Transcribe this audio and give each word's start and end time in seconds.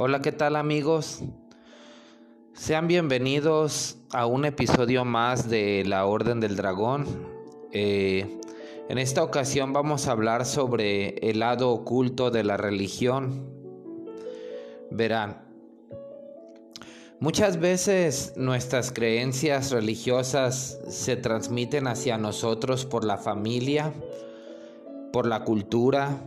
Hola, 0.00 0.22
¿qué 0.22 0.30
tal 0.30 0.54
amigos? 0.54 1.22
Sean 2.52 2.86
bienvenidos 2.86 3.98
a 4.12 4.26
un 4.26 4.44
episodio 4.44 5.04
más 5.04 5.50
de 5.50 5.82
La 5.84 6.06
Orden 6.06 6.38
del 6.38 6.54
Dragón. 6.54 7.04
Eh, 7.72 8.38
en 8.88 8.98
esta 8.98 9.24
ocasión 9.24 9.72
vamos 9.72 10.06
a 10.06 10.12
hablar 10.12 10.46
sobre 10.46 11.16
el 11.28 11.40
lado 11.40 11.72
oculto 11.72 12.30
de 12.30 12.44
la 12.44 12.56
religión. 12.56 13.50
Verán, 14.92 15.42
muchas 17.18 17.58
veces 17.58 18.34
nuestras 18.36 18.92
creencias 18.92 19.72
religiosas 19.72 20.78
se 20.86 21.16
transmiten 21.16 21.88
hacia 21.88 22.18
nosotros 22.18 22.84
por 22.86 23.04
la 23.04 23.18
familia, 23.18 23.92
por 25.12 25.26
la 25.26 25.42
cultura, 25.42 26.20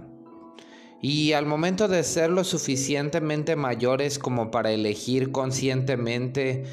y 1.01 1.33
al 1.33 1.47
momento 1.47 1.87
de 1.87 2.03
ser 2.03 2.29
lo 2.29 2.43
suficientemente 2.43 3.55
mayores 3.55 4.19
como 4.19 4.51
para 4.51 4.71
elegir 4.71 5.31
conscientemente, 5.31 6.63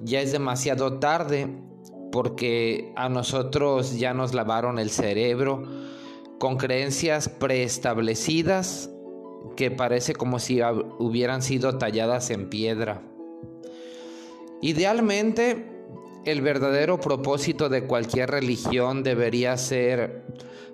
ya 0.00 0.20
es 0.20 0.32
demasiado 0.32 0.98
tarde 0.98 1.48
porque 2.12 2.92
a 2.96 3.08
nosotros 3.08 3.98
ya 3.98 4.12
nos 4.12 4.34
lavaron 4.34 4.78
el 4.78 4.90
cerebro 4.90 5.64
con 6.38 6.56
creencias 6.56 7.28
preestablecidas 7.28 8.90
que 9.56 9.70
parece 9.70 10.14
como 10.14 10.38
si 10.38 10.60
hubieran 10.98 11.42
sido 11.42 11.78
talladas 11.78 12.30
en 12.30 12.50
piedra. 12.50 13.02
Idealmente, 14.60 15.79
el 16.24 16.42
verdadero 16.42 17.00
propósito 17.00 17.68
de 17.68 17.86
cualquier 17.86 18.30
religión 18.30 19.02
debería 19.02 19.56
ser 19.56 20.24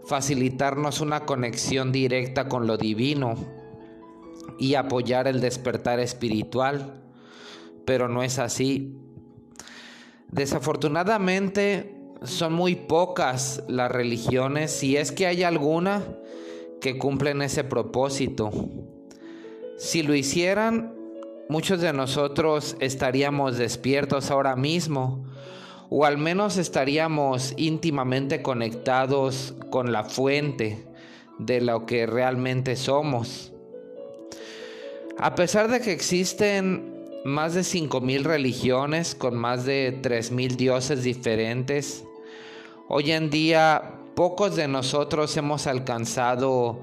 facilitarnos 0.07 1.01
una 1.01 1.21
conexión 1.27 1.93
directa 1.93 2.49
con 2.49 2.67
lo 2.67 2.77
divino 2.77 3.35
y 4.59 4.75
apoyar 4.75 5.29
el 5.29 5.41
despertar 5.41 6.01
espiritual, 6.01 7.03
pero 7.85 8.09
no 8.09 8.23
es 8.23 8.39
así. 8.39 8.97
Desafortunadamente 10.31 11.97
son 12.23 12.53
muy 12.53 12.75
pocas 12.75 13.63
las 13.69 13.91
religiones, 13.91 14.73
si 14.73 14.97
es 14.97 15.13
que 15.13 15.27
hay 15.27 15.43
alguna, 15.43 16.03
que 16.81 16.99
cumplen 16.99 17.43
ese 17.43 17.65
propósito. 17.65 18.51
Si 19.79 20.03
lo 20.03 20.15
hicieran, 20.15 20.96
muchos 21.49 21.81
de 21.81 21.93
nosotros 21.93 22.77
estaríamos 22.81 23.59
despiertos 23.59 24.31
ahora 24.31 24.57
mismo 24.57 25.25
o 25.91 26.05
al 26.05 26.19
menos 26.19 26.57
estaríamos 26.57 27.55
íntimamente 27.57 28.43
conectados 28.43 29.55
con 29.71 29.93
la 29.93 30.05
fuente 30.05 30.85
de 31.39 31.61
lo 31.61 31.87
que 31.87 32.07
realmente 32.07 32.77
somos. 32.77 33.53
A 35.19 35.35
pesar 35.35 35.69
de 35.71 35.81
que 35.81 35.93
existen 35.93 36.95
más 37.25 37.55
de 37.55 37.63
5.000 37.63 38.23
religiones 38.23 39.15
con 39.15 39.37
más 39.37 39.65
de 39.65 40.01
3.000 40.03 40.57
dioses 40.57 41.03
diferentes, 41.03 42.05
hoy 42.89 43.13
en 43.13 43.31
día 43.31 43.95
pocos 44.15 44.57
de 44.57 44.69
nosotros 44.69 45.37
hemos 45.37 45.67
alcanzado 45.67 46.81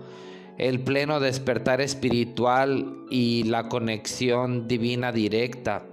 el 0.57 0.79
pleno 0.79 1.19
despertar 1.19 1.81
espiritual 1.81 3.05
y 3.09 3.43
la 3.43 3.69
conexión 3.69 4.67
divina 4.67 5.11
directa. 5.11 5.83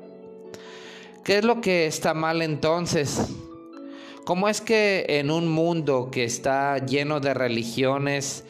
¿Qué 1.25 1.39
es 1.39 1.44
lo 1.44 1.61
que 1.61 1.86
está 1.86 2.14
mal 2.14 2.42
entonces? 2.42 3.28
¿Cómo 4.25 4.48
es 4.48 4.61
que 4.61 5.06
en 5.08 5.30
un 5.30 5.48
mundo 5.48 6.11
que 6.11 6.25
está 6.25 6.78
lleno 6.78 7.20
de 7.20 7.34
religiones 7.34 8.44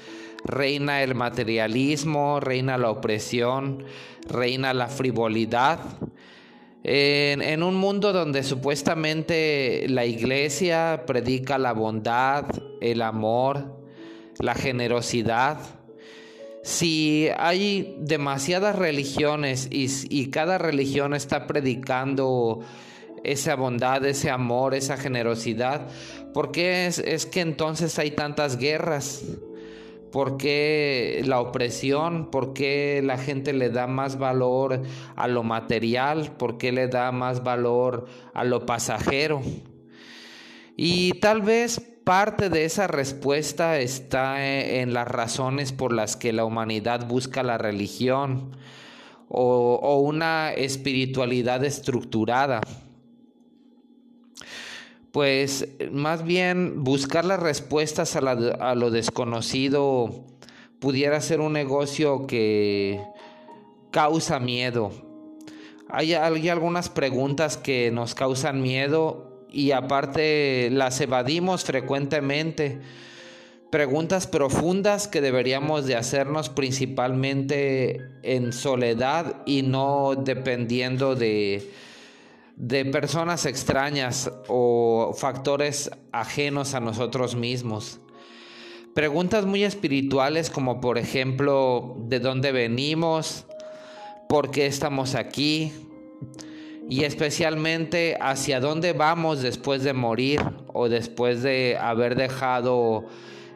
reina 0.44 1.02
el 1.02 1.14
materialismo, 1.14 2.40
reina 2.40 2.78
la 2.78 2.90
opresión, 2.90 3.84
reina 4.28 4.74
la 4.74 4.88
frivolidad? 4.88 5.80
En, 6.82 7.62
un 7.62 7.74
mundo 7.74 8.12
donde 8.12 8.42
supuestamente 8.42 9.86
la 9.88 10.06
iglesia 10.06 11.04
predica 11.06 11.58
la 11.58 11.72
bondad, 11.72 12.46
el 12.80 13.02
amor, 13.02 13.80
la 14.38 14.54
generosidad, 14.54 15.58
si 16.62 17.28
hay 17.38 17.96
demasiadas 17.98 18.76
religiones 18.76 19.68
y, 19.70 20.30
cada 20.30 20.58
religión 20.58 21.14
está 21.14 21.46
predicando 21.46 22.60
esa 23.24 23.54
bondad, 23.56 24.04
ese 24.04 24.30
amor, 24.30 24.74
esa 24.74 24.96
generosidad, 24.96 25.88
¿por 26.32 26.52
qué 26.52 26.86
es, 26.86 26.98
es 26.98 27.26
que 27.26 27.40
entonces 27.40 27.98
hay 27.98 28.10
tantas 28.10 28.56
guerras? 28.58 29.24
¿Por 30.12 30.36
qué 30.36 31.22
la 31.24 31.40
opresión? 31.40 32.30
¿Por 32.30 32.52
qué 32.52 33.00
la 33.04 33.16
gente 33.16 33.52
le 33.52 33.70
da 33.70 33.86
más 33.86 34.18
valor 34.18 34.82
a 35.14 35.28
lo 35.28 35.44
material? 35.44 36.32
¿Por 36.36 36.58
qué 36.58 36.72
le 36.72 36.88
da 36.88 37.12
más 37.12 37.44
valor 37.44 38.06
a 38.34 38.42
lo 38.44 38.66
pasajero? 38.66 39.40
Y 40.76 41.12
tal 41.20 41.42
vez 41.42 41.89
parte 42.04 42.50
de 42.50 42.64
esa 42.64 42.86
respuesta 42.86 43.78
está 43.78 44.44
e, 44.44 44.80
en 44.80 44.92
las 44.92 45.06
razones 45.06 45.72
por 45.72 45.92
las 45.92 46.16
que 46.16 46.32
la 46.32 46.44
humanidad 46.44 47.06
busca 47.06 47.42
la 47.42 47.58
religión 47.58 48.56
o, 49.28 50.00
una 50.00 50.52
espiritualidad 50.52 51.64
estructurada. 51.64 52.60
Pues 55.12 55.68
más 55.92 56.24
bien 56.24 56.82
buscar 56.82 57.24
las 57.24 57.40
respuestas 57.40 58.16
a, 58.16 58.74
lo 58.74 58.90
desconocido 58.90 60.24
pudiera 60.80 61.20
ser 61.20 61.40
un 61.40 61.52
negocio 61.52 62.26
que 62.26 63.00
causa 63.90 64.40
miedo. 64.40 64.92
hay 65.88 66.14
algunas 66.48 66.88
preguntas 66.88 67.56
que 67.56 67.90
nos 67.90 68.14
causan 68.14 68.62
miedo 68.62 69.29
y 69.52 69.72
aparte 69.72 70.68
las 70.70 71.00
evadimos 71.00 71.64
frecuentemente. 71.64 72.80
Preguntas 73.70 74.26
profundas 74.26 75.06
que 75.06 75.20
deberíamos 75.20 75.86
de 75.86 75.94
hacernos 75.94 76.48
principalmente 76.48 78.00
en 78.22 78.52
soledad 78.52 79.42
y 79.46 79.62
no 79.62 80.14
dependiendo 80.16 81.14
de, 81.14 81.70
de 82.56 82.84
personas 82.84 83.46
extrañas 83.46 84.32
o 84.48 85.14
factores 85.16 85.90
ajenos 86.10 86.74
a 86.74 86.80
nosotros 86.80 87.36
mismos. 87.36 88.00
Preguntas 88.94 89.46
muy 89.46 89.62
espirituales 89.62 90.50
como 90.50 90.80
por 90.80 90.98
ejemplo, 90.98 91.96
¿de 92.08 92.18
dónde 92.18 92.50
venimos? 92.50 93.46
¿Por 94.28 94.50
qué 94.50 94.66
estamos 94.66 95.14
aquí? 95.14 95.72
Y 96.90 97.04
especialmente 97.04 98.18
hacia 98.20 98.58
dónde 98.58 98.92
vamos 98.92 99.40
después 99.42 99.84
de 99.84 99.92
morir 99.92 100.42
o 100.74 100.88
después 100.88 101.40
de 101.40 101.78
haber 101.80 102.16
dejado 102.16 103.06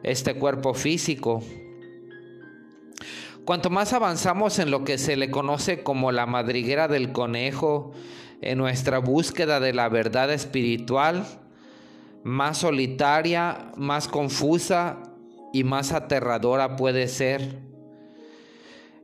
este 0.04 0.34
cuerpo 0.34 0.72
físico. 0.72 1.42
Cuanto 3.44 3.70
más 3.70 3.92
avanzamos 3.92 4.60
en 4.60 4.70
lo 4.70 4.84
que 4.84 4.98
se 4.98 5.16
le 5.16 5.32
conoce 5.32 5.82
como 5.82 6.12
la 6.12 6.26
madriguera 6.26 6.86
del 6.86 7.10
conejo, 7.10 7.90
en 8.40 8.56
nuestra 8.58 8.98
búsqueda 8.98 9.58
de 9.58 9.72
la 9.72 9.88
verdad 9.88 10.32
espiritual, 10.32 11.26
más 12.22 12.58
solitaria, 12.58 13.72
más 13.76 14.06
confusa 14.06 15.02
y 15.52 15.64
más 15.64 15.90
aterradora 15.90 16.76
puede 16.76 17.08
ser. 17.08 17.73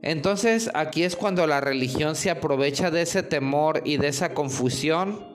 Entonces 0.01 0.71
aquí 0.73 1.03
es 1.03 1.15
cuando 1.15 1.45
la 1.45 1.61
religión 1.61 2.15
se 2.15 2.31
aprovecha 2.31 2.89
de 2.89 3.03
ese 3.03 3.21
temor 3.21 3.81
y 3.85 3.97
de 3.97 4.07
esa 4.07 4.33
confusión 4.33 5.27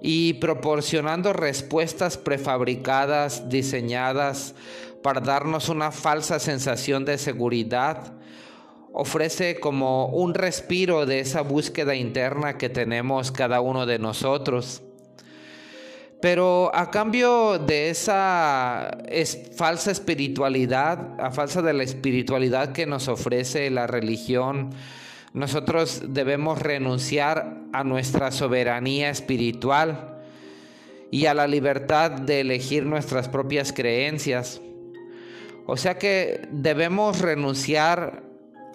y 0.00 0.34
proporcionando 0.34 1.32
respuestas 1.32 2.16
prefabricadas, 2.16 3.48
diseñadas 3.48 4.54
para 5.02 5.20
darnos 5.20 5.68
una 5.68 5.92
falsa 5.92 6.40
sensación 6.40 7.04
de 7.04 7.18
seguridad, 7.18 8.12
ofrece 8.92 9.60
como 9.60 10.06
un 10.06 10.34
respiro 10.34 11.06
de 11.06 11.20
esa 11.20 11.42
búsqueda 11.42 11.94
interna 11.94 12.58
que 12.58 12.68
tenemos 12.68 13.30
cada 13.30 13.60
uno 13.60 13.86
de 13.86 14.00
nosotros. 14.00 14.82
Pero 16.22 16.70
a 16.72 16.88
cambio 16.88 17.58
de 17.58 17.90
esa 17.90 18.96
falsa 19.56 19.90
espiritualidad, 19.90 21.20
a 21.20 21.32
falsa 21.32 21.62
de 21.62 21.72
la 21.72 21.82
espiritualidad 21.82 22.70
que 22.70 22.86
nos 22.86 23.08
ofrece 23.08 23.68
la 23.70 23.88
religión, 23.88 24.70
nosotros 25.32 26.00
debemos 26.10 26.62
renunciar 26.62 27.62
a 27.72 27.82
nuestra 27.82 28.30
soberanía 28.30 29.10
espiritual 29.10 30.20
y 31.10 31.26
a 31.26 31.34
la 31.34 31.48
libertad 31.48 32.12
de 32.12 32.42
elegir 32.42 32.86
nuestras 32.86 33.28
propias 33.28 33.72
creencias. 33.72 34.60
O 35.66 35.76
sea 35.76 35.98
que 35.98 36.46
debemos 36.52 37.20
renunciar 37.20 38.22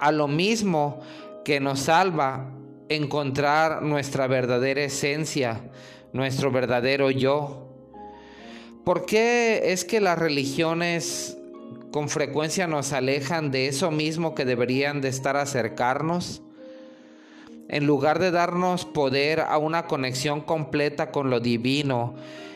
a 0.01 0.11
lo 0.11 0.27
mismo 0.27 0.99
que 1.45 1.61
nos 1.61 1.79
salva, 1.79 2.51
encontrar 2.89 3.83
nuestra 3.83 4.27
verdadera 4.27 4.81
esencia, 4.81 5.61
nuestro 6.13 6.51
verdadero 6.51 7.12
yo. 7.12 7.68
¿Por 8.83 9.06
qué 9.06 9.71
es 9.71 9.86
que 9.86 10.00
las 10.01 10.18
religiones 10.18 11.38
con 11.92 12.09
frecuencia 12.09 12.68
nos 12.68 12.94
alejan 12.94 13.51
de 13.51 13.68
eso 13.68 13.92
mismo 13.92 14.36
que 14.36 14.45
deberían 14.45 15.01
de 15.01 15.09
estar 15.09 15.38
acercarnos? 15.38 16.42
en 17.69 17.86
lugar 17.86 18.19
de 18.19 18.31
darnos 18.31 18.86
poder 18.86 19.42
a 19.42 19.57
una 19.57 19.88
conexión 19.88 20.42
completa 20.42 21.12
con 21.12 21.30
lo 21.30 21.39
divino 21.39 22.15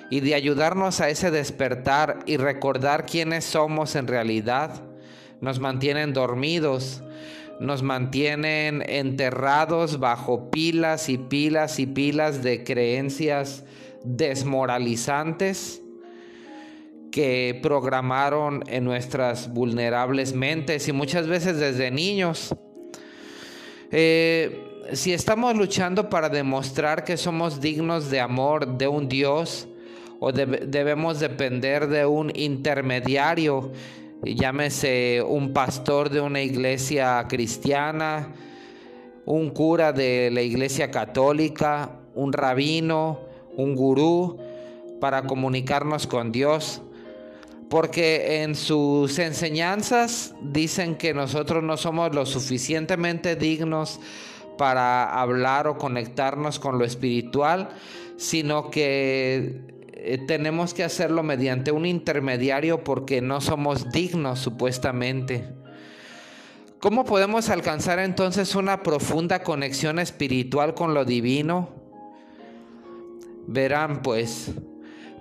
y 0.10 0.22
de 0.22 0.36
ayudarnos 0.36 1.02
a 1.02 1.10
ese 1.10 1.32
despertar 1.32 2.20
y 2.26 2.38
recordar 2.38 3.06
quiénes 3.06 3.46
somos 3.46 3.96
en 3.96 4.08
realidad, 4.08 4.82
nos 5.40 5.60
mantienen 5.60 6.14
dormidos, 6.14 7.02
nos 7.62 7.84
mantienen 7.84 8.84
enterrados 8.88 10.00
bajo 10.00 10.50
pilas 10.50 11.10
y 11.10 11.20
pilas 11.20 11.78
y 11.78 11.86
pilas 11.86 12.42
de 12.42 12.64
creencias 12.64 13.64
desmoralizantes 14.04 15.80
que 17.12 17.60
programaron 17.62 18.64
en 18.66 18.84
nuestras 18.84 19.54
vulnerables 19.54 20.34
mentes 20.34 20.88
y 20.88 20.92
muchas 20.92 21.28
veces 21.28 21.60
desde 21.60 21.92
niños. 21.92 22.56
Eh, 23.92 24.88
si 24.94 25.14
estamos 25.14 25.56
luchando 25.56 26.10
para 26.10 26.30
demostrar 26.30 27.04
que 27.04 27.16
somos 27.16 27.62
dignos 27.62 28.10
de 28.10 28.22
amor 28.22 28.80
de 28.80 28.88
un 28.88 29.08
Dios 29.08 29.68
o 30.20 30.32
debemos 30.32 31.20
depender 31.20 31.88
de 31.88 32.08
un 32.08 32.32
intermediario, 32.34 33.72
llámese 34.24 35.24
un 35.26 35.54
pastor 35.54 36.10
de 36.10 36.22
una 36.22 36.42
iglesia 36.42 37.26
cristiana, 37.28 38.34
un 39.26 39.50
cura 39.50 39.94
de 39.94 40.30
la 40.32 40.42
iglesia 40.42 40.92
católica, 40.92 42.00
un 42.16 42.34
rabino, 42.34 43.20
un 43.58 43.76
gurú, 43.76 44.38
para 45.00 45.24
comunicarnos 45.24 46.08
con 46.08 46.32
Dios. 46.32 46.82
Porque 47.70 48.44
en 48.44 48.56
sus 48.56 49.18
enseñanzas 49.18 50.36
dicen 50.42 50.96
que 50.96 51.14
nosotros 51.14 51.64
no 51.64 51.78
somos 51.78 52.14
lo 52.14 52.26
suficientemente 52.26 53.36
dignos 53.36 54.00
para 54.58 55.20
hablar 55.22 55.68
o 55.68 55.78
conectarnos 55.78 56.60
con 56.60 56.78
lo 56.78 56.86
espiritual, 56.86 57.70
sino 58.18 58.70
que 58.70 59.81
eh, 60.04 60.18
tenemos 60.18 60.74
que 60.74 60.84
hacerlo 60.84 61.22
mediante 61.22 61.72
un 61.72 61.86
intermediario 61.86 62.84
porque 62.84 63.22
no 63.22 63.40
somos 63.40 63.92
dignos 63.92 64.40
supuestamente. 64.40 65.48
¿Cómo 66.80 67.06
podemos 67.06 67.50
alcanzar 67.50 68.00
entonces 68.00 68.56
una 68.56 68.82
profunda 68.82 69.44
conexión 69.44 70.00
espiritual 70.00 70.74
con 70.74 70.96
lo 70.96 71.06
divino? 71.06 71.70
Verán 73.46 74.02
pues, 74.02 74.52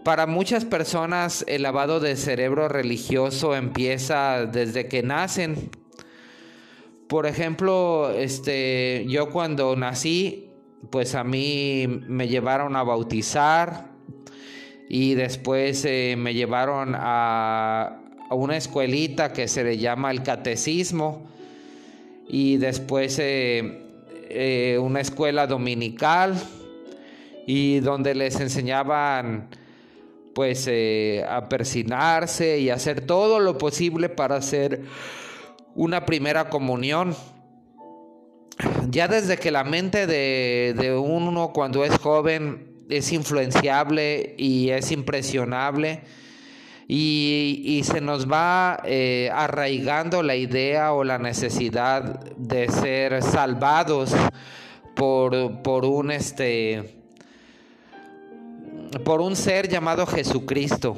para 0.02 0.26
muchas 0.26 0.64
personas 0.64 1.44
el 1.46 1.62
lavado 1.62 2.00
de 2.00 2.16
cerebro 2.16 2.66
religioso 2.68 3.54
empieza 3.54 4.46
desde 4.46 4.88
que 4.88 5.02
nacen. 5.02 5.70
Por 7.06 7.26
ejemplo, 7.26 8.10
este, 8.12 9.04
yo 9.10 9.28
cuando 9.28 9.76
nací, 9.76 10.50
pues 10.90 11.14
a 11.14 11.22
mí 11.22 11.86
me 12.08 12.28
llevaron 12.28 12.76
a 12.76 12.82
bautizar, 12.82 13.89
y 14.92 15.14
después 15.14 15.84
eh, 15.84 16.16
me 16.18 16.34
llevaron 16.34 16.96
a, 16.96 17.96
una 18.30 18.56
escuelita 18.56 19.32
que 19.32 19.46
se 19.46 19.62
le 19.62 19.78
llama 19.78 20.10
el 20.10 20.24
catecismo 20.24 21.28
y 22.28 22.56
después 22.56 23.16
eh, 23.20 23.82
eh, 24.28 24.78
una 24.80 25.00
escuela 25.00 25.46
dominical 25.46 26.34
y 27.46 27.78
donde 27.78 28.16
les 28.16 28.40
enseñaban 28.40 29.48
pues 30.34 30.68
a 31.28 31.48
persinarse 31.48 32.58
y 32.58 32.70
hacer 32.70 33.00
todo 33.00 33.38
lo 33.38 33.58
posible 33.58 34.08
para 34.08 34.36
hacer 34.36 34.82
una 35.74 36.04
primera 36.04 36.48
comunión. 36.48 37.14
Ya 38.90 39.06
desde 39.06 39.38
que 39.38 39.50
la 39.50 39.64
mente 39.64 40.06
de, 40.06 40.74
de 40.76 40.96
uno 40.96 41.52
cuando 41.52 41.84
es 41.84 41.96
joven 41.98 42.69
es 42.90 43.12
influenciable 43.12 44.34
y 44.36 44.70
es 44.70 44.90
impresionable. 44.92 46.00
Y, 46.92 47.82
se 47.84 48.00
nos 48.00 48.30
va 48.30 48.80
eh, 48.84 49.30
arraigando 49.32 50.24
la 50.24 50.34
idea 50.34 50.92
o 50.92 51.04
la 51.04 51.18
necesidad 51.18 52.02
de 52.36 52.68
ser 52.68 53.22
salvados 53.22 54.12
por, 54.96 55.62
por 55.62 55.84
un 55.84 56.10
este 56.10 56.96
por 59.04 59.20
un 59.20 59.36
ser 59.36 59.68
llamado 59.68 60.04
Jesucristo. 60.06 60.96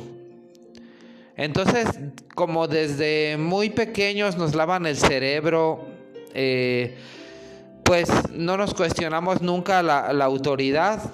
Entonces, 1.37 1.87
como 2.35 2.69
desde 2.69 3.37
muy 3.37 3.71
pequeños 3.71 4.37
nos 4.37 4.55
lavan 4.55 4.87
el 4.87 4.97
cerebro, 4.97 5.87
eh, 6.35 6.97
pues 7.83 8.09
no 8.33 8.57
nos 8.57 8.75
cuestionamos 8.75 9.43
nunca 9.43 9.83
la, 9.83 10.13
la 10.13 10.25
autoridad, 10.25 11.13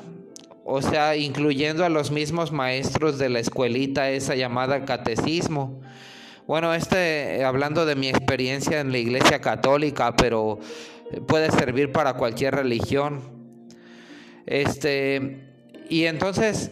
o 0.71 0.83
sea, 0.83 1.17
incluyendo 1.17 1.83
a 1.83 1.89
los 1.89 2.11
mismos 2.11 2.53
maestros 2.53 3.17
de 3.17 3.31
la 3.31 3.39
escuelita 3.39 4.11
esa 4.11 4.35
llamada 4.35 4.85
catecismo. 4.85 5.81
Bueno, 6.47 6.75
este, 6.75 7.43
hablando 7.43 7.87
de 7.87 7.97
mi 7.97 8.11
experiencia 8.11 8.81
en 8.81 8.93
la 8.93 8.99
iglesia 8.99 9.41
católica, 9.41 10.15
pero 10.15 10.59
puede 11.27 11.51
servir 11.53 11.91
para 11.91 12.13
cualquier 12.15 12.55
religión. 12.55 13.23
Este, 14.45 15.41
y 15.89 16.05
entonces 16.05 16.71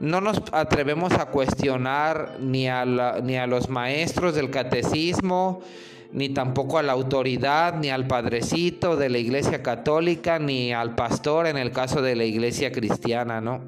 no 0.00 0.20
nos 0.20 0.42
atrevemos 0.50 1.12
a 1.12 1.26
cuestionar 1.26 2.38
ni 2.40 2.68
a, 2.68 2.84
ni 3.22 3.36
a 3.36 3.46
los 3.46 3.68
maestros 3.68 4.34
del 4.34 4.50
catecismo, 4.50 5.62
ni 6.12 6.28
tampoco 6.30 6.78
a 6.78 6.82
la 6.82 6.92
autoridad, 6.92 7.74
ni 7.74 7.90
al 7.90 8.06
padrecito 8.06 8.96
de 8.96 9.10
la 9.10 9.18
iglesia 9.18 9.62
católica, 9.62 10.38
ni 10.38 10.72
al 10.72 10.94
pastor 10.94 11.46
en 11.46 11.58
el 11.58 11.72
caso 11.72 12.02
de 12.02 12.16
la 12.16 12.24
iglesia 12.24 12.72
cristiana, 12.72 13.40
¿no? 13.40 13.60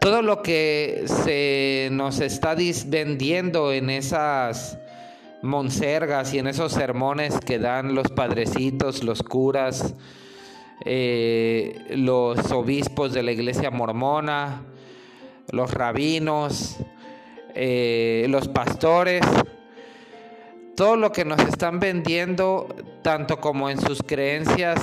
Todo 0.00 0.22
lo 0.22 0.42
que 0.42 1.04
se 1.06 1.88
nos 1.92 2.20
está 2.20 2.54
vendiendo 2.86 3.72
en 3.72 3.90
esas 3.90 4.78
monsergas 5.42 6.34
y 6.34 6.38
en 6.38 6.46
esos 6.46 6.72
sermones 6.72 7.40
que 7.40 7.58
dan 7.58 7.94
los 7.94 8.08
padrecitos, 8.08 9.02
los 9.02 9.22
curas, 9.22 9.94
eh, 10.84 11.84
los 11.90 12.50
obispos 12.52 13.12
de 13.12 13.22
la 13.22 13.32
iglesia 13.32 13.70
mormona, 13.70 14.62
los 15.50 15.72
rabinos, 15.72 16.76
eh, 17.54 18.26
los 18.28 18.48
pastores, 18.48 19.22
todo 20.78 20.94
lo 20.94 21.10
que 21.10 21.24
nos 21.24 21.40
están 21.40 21.80
vendiendo, 21.80 22.68
tanto 23.02 23.40
como 23.40 23.68
en 23.68 23.80
sus 23.80 24.00
creencias, 24.00 24.80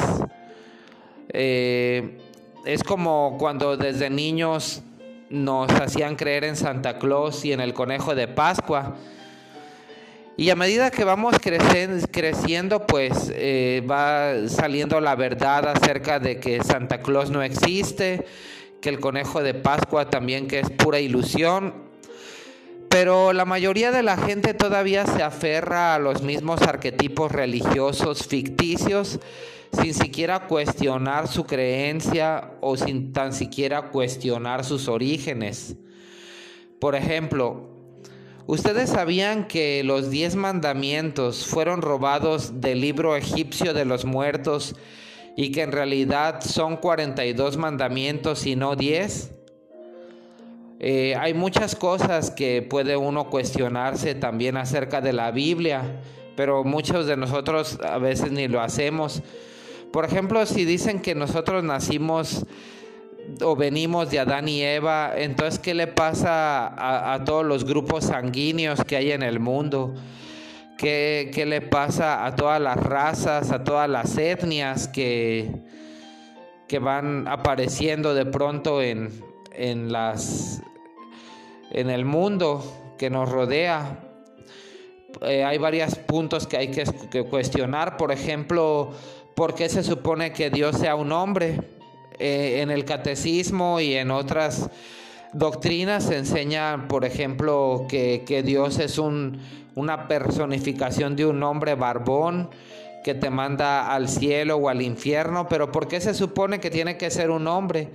eh, 1.29 2.17
es 2.65 2.83
como 2.83 3.37
cuando 3.39 3.77
desde 3.77 4.09
niños 4.09 4.83
nos 5.29 5.71
hacían 5.71 6.17
creer 6.17 6.43
en 6.43 6.57
Santa 6.57 6.99
Claus 6.99 7.45
y 7.45 7.53
en 7.53 7.61
el 7.61 7.73
conejo 7.73 8.13
de 8.13 8.27
Pascua. 8.27 8.97
Y 10.35 10.49
a 10.49 10.57
medida 10.57 10.91
que 10.91 11.05
vamos 11.05 11.37
creciendo, 11.39 12.85
pues 12.85 13.31
eh, 13.33 13.81
va 13.89 14.49
saliendo 14.49 14.99
la 14.99 15.15
verdad 15.15 15.69
acerca 15.69 16.19
de 16.19 16.41
que 16.41 16.61
Santa 16.61 16.99
Claus 16.99 17.29
no 17.29 17.41
existe, 17.41 18.25
que 18.81 18.89
el 18.89 18.99
conejo 18.99 19.41
de 19.41 19.53
Pascua 19.53 20.09
también 20.09 20.49
que 20.49 20.59
es 20.59 20.69
pura 20.71 20.99
ilusión 20.99 21.85
pero 22.95 23.33
la 23.33 23.43
mayoría 23.43 23.91
de 23.91 24.03
la 24.03 24.15
gente 24.15 24.53
todavía 24.53 25.05
se 25.05 25.21
aferra 25.21 25.95
a 25.95 25.99
los 25.99 26.21
mismos 26.21 26.61
arquetipos 26.61 27.29
religiosos 27.29 28.25
ficticios 28.25 29.19
sin 29.73 29.93
siquiera 29.93 30.47
cuestionar 30.47 31.27
su 31.27 31.43
creencia 31.43 32.53
o 32.61 32.77
sin 32.77 33.11
tan 33.11 33.33
siquiera 33.33 33.89
cuestionar 33.89 34.63
sus 34.63 34.87
orígenes. 34.87 35.75
Por 36.79 36.95
ejemplo, 36.95 37.67
¿ustedes 38.47 38.91
sabían 38.91 39.49
que 39.49 39.83
los 39.83 40.09
diez 40.09 40.37
mandamientos 40.37 41.45
fueron 41.47 41.81
robados 41.81 42.61
del 42.61 42.79
libro 42.79 43.17
egipcio 43.17 43.73
de 43.73 43.83
los 43.83 44.05
muertos 44.05 44.73
y 45.35 45.51
que 45.51 45.63
en 45.63 45.73
realidad 45.73 46.39
son 46.39 46.77
42 46.77 47.57
mandamientos 47.57 48.45
y 48.45 48.55
no 48.55 48.77
10? 48.77 49.35
Eh, 50.79 51.15
hay 51.15 51.33
muchas 51.33 51.75
cosas 51.75 52.31
que 52.31 52.61
puede 52.61 52.97
uno 52.97 53.29
cuestionarse 53.29 54.13
también 54.13 54.57
acerca 54.57 54.99
de 54.99 55.13
la 55.13 55.31
Biblia, 55.31 56.01
pero 56.35 56.63
muchos 56.63 57.07
de 57.07 57.15
nosotros 57.15 57.79
a 57.81 57.97
veces 57.97 58.31
ni 58.31 58.47
lo 58.47 58.61
hacemos. 58.61 59.23
Por 59.93 60.03
ejemplo, 60.03 60.45
si 60.45 60.65
dicen 60.65 61.01
que 61.01 61.15
nosotros 61.15 61.63
nacimos 61.63 62.45
o 63.41 63.55
venimos 63.55 64.11
de 64.11 64.19
Adán 64.19 64.49
y 64.49 64.61
Eva, 64.61 65.13
entonces 65.15 65.59
¿qué 65.59 65.73
le 65.73 65.87
pasa 65.87 67.13
a, 67.13 67.23
todos 67.23 67.45
los 67.45 67.63
grupos 67.63 68.05
sanguíneos 68.05 68.83
que 68.83 68.97
hay 68.97 69.11
en 69.11 69.23
el 69.23 69.39
mundo? 69.39 69.95
¿Qué, 70.77 71.31
¿Qué, 71.33 71.45
le 71.45 71.61
pasa 71.61 72.25
a 72.25 72.35
todas 72.35 72.61
las 72.61 72.75
razas, 72.75 73.51
a 73.51 73.63
todas 73.63 73.89
las 73.89 74.17
etnias 74.17 74.89
que, 74.89 75.49
que 76.67 76.79
van 76.79 77.29
apareciendo 77.29 78.13
de 78.13 78.25
pronto 78.25 78.81
en, 78.81 79.09
en, 79.57 79.91
las, 79.91 80.61
en 81.71 81.89
el 81.89 82.05
mundo 82.05 82.63
que 82.97 83.09
nos 83.09 83.29
rodea. 83.29 83.99
Eh, 85.21 85.43
hay 85.43 85.57
varios 85.57 85.95
puntos 85.95 86.47
que 86.47 86.57
hay 86.57 86.67
que, 86.69 87.23
cuestionar. 87.23 87.97
Por 87.97 88.11
ejemplo, 88.11 88.91
¿por 89.35 89.55
qué 89.55 89.69
se 89.69 89.83
supone 89.83 90.33
que 90.33 90.49
Dios 90.49 90.77
sea 90.77 90.95
un 90.95 91.11
hombre? 91.11 91.61
Eh, 92.17 92.61
en 92.61 92.71
el 92.71 92.85
catecismo 92.85 93.81
y 93.81 93.93
en 93.95 94.09
otras 94.09 94.69
doctrinas 95.33 96.05
se 96.05 96.17
enseña, 96.17 96.87
por 96.87 97.03
ejemplo, 97.03 97.85
que, 97.89 98.41
Dios 98.45 98.79
es 98.79 98.97
un, 98.97 99.41
una 99.75 100.07
personificación 100.07 101.17
de 101.17 101.25
un 101.25 101.43
hombre 101.43 101.75
barbón 101.75 102.49
que 103.03 103.13
te 103.13 103.29
manda 103.29 103.93
al 103.93 104.07
cielo 104.07 104.55
o 104.55 104.69
al 104.69 104.81
infierno, 104.81 105.47
pero 105.49 105.71
¿por 105.71 105.87
qué 105.87 105.99
se 105.99 106.13
supone 106.13 106.59
que 106.59 106.71
tiene 106.71 106.97
que 106.97 107.11
ser 107.11 107.29
un 107.29 107.47
hombre? 107.47 107.89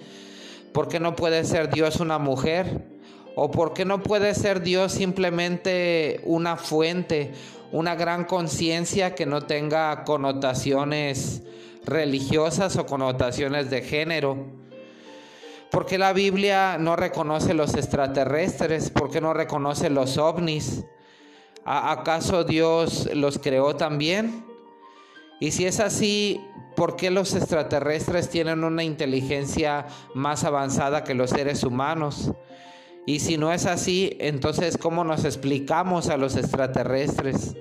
¿Por 0.73 0.89
qué 0.89 1.01
no 1.01 1.17
puede 1.17 1.45
ser 1.45 1.71
Dios 1.71 2.01
una 2.01 2.19
mujer? 2.19 2.87
¿O 3.35 3.51
por 3.51 3.75
qué 3.75 3.85
no 3.85 4.03
puede 4.03 4.35
ser 4.35 4.61
Dios 4.61 4.93
simplemente 4.93 6.21
una 6.25 6.57
fuente, 6.57 7.33
una 7.73 7.95
gran 7.95 8.25
conciencia 8.25 9.15
que 9.15 9.27
no 9.27 9.43
tenga 9.43 10.05
connotaciones 10.05 11.43
religiosas 11.85 12.77
o 12.77 12.87
connotaciones 12.87 13.71
de 13.71 13.83
género? 13.83 14.37
¿Por 15.71 15.87
qué 15.87 15.99
la 15.99 16.13
Biblia 16.13 16.77
no 16.79 16.97
reconoce 16.97 17.55
los 17.55 17.75
extraterrestres? 17.75 18.91
¿Por 18.91 19.11
qué 19.11 19.21
no 19.21 19.33
reconoce 19.33 19.91
los 19.91 20.19
ovnis? 20.19 20.85
¿Acaso 21.65 22.45
Dios 22.45 23.09
los 23.15 23.39
creó 23.39 23.77
también? 23.77 24.50
Y 25.41 25.53
si 25.53 25.65
es 25.65 25.81
así, 25.81 26.43
¿por 26.77 26.97
qué 26.97 27.11
los 27.11 27.35
extraterrestres 27.35 28.29
tienen 28.29 28.63
una 28.63 28.85
inteligencia 28.85 29.87
más 30.15 30.45
avanzada 30.45 31.03
que 31.03 31.15
los 31.15 31.31
seres 31.31 31.65
humanos? 31.65 32.33
Y 33.07 33.21
si 33.21 33.39
no 33.39 33.53
es 33.53 33.65
así, 33.65 34.17
entonces 34.21 34.77
¿cómo 34.77 35.03
nos 35.03 35.25
explicamos 35.25 36.11
a 36.11 36.19
los 36.19 36.37
extraterrestres? 36.37 37.57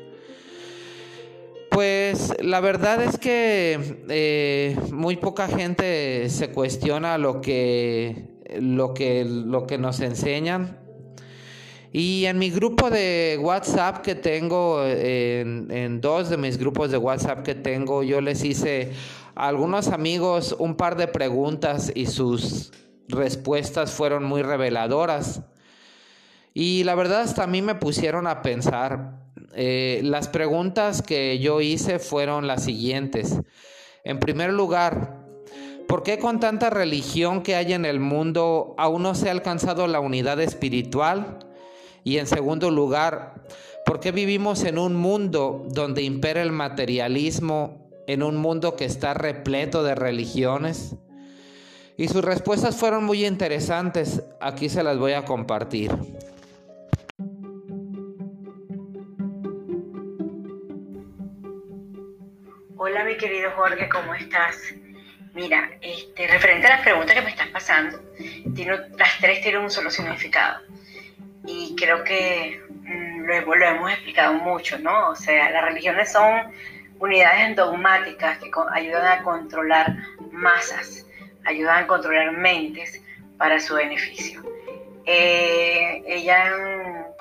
Pues 1.72 2.34
la 2.42 2.60
verdad 2.60 3.02
es 3.02 3.18
que 3.18 4.04
eh, 4.10 4.78
muy 4.92 5.16
poca 5.16 5.48
gente 5.48 6.30
se 6.30 6.52
cuestiona 6.52 7.18
lo 7.18 7.40
que, 7.40 8.26
lo 8.60 8.94
que, 8.94 9.24
lo 9.24 9.66
que 9.66 9.78
nos 9.78 10.02
enseñan. 10.02 10.89
Y 11.92 12.26
en 12.26 12.38
mi 12.38 12.52
grupo 12.52 12.92
de 12.92 13.40
WhatsApp 13.42 14.02
que 14.04 14.14
tengo, 14.14 14.86
en, 14.86 16.02
dos 16.02 16.30
de 16.30 16.38
mis 16.38 16.60
grupos 16.60 16.92
de 16.92 16.98
WhatsApp 16.98 17.42
que 17.42 17.56
tengo, 17.56 18.04
yo 18.04 18.22
les 18.22 18.44
hice 18.44 18.92
a 19.34 19.48
algunos 19.48 19.88
amigos 19.88 20.56
un 20.60 20.76
par 20.76 20.96
de 20.98 21.08
preguntas 21.08 21.92
y 21.96 22.06
sus 22.06 22.72
respuestas 23.08 23.92
fueron 23.92 24.24
muy 24.24 24.44
reveladoras. 24.44 25.42
Y 26.54 26.84
la 26.84 26.94
verdad 26.94 27.22
hasta 27.22 27.44
a 27.44 27.48
mí 27.48 27.64
me 27.64 27.74
pusieron 27.74 28.28
a 28.28 28.44
pensar. 28.44 29.16
Eh, 29.56 30.02
las 30.04 30.28
preguntas 30.28 31.02
que 31.02 31.40
yo 31.40 31.60
hice 31.60 31.98
fueron 31.98 32.46
las 32.46 32.64
siguientes. 32.66 33.40
En 34.04 34.20
primer 34.20 34.54
lugar, 34.54 35.26
¿por 35.88 36.04
qué 36.04 36.20
con 36.20 36.40
tanta 36.40 36.70
religión 36.70 37.42
que 37.42 37.56
hay 37.56 37.74
en 37.74 37.86
el 37.86 38.00
mundo 38.00 38.76
aún 38.78 39.02
no 39.02 39.16
se 39.16 39.30
ha 39.30 39.32
alcanzado 39.32 39.88
la 39.88 40.00
unidad 40.00 40.40
espiritual? 40.40 41.49
Y 42.04 42.18
en 42.18 42.28
segundo 42.28 42.72
lugar, 42.72 43.36
¿por 43.86 44.00
qué 44.00 44.12
vivimos 44.12 44.64
en 44.64 44.78
un 44.78 44.96
mundo 44.96 45.66
donde 45.70 46.02
impera 46.02 46.42
el 46.42 46.52
materialismo, 46.52 47.90
en 48.08 48.24
un 48.24 48.38
mundo 48.38 48.76
que 48.76 48.86
está 48.86 49.14
repleto 49.14 49.84
de 49.84 49.96
religiones? 49.96 50.96
Y 51.98 52.08
sus 52.08 52.24
respuestas 52.24 52.78
fueron 52.78 53.04
muy 53.04 53.26
interesantes, 53.26 54.24
aquí 54.40 54.70
se 54.70 54.84
las 54.84 54.98
voy 54.98 55.14
a 55.14 55.26
compartir. 55.26 55.92
Hola 62.78 63.04
mi 63.04 63.18
querido 63.18 63.52
Jorge, 63.58 63.90
¿cómo 63.90 64.16
estás? 64.16 64.56
Mira, 65.34 65.70
este, 65.82 66.28
referente 66.28 66.68
a 66.68 66.78
las 66.78 66.82
preguntas 66.82 67.14
que 67.14 67.22
me 67.22 67.30
estás 67.30 67.50
pasando, 67.50 68.00
las 68.98 69.20
tres 69.20 69.42
tienen 69.42 69.62
un 69.62 69.70
solo 69.70 69.92
significado. 69.92 70.69
Creo 71.80 72.04
que 72.04 72.62
mm, 72.82 73.26
lo, 73.26 73.56
lo, 73.56 73.66
hemos 73.66 73.92
explicado 73.92 74.34
mucho, 74.34 74.78
¿no? 74.80 75.10
O 75.10 75.16
sea, 75.16 75.50
las 75.50 75.64
religiones 75.64 76.12
son 76.12 76.52
unidades 77.00 77.56
dogmáticas 77.56 78.38
que 78.40 78.52
ayudan 78.74 79.20
a 79.20 79.24
controlar 79.24 79.96
masas 80.32 81.06
ayudan 81.46 81.84
a 81.84 81.88
controlar 81.88 82.32
mentes 82.32 83.02
para 83.38 83.60
su 83.60 83.76
beneficio. 83.76 84.42
Eh, 85.06 86.04
ellas 86.06 86.52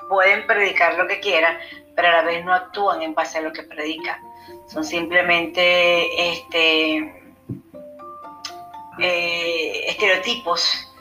pueden 0.07 0.45
predicar 0.45 0.95
lo 0.95 1.07
que 1.07 1.19
quieran, 1.19 1.57
pero 1.95 2.09
a 2.09 2.11
la 2.11 2.21
vez 2.23 2.45
no 2.45 2.53
actúan 2.53 3.01
en 3.01 3.13
base 3.13 3.39
a 3.39 3.41
lo 3.41 3.51
que 3.51 3.63
predican. 3.63 4.19
Son 4.67 4.83
simplemente 4.83 6.31
este, 6.31 6.97
eh, 8.99 9.83
estereotipos 9.87 10.93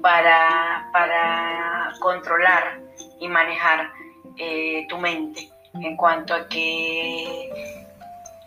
para, 0.00 0.88
para, 0.92 1.92
controlar 2.00 2.80
y 3.20 3.28
manejar 3.28 3.92
eh, 4.36 4.86
tu 4.88 4.98
mente 4.98 5.48
en 5.74 5.96
cuanto 5.96 6.34
a 6.34 6.48
que 6.48 7.86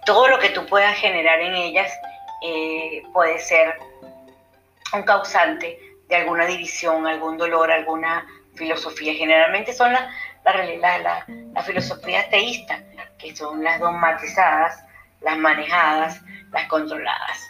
todo 0.06 0.28
lo 0.28 0.40
que 0.40 0.50
tú 0.50 0.66
puedas 0.66 0.98
generar 0.98 1.40
en 1.40 1.56
ellas 1.56 1.92
puede 3.14 3.40
ser 3.40 3.80
un 4.92 5.04
causante 5.04 5.80
de 6.10 6.16
alguna 6.18 6.46
división, 6.46 7.08
algún 7.08 7.38
dolor, 7.38 7.72
alguna 7.72 8.28
filosofía. 8.56 9.14
Generalmente 9.14 9.72
son 9.72 9.94
las 9.94 10.12
la, 10.46 10.98
la, 10.98 11.26
la, 11.54 11.64
filosofías 11.64 12.30
teístas, 12.30 12.82
que 13.18 13.36
son 13.36 13.64
las 13.64 13.80
dogmatizadas, 13.80 14.84
las 15.22 15.38
manejadas, 15.38 16.22
las 16.52 16.68
controladas. 16.68 17.50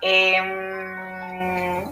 Em, 0.00 1.84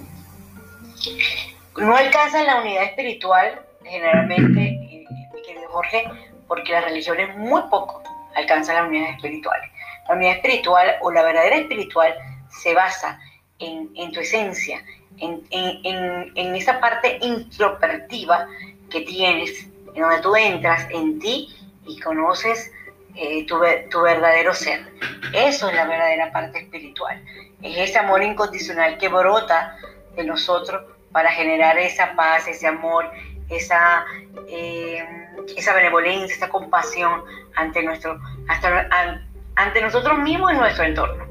no 1.76 1.96
alcanza 1.96 2.42
la 2.44 2.60
unidad 2.60 2.84
espiritual, 2.84 3.65
generalmente, 3.88 4.60
eh, 4.60 5.04
mi 5.34 5.42
querido 5.42 5.68
Jorge, 5.68 6.04
porque 6.46 6.72
las 6.72 6.84
religiones 6.84 7.36
muy 7.36 7.62
poco 7.70 8.02
alcanzan 8.34 8.76
la 8.76 8.84
unidad 8.84 9.10
espiritual. 9.10 9.60
La 10.08 10.14
unidad 10.14 10.36
espiritual 10.36 10.96
o 11.00 11.10
la 11.10 11.22
verdadera 11.22 11.56
espiritual 11.56 12.14
se 12.50 12.74
basa 12.74 13.18
en, 13.58 14.12
tu 14.12 14.20
esencia, 14.20 14.82
en, 15.18 16.54
esa 16.54 16.78
parte 16.78 17.18
introspectiva 17.22 18.46
que 18.90 19.00
tienes, 19.00 19.66
en 19.94 20.02
donde 20.02 20.20
tú 20.20 20.36
entras 20.36 20.86
en 20.90 21.18
ti 21.18 21.48
y 21.86 21.98
conoces 22.00 22.70
eh, 23.14 23.46
tu, 23.46 23.58
tu, 23.90 24.02
verdadero 24.02 24.54
ser. 24.54 24.86
Eso 25.32 25.68
es 25.68 25.74
la 25.74 25.86
verdadera 25.86 26.30
parte 26.32 26.58
espiritual. 26.60 27.22
Es 27.62 27.90
ese 27.90 27.98
amor 27.98 28.22
incondicional 28.22 28.98
que 28.98 29.08
brota 29.08 29.76
de 30.14 30.24
nosotros 30.24 30.84
para 31.12 31.30
generar 31.30 31.78
esa 31.78 32.14
paz, 32.14 32.46
ese 32.46 32.66
amor, 32.66 33.10
esa, 33.48 34.04
eh, 34.48 35.04
esa 35.56 35.74
benevolencia, 35.74 36.34
esa 36.34 36.48
compasión 36.48 37.22
ante, 37.54 37.82
nuestro, 37.82 38.20
hasta, 38.48 38.88
ante 39.56 39.80
nosotros 39.80 40.18
mismos 40.18 40.52
y 40.52 40.56
nuestro 40.56 40.84
entorno. 40.84 41.26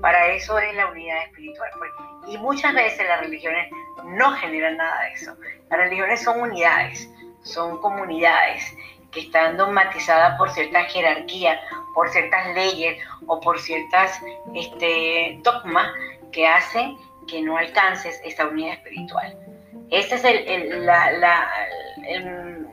Para 0.00 0.28
eso 0.28 0.58
es 0.58 0.74
la 0.74 0.86
unidad 0.86 1.24
espiritual. 1.24 1.70
Pues. 1.78 1.90
Y 2.28 2.38
muchas 2.38 2.74
veces 2.74 3.06
las 3.08 3.20
religiones 3.20 3.70
no 4.04 4.32
generan 4.34 4.76
nada 4.76 5.02
de 5.02 5.12
eso. 5.12 5.34
Las 5.70 5.80
religiones 5.80 6.22
son 6.22 6.40
unidades, 6.40 7.10
son 7.42 7.80
comunidades 7.80 8.74
que 9.10 9.20
están 9.20 9.56
dogmatizadas 9.56 10.36
por 10.38 10.50
ciertas 10.50 10.92
jerarquías, 10.92 11.58
por 11.94 12.10
ciertas 12.10 12.54
leyes 12.54 13.02
o 13.26 13.40
por 13.40 13.58
ciertas 13.58 14.20
este, 14.54 15.38
dogmas 15.42 15.90
que 16.32 16.46
hacen 16.46 16.96
que 17.26 17.42
no 17.42 17.56
alcances 17.56 18.20
esa 18.24 18.46
unidad 18.46 18.74
espiritual. 18.74 19.36
Ese 19.90 20.14
es 20.16 20.24
el, 20.24 20.48
el, 22.06 22.68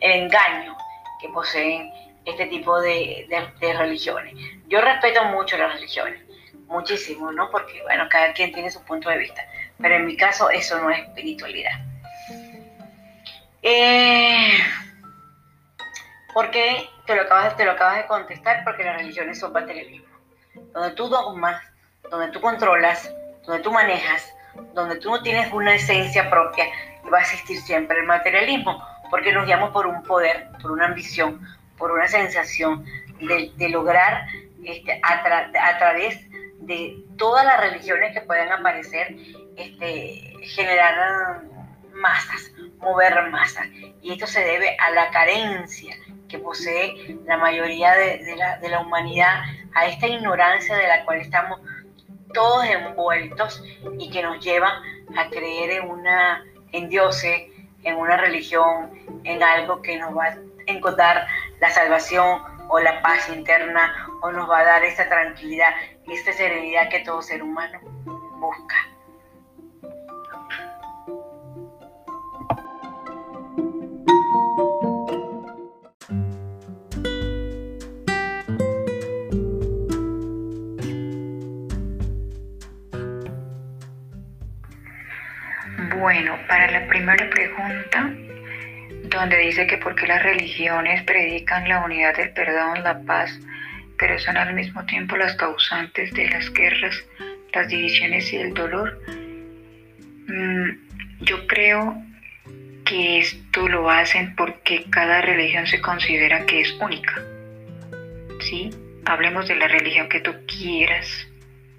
engaño 0.00 0.76
que 1.20 1.28
poseen 1.28 1.90
este 2.24 2.46
tipo 2.46 2.80
de, 2.80 3.26
de 3.60 3.72
religiones. 3.74 4.34
Yo 4.68 4.80
respeto 4.80 5.24
mucho 5.24 5.56
las 5.56 5.74
religiones, 5.74 6.22
muchísimo, 6.66 7.32
¿no? 7.32 7.50
Porque, 7.50 7.82
bueno, 7.82 8.06
cada 8.08 8.32
quien 8.32 8.52
tiene 8.52 8.70
su 8.70 8.82
punto 8.84 9.10
de 9.10 9.18
vista, 9.18 9.44
pero 9.80 9.96
en 9.96 10.06
mi 10.06 10.16
caso 10.16 10.48
eso 10.50 10.78
no 10.80 10.90
es 10.90 11.00
espiritualidad. 11.00 11.72
Eh, 13.62 14.58
¿Por 16.32 16.50
qué? 16.50 16.88
Te 17.06 17.14
lo, 17.16 17.22
acabas, 17.22 17.56
te 17.56 17.64
lo 17.64 17.72
acabas 17.72 17.96
de 17.96 18.06
contestar, 18.06 18.62
porque 18.64 18.84
las 18.84 18.96
religiones 18.98 19.38
son 19.38 19.52
materialismo. 19.52 20.06
Donde 20.72 20.92
tú 20.92 21.08
dogmas, 21.08 21.60
donde 22.08 22.28
tú 22.28 22.40
controlas, 22.40 23.12
donde 23.44 23.62
tú 23.62 23.72
manejas, 23.72 24.32
donde 24.74 24.96
tú 24.96 25.10
no 25.10 25.22
tienes 25.22 25.52
una 25.52 25.74
esencia 25.74 26.28
propia, 26.30 26.66
va 27.12 27.18
a 27.18 27.22
existir 27.22 27.60
siempre 27.60 27.98
el 27.98 28.06
materialismo, 28.06 28.82
porque 29.10 29.32
nos 29.32 29.46
guiamos 29.46 29.70
por 29.70 29.86
un 29.86 30.02
poder, 30.02 30.48
por 30.62 30.72
una 30.72 30.86
ambición, 30.86 31.40
por 31.76 31.90
una 31.90 32.06
sensación 32.08 32.84
de, 33.20 33.68
lograr 33.68 34.26
este, 34.64 35.00
a, 35.02 35.78
través 35.78 36.18
de 36.60 37.04
todas 37.16 37.44
las 37.44 37.60
religiones 37.60 38.14
que 38.14 38.20
puedan 38.20 38.52
aparecer, 38.52 39.16
este, 39.56 40.34
generar 40.42 41.42
masas, 41.92 42.52
mover 42.78 43.30
masas. 43.30 43.66
Y 44.02 44.12
esto 44.12 44.26
se 44.26 44.40
debe 44.40 44.76
a 44.78 44.90
la 44.90 45.10
carencia 45.10 45.94
que 46.28 46.38
posee 46.38 47.18
la 47.26 47.36
mayoría 47.36 47.92
de 47.94 48.68
la 48.68 48.80
humanidad, 48.80 49.42
a 49.74 49.86
esta 49.86 50.06
ignorancia 50.06 50.76
de 50.76 50.86
la 50.86 51.04
cual 51.04 51.20
estamos 51.20 51.60
todos 52.32 52.64
envueltos 52.64 53.62
y 53.98 54.10
que 54.10 54.22
nos 54.22 54.44
lleva 54.44 54.82
a 55.16 55.28
creer 55.28 55.82
en 55.82 55.90
una 55.90 56.44
en 56.72 56.88
dioses, 56.88 57.42
en 57.82 57.96
una 57.96 58.16
religión, 58.16 58.90
en 59.24 59.42
algo 59.42 59.82
que 59.82 59.98
nos 59.98 60.16
va 60.16 60.26
a 60.26 60.38
encontrar 60.66 61.26
la 61.60 61.70
salvación 61.70 62.42
o 62.68 62.78
la 62.78 63.02
paz 63.02 63.28
interna 63.28 64.06
o 64.22 64.30
nos 64.30 64.48
va 64.48 64.60
a 64.60 64.64
dar 64.64 64.84
esa 64.84 65.08
tranquilidad 65.08 65.70
esta 66.12 66.32
serenidad 66.32 66.88
que 66.88 67.00
todo 67.00 67.22
ser 67.22 67.42
humano 67.42 67.78
busca. 68.38 68.76
Bueno, 86.00 86.34
para 86.48 86.70
la 86.70 86.86
primera 86.86 87.28
pregunta, 87.28 88.10
donde 89.02 89.36
dice 89.36 89.66
que 89.66 89.76
porque 89.76 90.06
las 90.06 90.22
religiones 90.22 91.02
predican 91.02 91.68
la 91.68 91.84
unidad 91.84 92.16
del 92.16 92.30
perdón, 92.30 92.82
la 92.82 93.02
paz, 93.02 93.38
pero 93.98 94.18
son 94.18 94.38
al 94.38 94.54
mismo 94.54 94.86
tiempo 94.86 95.18
las 95.18 95.36
causantes 95.36 96.10
de 96.14 96.30
las 96.30 96.50
guerras, 96.54 96.96
las 97.52 97.68
divisiones 97.68 98.32
y 98.32 98.36
el 98.36 98.54
dolor, 98.54 98.98
mm, 100.26 100.70
yo 101.20 101.46
creo 101.46 102.02
que 102.86 103.18
esto 103.18 103.68
lo 103.68 103.90
hacen 103.90 104.34
porque 104.36 104.86
cada 104.88 105.20
religión 105.20 105.66
se 105.66 105.82
considera 105.82 106.46
que 106.46 106.62
es 106.62 106.72
única. 106.80 107.22
¿Sí? 108.40 108.70
Hablemos 109.04 109.48
de 109.48 109.56
la 109.56 109.68
religión 109.68 110.08
que 110.08 110.20
tú 110.20 110.34
quieras, 110.46 111.28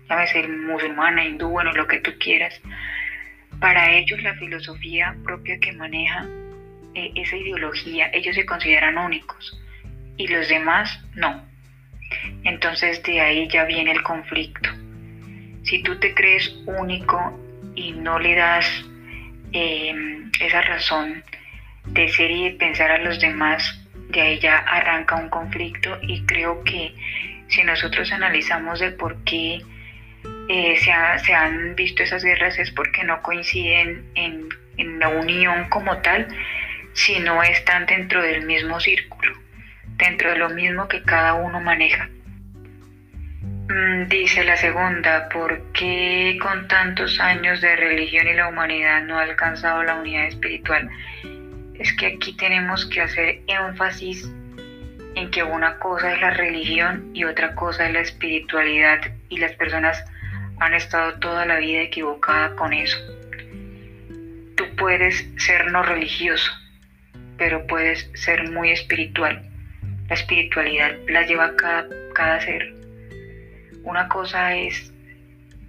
llámese 0.08 0.48
musulmana, 0.48 1.26
hindú, 1.26 1.50
bueno, 1.50 1.72
lo 1.72 1.88
que 1.88 2.02
tú 2.02 2.12
quieras 2.20 2.62
para 3.62 3.92
ellos 3.92 4.22
la 4.24 4.34
filosofía 4.34 5.16
propia 5.24 5.60
que 5.60 5.72
maneja 5.72 6.28
eh, 6.96 7.12
esa 7.16 7.38
ideología, 7.38 8.10
ellos 8.12 8.36
se 8.36 8.46
consideran 8.46 8.98
únicos 8.98 9.62
y 10.18 10.28
los 10.28 10.50
demás 10.50 11.00
no. 11.16 11.46
Entonces 12.44 13.02
de 13.04 13.22
ahí 13.22 13.48
ya 13.48 13.64
viene 13.66 13.92
el 13.92 14.02
conflicto. 14.02 14.70
Si 15.64 15.84
tú 15.84 15.98
te 16.00 16.14
crees 16.16 16.54
único 16.66 17.40
y 17.76 17.94
no 17.94 18.20
le 18.20 18.36
das 18.36 18.68
em, 19.54 20.32
esa 20.42 20.62
razón 20.64 21.24
de 21.86 22.10
ser 22.10 22.32
y 22.32 22.44
de 22.46 22.52
pensar 22.58 22.92
a 22.92 22.98
los 22.98 23.22
demás, 23.22 23.80
de 24.10 24.22
ahí 24.22 24.40
ya 24.40 24.58
arranca 24.58 25.16
un 25.16 25.30
conflicto 25.30 26.00
y 26.02 26.26
creo 26.26 26.64
que 26.64 26.94
si 27.48 27.64
nosotros 27.64 28.12
analizamos 28.12 28.82
el 28.82 28.96
por 28.96 29.24
qué 29.24 29.62
eh, 30.54 30.76
se, 30.78 31.34
han 31.34 31.76
visto 31.76 32.04
esas 32.04 32.26
guerras 32.26 32.60
es 32.60 32.72
porque 32.72 33.06
no 33.06 33.22
coinciden 33.22 34.06
en, 34.16 34.50
la 35.00 35.08
unión 35.08 35.70
como 35.70 35.98
tal, 36.00 36.28
sino 36.94 37.42
están 37.42 37.86
dentro 37.86 38.22
del 38.22 38.46
mismo 38.46 38.80
círculo, 38.82 39.32
dentro 39.96 40.32
de 40.32 40.38
lo 40.38 40.50
mismo 40.50 40.90
que 40.90 41.04
cada 41.04 41.36
uno 41.36 41.62
maneja. 41.62 42.10
Mm, 43.70 44.08
dice 44.10 44.44
la 44.44 44.58
segunda, 44.58 45.30
¿por 45.30 45.72
qué 45.72 46.38
con 46.42 46.68
tantos 46.68 47.20
años 47.22 47.62
de 47.62 47.76
religión 47.78 48.28
y 48.28 48.34
la 48.34 48.50
humanidad 48.50 49.04
no 49.04 49.20
ha 49.20 49.24
alcanzado 49.24 49.84
la 49.84 49.96
unidad 49.96 50.26
espiritual? 50.26 50.90
Es 51.76 51.94
que 51.94 52.08
aquí 52.08 52.36
tenemos 52.36 52.86
que 52.88 53.02
hacer 53.02 53.40
énfasis 53.48 54.30
en 55.16 55.32
que 55.32 55.44
una 55.44 55.78
cosa 55.80 56.14
es 56.14 56.20
la 56.20 56.32
religión 56.32 57.12
y 57.14 57.24
otra 57.24 57.56
cosa 57.56 57.88
es 57.88 57.94
la 57.94 58.02
espiritualidad 58.02 59.00
y 59.30 59.38
las 59.38 59.54
personas 59.54 60.04
han 60.62 60.76
estado 60.76 61.14
toda 61.14 61.44
la 61.48 61.58
vida 61.58 61.82
equivocada 61.82 62.56
con 62.56 62.72
eso. 62.72 62.96
Tú 64.56 64.64
puedes 64.78 65.28
ser 65.38 65.72
no 65.72 65.82
religioso, 65.82 66.52
pero 67.36 67.66
puedes 67.66 68.08
ser 68.14 68.48
muy 68.52 68.70
espiritual. 68.70 69.42
La 70.08 70.14
espiritualidad 70.14 70.92
la 71.10 71.24
lleva 71.24 71.56
cada, 71.56 71.88
cada 72.14 72.40
ser. 72.42 72.76
Una 73.82 74.08
cosa 74.08 74.56
es 74.56 74.94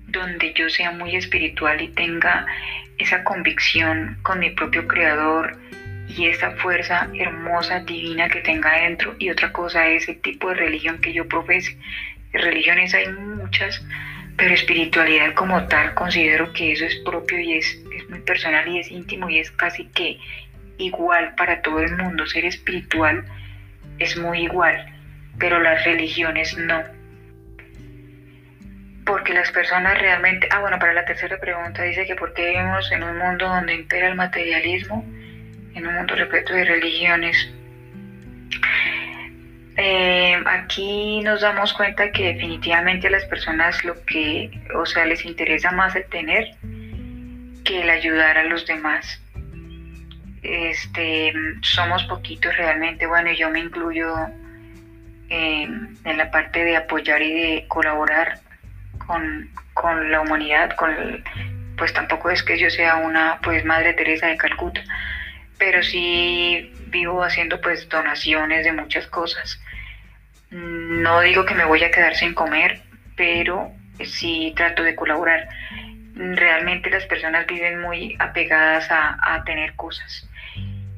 donde 0.08 0.52
yo 0.52 0.68
sea 0.68 0.90
muy 0.90 1.16
espiritual 1.16 1.80
y 1.80 1.88
tenga 1.88 2.44
esa 2.98 3.24
convicción 3.24 4.18
con 4.22 4.40
mi 4.40 4.50
propio 4.50 4.86
creador 4.86 5.56
y 6.06 6.26
esa 6.26 6.50
fuerza 6.56 7.08
hermosa, 7.18 7.80
divina 7.80 8.28
que 8.28 8.42
tenga 8.42 8.78
dentro. 8.82 9.16
Y 9.18 9.30
otra 9.30 9.52
cosa 9.52 9.88
es 9.88 10.06
el 10.06 10.20
tipo 10.20 10.50
de 10.50 10.56
religión 10.56 11.00
que 11.00 11.14
yo 11.14 11.26
profese. 11.26 11.78
Religiones 12.34 12.92
hay 12.92 13.08
muchas, 13.08 13.82
pero 14.36 14.54
espiritualidad 14.54 15.34
como 15.34 15.66
tal 15.68 15.94
considero 15.94 16.52
que 16.52 16.72
eso 16.72 16.84
es 16.84 16.96
propio 17.04 17.38
y 17.38 17.54
es, 17.58 17.78
muy 18.08 18.20
personal 18.20 18.66
y 18.68 18.78
es 18.78 18.90
íntimo 18.90 19.28
y 19.28 19.38
es 19.38 19.50
casi 19.50 19.86
que 19.88 20.18
igual 20.78 21.34
para 21.36 21.62
todo 21.62 21.80
el 21.80 21.96
mundo. 21.96 22.26
Ser 22.26 22.44
espiritual 22.44 23.24
es 23.98 24.16
muy 24.16 24.44
igual, 24.44 24.84
pero 25.38 25.60
las 25.60 25.84
religiones 25.84 26.56
no. 26.56 26.82
Porque 29.04 29.34
las 29.34 29.50
personas 29.50 29.98
realmente... 29.98 30.48
Ah, 30.50 30.60
bueno, 30.60 30.78
para 30.78 30.92
la 30.92 31.04
tercera 31.04 31.38
pregunta 31.38 31.82
dice 31.82 32.06
que 32.06 32.14
por 32.14 32.32
qué 32.34 32.50
vivimos 32.50 32.90
en 32.92 33.02
un 33.02 33.18
mundo 33.18 33.48
donde 33.48 33.74
impera 33.74 34.08
el 34.08 34.14
materialismo, 34.14 35.04
en 35.74 35.86
un 35.86 35.94
mundo 35.94 36.14
repleto 36.14 36.52
de 36.52 36.64
religiones. 36.64 37.52
Eh, 39.76 40.31
aquí 40.46 41.20
nos 41.22 41.40
damos 41.40 41.72
cuenta 41.72 42.10
que 42.12 42.34
definitivamente 42.34 43.08
a 43.08 43.10
las 43.10 43.24
personas 43.26 43.84
lo 43.84 43.94
que, 44.04 44.50
o 44.74 44.86
sea, 44.86 45.04
les 45.06 45.24
interesa 45.24 45.70
más 45.72 45.94
el 45.96 46.04
tener 46.06 46.54
que 47.64 47.82
el 47.82 47.90
ayudar 47.90 48.38
a 48.38 48.44
los 48.44 48.66
demás. 48.66 49.20
Este, 50.42 51.32
somos 51.62 52.04
poquitos 52.04 52.56
realmente, 52.56 53.06
bueno, 53.06 53.32
yo 53.32 53.50
me 53.50 53.60
incluyo 53.60 54.14
en 55.28 56.18
la 56.18 56.30
parte 56.30 56.62
de 56.62 56.76
apoyar 56.76 57.22
y 57.22 57.32
de 57.32 57.64
colaborar 57.68 58.40
con, 59.06 59.50
con 59.72 60.10
la 60.10 60.20
humanidad, 60.20 60.76
con 60.76 61.24
pues 61.76 61.92
tampoco 61.94 62.30
es 62.30 62.42
que 62.42 62.58
yo 62.58 62.68
sea 62.70 62.96
una 62.96 63.38
pues 63.42 63.64
Madre 63.64 63.94
Teresa 63.94 64.26
de 64.26 64.36
Calcuta, 64.36 64.82
pero 65.58 65.82
sí 65.82 66.72
vivo 66.88 67.22
haciendo 67.22 67.60
pues 67.60 67.88
donaciones 67.88 68.64
de 68.64 68.72
muchas 68.72 69.06
cosas. 69.06 69.60
No 70.52 71.20
digo 71.22 71.46
que 71.46 71.54
me 71.54 71.64
voy 71.64 71.82
a 71.82 71.90
quedar 71.90 72.14
sin 72.14 72.34
comer, 72.34 72.82
pero 73.16 73.72
sí 74.04 74.52
trato 74.54 74.82
de 74.82 74.94
colaborar. 74.94 75.48
Realmente 76.14 76.90
las 76.90 77.06
personas 77.06 77.46
viven 77.46 77.80
muy 77.80 78.16
apegadas 78.18 78.88
a, 78.90 79.42
tener 79.46 79.74
cosas 79.76 80.28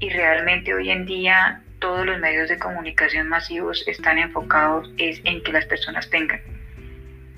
y 0.01 0.11
realmente 0.11 0.75
hoy 0.75 0.91
en 0.91 1.07
día 1.07 1.63
todos 1.79 2.05
los 2.05 2.19
medios 2.19 2.49
de 2.49 2.59
comunicación 2.59 3.29
masivos 3.29 3.87
están 3.87 4.19
enfocados 4.19 4.91
es 4.99 5.21
en 5.25 5.43
que 5.43 5.53
las 5.53 5.67
personas 5.67 6.11
tengan. 6.11 6.41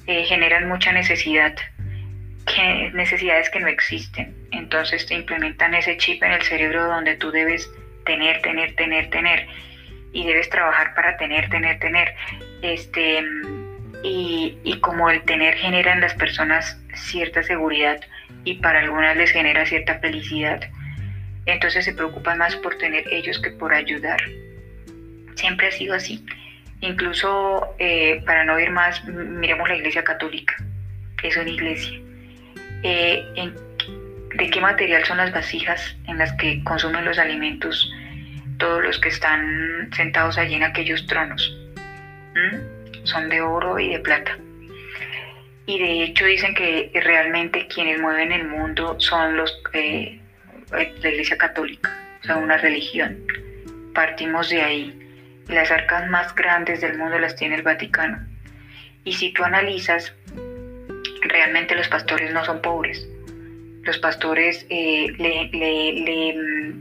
Eh, 0.06 0.24
generan 0.24 0.68
mucha 0.68 0.92
necesidad, 0.92 1.54
necesidades 2.94 3.50
que 3.50 3.60
no 3.60 3.68
existen. 3.68 4.34
Entonces 4.52 5.04
te 5.06 5.14
implementan 5.14 5.74
ese 5.74 5.98
chip 5.98 6.22
en 6.22 6.32
el 6.32 6.42
cerebro 6.42 6.86
donde 6.86 7.16
tú 7.16 7.30
debes 7.30 7.70
tener, 8.06 8.40
tener, 8.40 8.74
tener, 8.74 9.10
tener. 9.10 9.46
Y 10.16 10.24
debes 10.24 10.48
trabajar 10.48 10.94
para 10.94 11.16
tener, 11.18 11.50
tener, 11.50 11.78
tener. 11.78 12.14
Este, 12.62 13.22
y, 14.02 14.56
y 14.64 14.80
como 14.80 15.10
el 15.10 15.20
tener 15.22 15.54
genera 15.56 15.92
en 15.92 16.00
las 16.00 16.14
personas 16.14 16.80
cierta 16.94 17.42
seguridad 17.42 18.00
y 18.44 18.54
para 18.54 18.80
algunas 18.80 19.14
les 19.16 19.30
genera 19.30 19.66
cierta 19.66 19.98
felicidad, 19.98 20.60
entonces 21.44 21.84
se 21.84 21.92
preocupan 21.92 22.38
más 22.38 22.56
por 22.56 22.78
tener 22.78 23.04
ellos 23.12 23.38
que 23.40 23.50
por 23.50 23.74
ayudar. 23.74 24.20
Siempre 25.34 25.68
ha 25.68 25.70
sido 25.70 25.94
así. 25.94 26.24
Incluso, 26.80 27.74
eh, 27.78 28.22
para 28.24 28.44
no 28.44 28.58
ir 28.58 28.70
más, 28.70 29.04
miremos 29.04 29.68
la 29.68 29.76
iglesia 29.76 30.02
católica, 30.02 30.56
es 31.22 31.36
una 31.36 31.50
iglesia. 31.50 32.00
Eh, 32.82 33.52
¿De 34.34 34.50
qué 34.50 34.60
material 34.60 35.04
son 35.04 35.18
las 35.18 35.32
vasijas 35.32 35.96
en 36.06 36.18
las 36.18 36.32
que 36.34 36.62
consumen 36.64 37.04
los 37.04 37.18
alimentos 37.18 37.90
todos 38.58 38.82
los 38.82 38.98
que 38.98 39.08
están 39.08 39.90
sentados 39.94 40.38
allí 40.38 40.54
en 40.54 40.64
aquellos 40.64 41.06
tronos? 41.06 41.56
Son 43.04 43.28
de 43.28 43.40
oro 43.40 43.78
y 43.78 43.90
de 43.90 43.98
plata. 44.00 44.36
Y 45.66 45.78
de 45.78 46.04
hecho 46.04 46.24
dicen 46.24 46.54
que 46.54 46.90
realmente 46.94 47.66
quienes 47.66 48.00
mueven 48.00 48.32
el 48.32 48.46
mundo 48.46 48.98
son 49.00 49.36
los 49.36 49.52
eh, 49.72 50.20
la 50.70 50.82
iglesia 50.82 51.36
católica, 51.36 51.92
o 52.22 52.26
sea, 52.26 52.36
una 52.36 52.56
religión. 52.56 53.18
Partimos 53.94 54.48
de 54.48 54.62
ahí. 54.62 55.02
Las 55.48 55.70
arcas 55.70 56.08
más 56.08 56.34
grandes 56.34 56.80
del 56.80 56.98
mundo 56.98 57.18
las 57.18 57.36
tiene 57.36 57.56
el 57.56 57.62
Vaticano. 57.62 58.18
Y 59.04 59.12
si 59.12 59.32
tú 59.32 59.44
analizas, 59.44 60.12
realmente 61.22 61.74
los 61.74 61.88
pastores 61.88 62.32
no 62.32 62.44
son 62.44 62.60
pobres. 62.60 63.06
Los 63.82 63.98
pastores 63.98 64.66
eh, 64.68 65.06
le, 65.18 65.48
le 65.52 66.74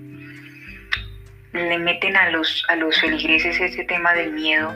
meten 1.55 2.15
a 2.17 2.29
los, 2.29 2.65
a 2.69 2.75
los 2.75 2.99
feligreses 2.99 3.59
ese 3.59 3.83
tema 3.85 4.13
del 4.13 4.31
miedo 4.33 4.73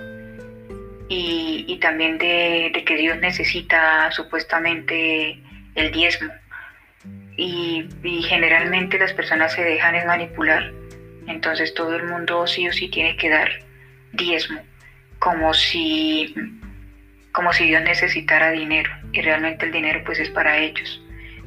y, 1.10 1.78
también 1.82 2.18
de, 2.18 2.84
que 2.86 2.96
Dios 2.96 3.18
necesita 3.18 4.12
supuestamente 4.12 5.40
el 5.76 5.92
diezmo. 5.92 6.32
Y, 7.36 7.88
generalmente 8.28 9.00
las 9.00 9.14
personas 9.14 9.54
se 9.54 9.64
dejan 9.64 9.96
manipular. 10.06 10.72
Entonces 11.28 11.74
todo 11.74 11.96
el 11.96 12.04
mundo 12.04 12.48
sí 12.48 12.68
o 12.68 12.74
sí 12.74 12.90
tiene 12.90 13.16
que 13.16 13.30
dar 13.30 13.50
diezmo, 14.14 14.62
como 15.20 15.54
si, 15.54 16.34
como 17.32 17.54
si 17.54 17.66
Dios 17.66 17.84
necesitara 17.84 18.52
dinero. 18.52 18.92
Y 19.12 19.22
realmente 19.22 19.66
el 19.66 19.72
dinero 19.72 20.02
pues 20.06 20.20
es 20.20 20.30
para 20.30 20.58
ellos, 20.58 21.02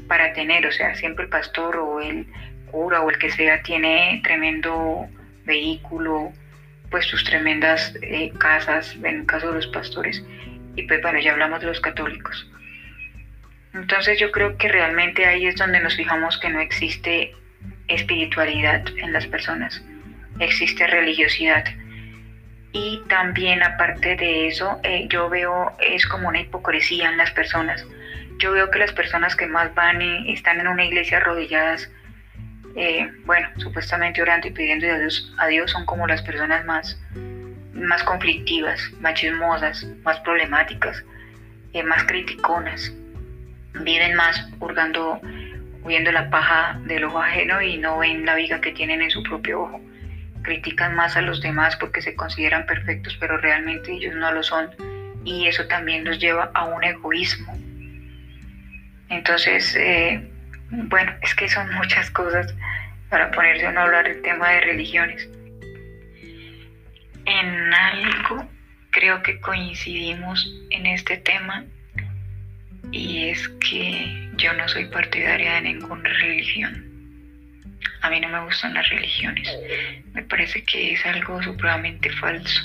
para 0.08 0.32
tener, 0.32 0.66
o 0.66 0.72
sea, 0.72 0.94
siempre 0.94 1.24
el 1.24 1.30
pastor 1.30 1.76
o 1.76 2.00
el 2.00 2.26
cura 2.70 3.02
o 3.02 3.10
el 3.10 3.18
que 3.18 3.30
sea 3.30 3.62
tiene 3.62 4.20
tremendo 4.24 5.08
vehículo, 5.44 6.32
pues 6.90 7.06
sus 7.06 7.24
tremendas 7.24 7.94
eh, 8.02 8.30
casas, 8.38 8.94
en 9.02 9.20
el 9.20 9.26
caso 9.26 9.48
de 9.48 9.54
los 9.54 9.66
pastores, 9.68 10.22
y 10.76 10.82
pues 10.82 11.00
bueno, 11.02 11.18
ya 11.20 11.32
hablamos 11.32 11.60
de 11.60 11.66
los 11.66 11.80
católicos. 11.80 12.48
Entonces 13.74 14.18
yo 14.18 14.30
creo 14.30 14.56
que 14.58 14.68
realmente 14.68 15.24
ahí 15.26 15.46
es 15.46 15.56
donde 15.56 15.80
nos 15.80 15.96
fijamos 15.96 16.38
que 16.38 16.50
no 16.50 16.60
existe 16.60 17.34
espiritualidad 17.88 18.84
en 18.98 19.12
las 19.12 19.26
personas, 19.26 19.82
existe 20.38 20.86
religiosidad. 20.86 21.64
Y 22.72 23.02
también 23.08 23.62
aparte 23.62 24.16
de 24.16 24.46
eso, 24.48 24.80
eh, 24.82 25.06
yo 25.08 25.28
veo 25.28 25.72
es 25.80 26.06
como 26.06 26.28
una 26.28 26.40
hipocresía 26.40 27.10
en 27.10 27.18
las 27.18 27.30
personas. 27.32 27.86
Yo 28.38 28.52
veo 28.52 28.70
que 28.70 28.78
las 28.78 28.92
personas 28.92 29.36
que 29.36 29.46
más 29.46 29.74
van 29.74 30.00
y 30.00 30.32
están 30.32 30.58
en 30.58 30.68
una 30.68 30.84
iglesia 30.84 31.18
arrodilladas, 31.18 31.90
eh, 32.74 33.10
bueno, 33.26 33.48
supuestamente 33.58 34.22
orando 34.22 34.48
y 34.48 34.50
pidiendo 34.50 34.86
a 34.90 34.98
Dios, 34.98 35.34
a 35.38 35.68
son 35.68 35.84
como 35.84 36.06
las 36.06 36.22
personas 36.22 36.64
más, 36.64 36.98
más 37.74 38.02
conflictivas, 38.04 38.80
más 39.00 39.14
chismosas, 39.14 39.86
más 40.04 40.18
problemáticas, 40.20 41.04
eh, 41.72 41.82
más 41.82 42.04
criticonas. 42.04 42.92
Viven 43.74 44.14
más 44.14 44.48
hurgando, 44.60 45.20
viendo 45.86 46.12
la 46.12 46.30
paja 46.30 46.78
del 46.84 47.04
ojo 47.04 47.20
ajeno 47.20 47.60
y 47.60 47.78
no 47.78 47.98
ven 47.98 48.24
la 48.24 48.34
viga 48.34 48.60
que 48.60 48.72
tienen 48.72 49.02
en 49.02 49.10
su 49.10 49.22
propio 49.22 49.62
ojo. 49.62 49.80
Critican 50.42 50.94
más 50.94 51.16
a 51.16 51.22
los 51.22 51.40
demás 51.40 51.76
porque 51.76 52.02
se 52.02 52.14
consideran 52.14 52.66
perfectos, 52.66 53.16
pero 53.20 53.36
realmente 53.38 53.92
ellos 53.92 54.14
no 54.14 54.32
lo 54.32 54.42
son. 54.42 54.70
Y 55.24 55.46
eso 55.46 55.66
también 55.66 56.04
los 56.04 56.18
lleva 56.18 56.50
a 56.54 56.64
un 56.64 56.82
egoísmo. 56.82 57.56
Entonces, 59.08 59.76
eh, 59.76 60.31
bueno, 60.72 61.12
es 61.20 61.34
que 61.34 61.48
son 61.48 61.72
muchas 61.74 62.10
cosas 62.10 62.54
para 63.10 63.30
ponerse 63.30 63.66
a 63.66 63.82
hablar 63.82 64.04
del 64.04 64.22
tema 64.22 64.48
de 64.50 64.62
religiones. 64.62 65.28
En 67.26 67.74
algo 67.74 68.48
creo 68.90 69.22
que 69.22 69.38
coincidimos 69.40 70.50
en 70.70 70.86
este 70.86 71.18
tema 71.18 71.66
y 72.90 73.28
es 73.28 73.48
que 73.60 74.30
yo 74.36 74.54
no 74.54 74.66
soy 74.66 74.86
partidaria 74.86 75.54
de 75.54 75.62
ninguna 75.62 76.08
religión. 76.08 76.88
A 78.00 78.08
mí 78.08 78.18
no 78.20 78.28
me 78.28 78.42
gustan 78.44 78.74
las 78.74 78.88
religiones. 78.88 79.48
Me 80.14 80.22
parece 80.22 80.64
que 80.64 80.94
es 80.94 81.04
algo 81.04 81.42
supremamente 81.42 82.08
falso. 82.10 82.62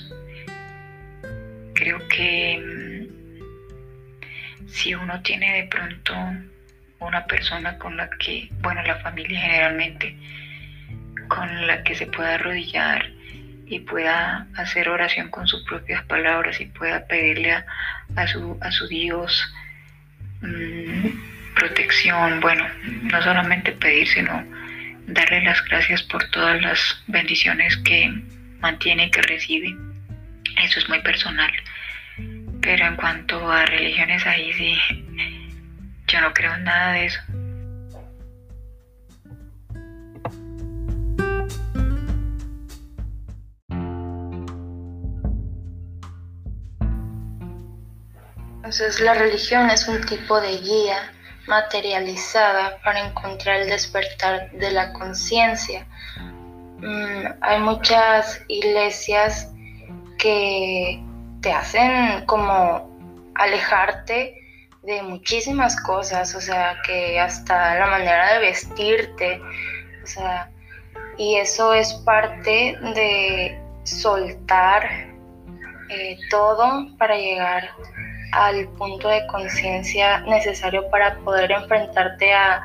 Creo 1.75 1.99
que 2.07 2.57
mm, 2.57 3.07
si 4.67 4.95
uno 4.95 5.21
tiene 5.21 5.61
de 5.61 5.67
pronto 5.67 6.15
una 6.99 7.25
persona 7.25 7.77
con 7.77 7.97
la 7.97 8.09
que, 8.09 8.49
bueno, 8.61 8.81
la 8.83 8.97
familia 8.97 9.39
generalmente, 9.39 10.15
con 11.27 11.67
la 11.67 11.83
que 11.83 11.95
se 11.95 12.07
pueda 12.07 12.35
arrodillar 12.35 13.09
y 13.65 13.79
pueda 13.81 14.47
hacer 14.55 14.89
oración 14.89 15.29
con 15.29 15.47
sus 15.47 15.63
propias 15.65 16.03
palabras 16.05 16.59
y 16.61 16.65
pueda 16.65 17.05
pedirle 17.05 17.63
a, 18.15 18.27
su, 18.27 18.57
a 18.61 18.71
su 18.71 18.87
Dios 18.87 19.53
mm, 20.41 21.53
protección, 21.55 22.39
bueno, 22.39 22.65
no 23.03 23.21
solamente 23.21 23.71
pedir, 23.73 24.07
sino 24.07 24.43
darle 25.07 25.41
las 25.43 25.63
gracias 25.65 26.03
por 26.03 26.29
todas 26.29 26.61
las 26.61 27.03
bendiciones 27.07 27.75
que 27.77 28.09
mantiene 28.59 29.05
y 29.05 29.11
que 29.11 29.21
recibe. 29.21 29.75
Eso 30.63 30.79
es 30.79 30.89
muy 30.89 30.99
personal. 31.01 31.51
Pero 32.61 32.85
en 32.85 32.95
cuanto 32.95 33.51
a 33.51 33.65
religiones, 33.65 34.25
ahí 34.25 34.51
sí 34.53 34.77
yo 36.07 36.21
no 36.21 36.33
creo 36.33 36.53
en 36.55 36.63
nada 36.63 36.93
de 36.93 37.05
eso. 37.05 37.19
Entonces 48.55 48.99
la 48.99 49.13
religión 49.13 49.69
es 49.69 49.87
un 49.87 50.03
tipo 50.05 50.41
de 50.41 50.57
guía 50.57 51.13
materializada 51.47 52.79
para 52.83 53.07
encontrar 53.07 53.61
el 53.61 53.69
despertar 53.69 54.51
de 54.51 54.71
la 54.71 54.91
conciencia. 54.91 55.85
Mm, 56.79 57.27
hay 57.39 57.59
muchas 57.59 58.41
iglesias 58.49 59.53
que 60.17 61.01
te 61.41 61.53
hacen 61.53 62.25
como 62.25 62.89
alejarte 63.35 64.46
de 64.87 65.03
muchísimas 65.03 65.79
cosas, 65.81 66.33
o 66.33 66.39
sea, 66.39 66.77
que 66.85 67.19
hasta 67.19 67.77
la 67.77 67.87
manera 67.87 68.33
de 68.33 68.39
vestirte, 68.39 69.41
o 70.01 70.07
sea, 70.07 70.49
y 71.17 71.35
eso 71.35 71.73
es 71.73 71.93
parte 72.05 72.77
de 72.95 73.59
soltar 73.83 74.89
eh, 75.89 76.17
todo 76.29 76.87
para 76.97 77.17
llegar 77.17 77.69
al 78.31 78.65
punto 78.77 79.09
de 79.09 79.27
conciencia 79.27 80.21
necesario 80.21 80.89
para 80.89 81.17
poder 81.17 81.51
enfrentarte 81.51 82.33
a 82.33 82.63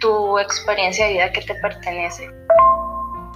tu 0.00 0.38
experiencia 0.38 1.06
de 1.06 1.14
vida 1.14 1.32
que 1.32 1.40
te 1.40 1.54
pertenece. 1.56 2.30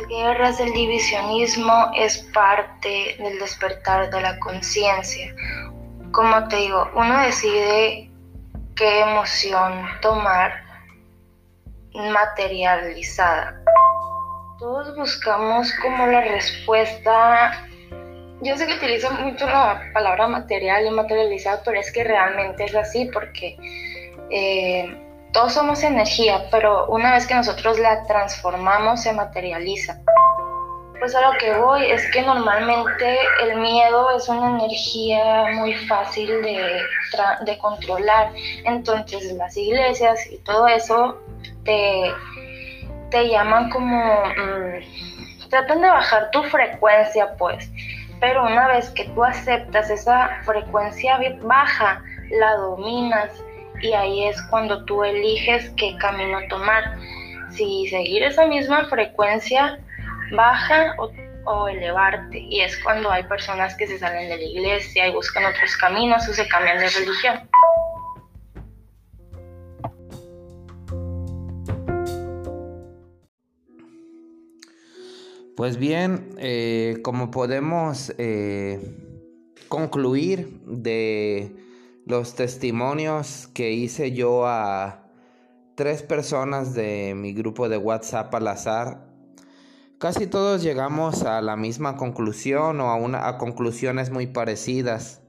Guerras 0.08 0.58
del 0.58 0.72
divisionismo 0.72 1.90
es 1.96 2.18
parte 2.32 3.16
del 3.18 3.40
despertar 3.40 4.08
de 4.10 4.20
la 4.20 4.38
conciencia. 4.38 5.34
Como 6.12 6.46
te 6.48 6.56
digo, 6.56 6.88
uno 6.94 7.22
decide 7.22 8.10
qué 8.80 9.00
emoción 9.00 9.84
tomar 10.00 10.52
materializada. 11.92 13.62
Todos 14.58 14.96
buscamos 14.96 15.70
como 15.82 16.06
la 16.06 16.22
respuesta. 16.22 17.68
Yo 18.40 18.56
sé 18.56 18.66
que 18.66 18.76
utilizo 18.76 19.10
mucho 19.10 19.44
la 19.44 19.82
palabra 19.92 20.28
material 20.28 20.86
y 20.86 20.90
materializada, 20.92 21.60
pero 21.62 21.78
es 21.78 21.92
que 21.92 22.04
realmente 22.04 22.64
es 22.64 22.74
así 22.74 23.04
porque 23.12 23.58
eh, 24.30 24.86
todos 25.34 25.52
somos 25.52 25.82
energía, 25.82 26.48
pero 26.50 26.86
una 26.86 27.12
vez 27.12 27.26
que 27.26 27.34
nosotros 27.34 27.78
la 27.78 28.06
transformamos 28.06 29.02
se 29.02 29.12
materializa. 29.12 30.00
Pues 31.00 31.14
a 31.14 31.32
lo 31.32 31.38
que 31.38 31.54
voy 31.54 31.90
es 31.90 32.06
que 32.10 32.20
normalmente 32.20 33.18
el 33.42 33.58
miedo 33.58 34.14
es 34.14 34.28
una 34.28 34.58
energía 34.58 35.46
muy 35.54 35.74
fácil 35.86 36.28
de, 36.42 37.58
controlar. 37.58 38.30
Entonces 38.66 39.32
las 39.32 39.56
iglesias 39.56 40.20
y 40.30 40.36
todo 40.38 40.68
eso 40.68 41.18
te, 41.64 42.12
te 43.10 43.28
llaman 43.28 43.70
como... 43.70 43.96
Mm, 43.96 45.48
tratan 45.48 45.80
de 45.80 45.88
bajar 45.88 46.30
tu 46.32 46.42
frecuencia 46.44 47.34
pues. 47.38 47.70
Pero 48.20 48.44
una 48.44 48.68
vez 48.68 48.90
que 48.90 49.04
tú 49.06 49.24
aceptas 49.24 49.88
esa 49.88 50.42
frecuencia 50.44 51.18
baja, 51.40 52.02
la 52.30 52.56
dominas 52.56 53.30
y 53.80 53.94
ahí 53.94 54.26
es 54.26 54.40
cuando 54.50 54.84
tú 54.84 55.02
eliges 55.02 55.70
qué 55.78 55.96
camino 55.96 56.40
tomar. 56.50 56.98
Si 57.50 57.88
seguir 57.88 58.22
esa 58.22 58.44
misma 58.46 58.84
frecuencia 58.84 59.80
baja 60.30 60.94
o, 61.44 61.68
elevarte. 61.68 62.38
Y 62.38 62.60
es 62.60 62.78
cuando 62.82 63.10
hay 63.10 63.24
personas 63.24 63.74
que 63.76 63.86
se 63.86 63.98
salen 63.98 64.28
de 64.28 64.36
la 64.36 64.42
iglesia 64.42 65.08
y 65.08 65.12
buscan 65.12 65.44
otros 65.44 65.76
caminos 65.76 66.28
o 66.28 66.32
se 66.32 66.46
cambian 66.48 66.78
de 66.78 66.88
religión. 66.88 67.48
Pues 75.56 75.76
bien, 75.76 76.34
eh, 76.38 77.00
como 77.02 77.30
podemos 77.30 78.14
eh, 78.16 78.80
concluir 79.68 80.60
de 80.64 81.54
los 82.06 82.34
testimonios 82.34 83.48
que 83.52 83.70
hice 83.72 84.12
yo 84.12 84.46
a 84.46 85.04
tres 85.74 86.02
personas 86.02 86.74
de 86.74 87.14
mi 87.14 87.32
grupo 87.32 87.68
de 87.68 87.76
WhatsApp 87.76 88.34
al 88.34 88.48
azar, 88.48 89.10
Casi 90.00 90.26
todos 90.26 90.62
llegamos 90.62 91.24
a 91.24 91.42
la 91.42 91.56
misma 91.56 91.98
conclusión 91.98 92.80
o 92.80 92.88
a, 92.88 93.28
a 93.28 93.36
conclusiones 93.36 94.10
muy 94.10 94.26
parecidas. 94.26 95.20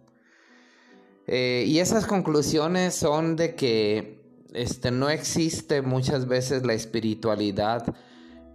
Eh, 1.28 1.66
y 1.68 1.80
esas 1.80 2.06
conclusiones 2.06 2.96
son 2.96 3.36
de 3.36 3.54
que 3.56 4.24
este, 4.54 4.92
no 4.92 5.10
existe 5.10 5.82
muchas 5.82 6.26
veces 6.26 6.66
la 6.66 6.72
espiritualidad 6.72 7.94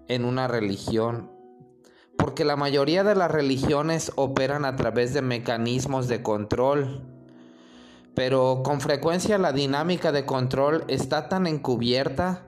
en 0.09 0.25
una 0.25 0.49
religión. 0.49 1.31
porque 2.17 2.47
la 2.47 2.57
mayoría 2.57 3.05
de 3.05 3.15
las 3.15 3.31
religiones 3.31 4.11
operan 4.17 4.65
a 4.65 4.75
través 4.75 5.13
de 5.13 5.21
mecanismos 5.21 6.09
de 6.09 6.23
control, 6.23 7.03
pero 8.15 8.63
con 8.65 8.81
frecuencia 8.81 9.37
la 9.37 9.53
dinámica 9.53 10.13
de 10.13 10.25
control 10.25 10.85
está 10.89 11.29
tan 11.29 11.47
encubierta 11.47 12.47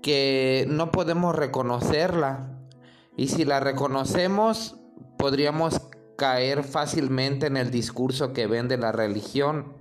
que 0.00 0.64
no 0.70 0.90
podemos 0.90 1.36
reconocerla 1.36 2.61
y 3.16 3.28
si 3.28 3.44
la 3.44 3.60
reconocemos 3.60 4.76
podríamos 5.18 5.80
caer 6.16 6.64
fácilmente 6.64 7.46
en 7.46 7.56
el 7.56 7.70
discurso 7.70 8.32
que 8.32 8.46
vende 8.46 8.76
la 8.76 8.92
religión. 8.92 9.74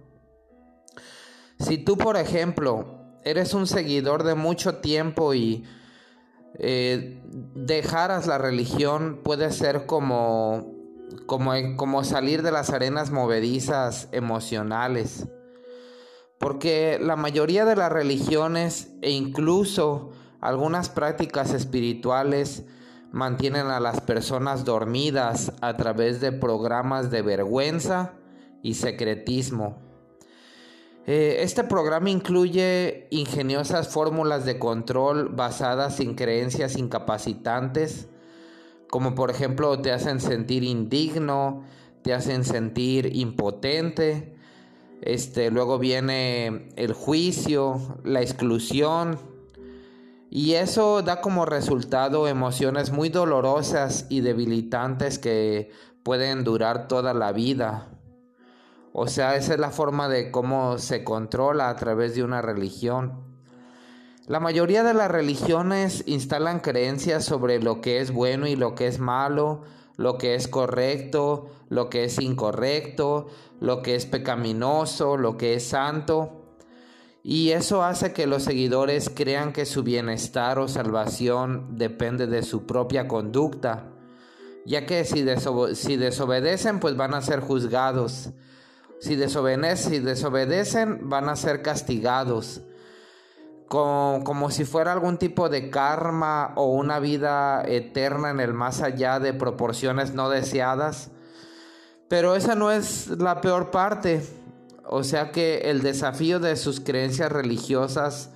Si 1.59 1.77
tú, 1.77 1.97
por 1.97 2.17
ejemplo, 2.17 3.19
eres 3.23 3.53
un 3.53 3.67
seguidor 3.67 4.23
de 4.23 4.35
mucho 4.35 4.77
tiempo 4.77 5.33
y 5.33 5.63
eh, 6.59 7.21
dejaras 7.55 8.27
la 8.27 8.37
religión, 8.37 9.21
puede 9.23 9.51
ser 9.51 9.85
como, 9.85 10.73
como, 11.25 11.53
como 11.75 12.03
salir 12.03 12.41
de 12.41 12.51
las 12.51 12.71
arenas 12.71 13.11
movedizas 13.11 14.09
emocionales. 14.11 15.27
Porque 16.39 16.99
la 16.99 17.15
mayoría 17.15 17.65
de 17.65 17.75
las 17.75 17.91
religiones 17.91 18.89
e 19.01 19.11
incluso 19.11 20.11
algunas 20.39 20.89
prácticas 20.89 21.53
espirituales 21.53 22.65
mantienen 23.11 23.67
a 23.67 23.79
las 23.79 24.01
personas 24.01 24.65
dormidas 24.65 25.51
a 25.61 25.75
través 25.75 26.21
de 26.21 26.31
programas 26.31 27.11
de 27.11 27.21
vergüenza 27.21 28.13
y 28.63 28.75
secretismo. 28.75 29.77
Eh, 31.07 31.37
este 31.39 31.63
programa 31.63 32.09
incluye 32.09 33.07
ingeniosas 33.09 33.89
fórmulas 33.89 34.45
de 34.45 34.59
control 34.59 35.29
basadas 35.29 35.99
en 35.99 36.15
creencias 36.15 36.77
incapacitantes, 36.77 38.07
como 38.89 39.15
por 39.15 39.31
ejemplo 39.31 39.81
te 39.81 39.91
hacen 39.91 40.19
sentir 40.19 40.63
indigno, 40.63 41.63
te 42.03 42.13
hacen 42.13 42.43
sentir 42.43 43.15
impotente, 43.15 44.35
este, 45.01 45.49
luego 45.49 45.79
viene 45.79 46.69
el 46.75 46.93
juicio, 46.93 47.99
la 48.03 48.21
exclusión, 48.21 49.17
y 50.33 50.53
eso 50.53 51.01
da 51.01 51.19
como 51.19 51.45
resultado 51.45 52.25
emociones 52.25 52.89
muy 52.91 53.09
dolorosas 53.09 54.05
y 54.07 54.21
debilitantes 54.21 55.19
que 55.19 55.71
pueden 56.03 56.45
durar 56.45 56.87
toda 56.87 57.13
la 57.13 57.33
vida. 57.33 57.89
O 58.93 59.07
sea, 59.07 59.35
esa 59.35 59.55
es 59.55 59.59
la 59.59 59.71
forma 59.71 60.07
de 60.07 60.31
cómo 60.31 60.77
se 60.77 61.03
controla 61.03 61.67
a 61.67 61.75
través 61.75 62.15
de 62.15 62.23
una 62.23 62.41
religión. 62.41 63.25
La 64.25 64.39
mayoría 64.39 64.83
de 64.83 64.93
las 64.93 65.11
religiones 65.11 66.01
instalan 66.07 66.61
creencias 66.61 67.25
sobre 67.25 67.61
lo 67.61 67.81
que 67.81 67.99
es 67.99 68.13
bueno 68.13 68.47
y 68.47 68.55
lo 68.55 68.73
que 68.73 68.87
es 68.87 68.99
malo, 68.99 69.63
lo 69.97 70.17
que 70.17 70.35
es 70.35 70.47
correcto, 70.47 71.49
lo 71.67 71.89
que 71.89 72.05
es 72.05 72.21
incorrecto, 72.21 73.27
lo 73.59 73.81
que 73.81 73.95
es 73.95 74.05
pecaminoso, 74.05 75.17
lo 75.17 75.35
que 75.35 75.55
es 75.55 75.67
santo. 75.67 76.40
Y 77.23 77.51
eso 77.51 77.83
hace 77.83 78.13
que 78.13 78.27
los 78.27 78.43
seguidores 78.43 79.11
crean 79.13 79.53
que 79.53 79.65
su 79.65 79.83
bienestar 79.83 80.57
o 80.59 80.67
salvación 80.67 81.77
depende 81.77 82.27
de 82.27 82.41
su 82.41 82.65
propia 82.65 83.07
conducta, 83.07 83.91
ya 84.65 84.85
que 84.85 85.05
si, 85.05 85.21
desobedecen 85.21 86.79
pues 86.79 86.97
van 86.97 87.13
a 87.13 87.21
ser 87.21 87.39
juzgados 87.41 88.31
si 89.01 89.15
desobedecen, 89.15 91.09
van 91.09 91.27
a 91.27 91.35
ser 91.35 91.63
castigados. 91.63 92.61
Como, 93.67 94.23
como, 94.23 94.51
si 94.51 94.63
fuera 94.63 94.93
algún 94.93 95.17
tipo 95.17 95.49
de 95.49 95.71
karma 95.71 96.53
o 96.55 96.67
una 96.67 96.99
vida 96.99 97.63
eterna 97.65 98.29
en 98.29 98.39
el 98.39 98.53
más 98.53 98.81
allá 98.81 99.19
de 99.19 99.33
proporciones 99.33 100.13
no 100.13 100.29
deseadas. 100.29 101.09
Pero 102.09 102.35
esa 102.35 102.53
no 102.53 102.69
es 102.69 103.07
la 103.07 103.41
peor 103.41 103.71
parte. 103.71 104.21
O 104.93 105.05
sea 105.05 105.31
que 105.31 105.69
el 105.71 105.83
desafío 105.83 106.41
de 106.41 106.57
sus 106.57 106.81
creencias 106.81 107.31
religiosas 107.31 108.29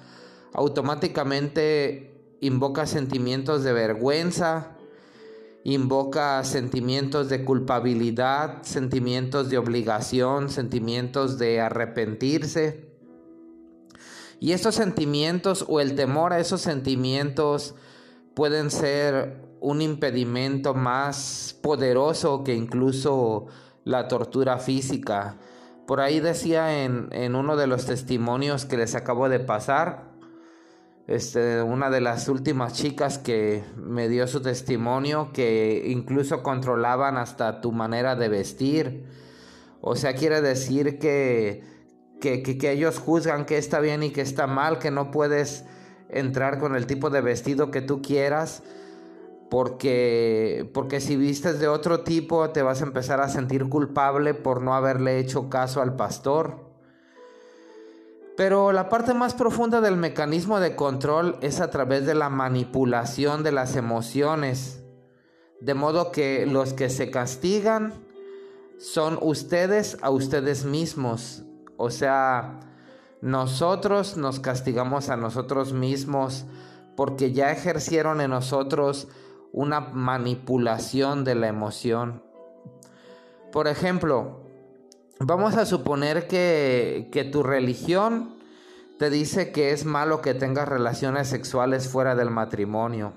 automáticamente 0.53 2.37
invoca 2.39 2.85
sentimientos 2.85 3.65
de 3.65 3.73
vergüenza, 3.73 4.77
invoca 5.65 6.41
sentimientos 6.45 7.27
de 7.27 7.43
culpabilidad, 7.43 8.63
sentimientos 8.63 9.49
de 9.49 9.57
obligación, 9.57 10.49
sentimientos 10.49 11.37
de 11.37 11.59
arrepentirse. 11.59 12.89
Y 14.39 14.53
esos 14.53 14.75
sentimientos 14.75 15.65
o 15.67 15.81
el 15.81 15.93
temor 15.95 16.31
a 16.31 16.39
esos 16.39 16.61
sentimientos 16.61 17.75
pueden 18.33 18.71
ser 18.71 19.41
un 19.59 19.81
impedimento 19.81 20.73
más 20.73 21.59
poderoso 21.61 22.45
que 22.45 22.55
incluso 22.55 23.47
la 23.83 24.07
tortura 24.07 24.57
física. 24.57 25.37
Por 25.85 26.01
ahí 26.01 26.19
decía 26.19 26.83
en, 26.83 27.35
uno 27.35 27.55
de 27.55 27.67
los 27.67 27.85
testimonios 27.85 28.65
que 28.65 28.77
les 28.77 28.95
acabo 28.95 29.29
de 29.29 29.39
pasar, 29.39 30.15
este, 31.07 31.61
una 31.61 31.91
de 31.91 32.01
las 32.01 32.27
últimas 32.27 32.73
chicas 32.73 33.19
que 33.19 33.63
me 33.77 34.09
dio 34.09 34.25
su 34.25 34.41
testimonio 34.41 35.29
que 35.31 35.83
incluso 35.85 36.41
controlaban 36.41 37.17
hasta 37.17 37.61
tu 37.61 37.71
manera 37.71 38.15
de 38.15 38.29
vestir. 38.29 39.05
O 39.81 39.95
sea, 39.95 40.15
quiere 40.15 40.41
decir 40.41 40.97
que, 40.97 41.63
que, 42.19 42.41
que, 42.41 42.71
ellos 42.71 42.97
juzgan 42.97 43.45
que 43.45 43.59
está 43.59 43.79
bien 43.79 44.01
y 44.01 44.09
que 44.09 44.21
está 44.21 44.47
mal, 44.47 44.79
que 44.79 44.89
no 44.89 45.11
puedes 45.11 45.65
entrar 46.09 46.59
con 46.59 46.75
el 46.75 46.87
tipo 46.87 47.11
de 47.11 47.21
vestido 47.21 47.69
que 47.69 47.81
tú 47.81 48.01
quieras. 48.01 48.63
Porque, 49.49 50.69
porque 50.73 50.99
si 50.99 51.15
vistes 51.15 51.60
de 51.60 51.67
otro 51.67 52.01
tipo 52.01 52.49
te 52.49 52.63
vas 52.63 52.81
a 52.81 52.86
empezar 52.86 53.21
a 53.21 53.29
sentir 53.29 53.69
culpable 53.69 54.34
por 54.34 54.62
no 54.62 54.73
haberle 54.73 55.19
hecho 55.19 55.49
caso 55.49 55.81
al 55.81 55.95
pastor. 55.95 56.65
Pero 58.36 58.73
la 58.73 58.89
parte 58.89 59.13
más 59.13 59.34
profunda 59.34 59.79
del 59.79 59.95
mecanismo 59.95 60.60
de 60.60 60.75
control 60.75 61.38
es 61.41 61.62
a 61.62 61.69
través 61.69 62.05
de 62.05 62.15
la 62.15 62.29
manipulación 62.29 63.43
de 63.43 63.53
las 63.53 63.75
emociones. 63.75 64.84
De 65.62 65.73
modo 65.73 66.12
que 66.12 66.45
los 66.45 66.73
que 66.73 66.89
se 66.89 67.10
castigan 67.10 67.93
son 68.77 69.17
ustedes 69.21 69.97
a 70.01 70.10
ustedes 70.10 70.65
mismos. 70.65 71.43
O 71.77 71.89
sea, 71.91 72.60
nosotros 73.21 74.17
nos 74.17 74.39
castigamos 74.39 75.10
a 75.10 75.15
nosotros 75.15 75.71
mismos 75.71 76.45
porque 76.97 77.31
ya 77.31 77.51
ejercieron 77.51 78.21
en 78.21 78.31
nosotros 78.31 79.08
una 79.55 79.79
manipulación 79.79 81.23
de 81.23 81.33
la 81.33 81.47
emoción. 81.47 82.21
Por 83.53 83.69
ejemplo, 83.69 84.41
vamos 85.21 85.55
a 85.55 85.65
suponer 85.65 86.27
que, 86.27 87.29
tu 87.31 87.41
religión 87.41 88.35
te 88.99 89.09
dice 89.09 89.53
que 89.53 89.71
es 89.71 89.85
malo 89.85 90.21
que 90.21 90.33
tengas 90.33 90.67
relaciones 90.67 91.29
sexuales 91.29 91.87
fuera 91.87 92.15
del 92.15 92.31
matrimonio. 92.31 93.13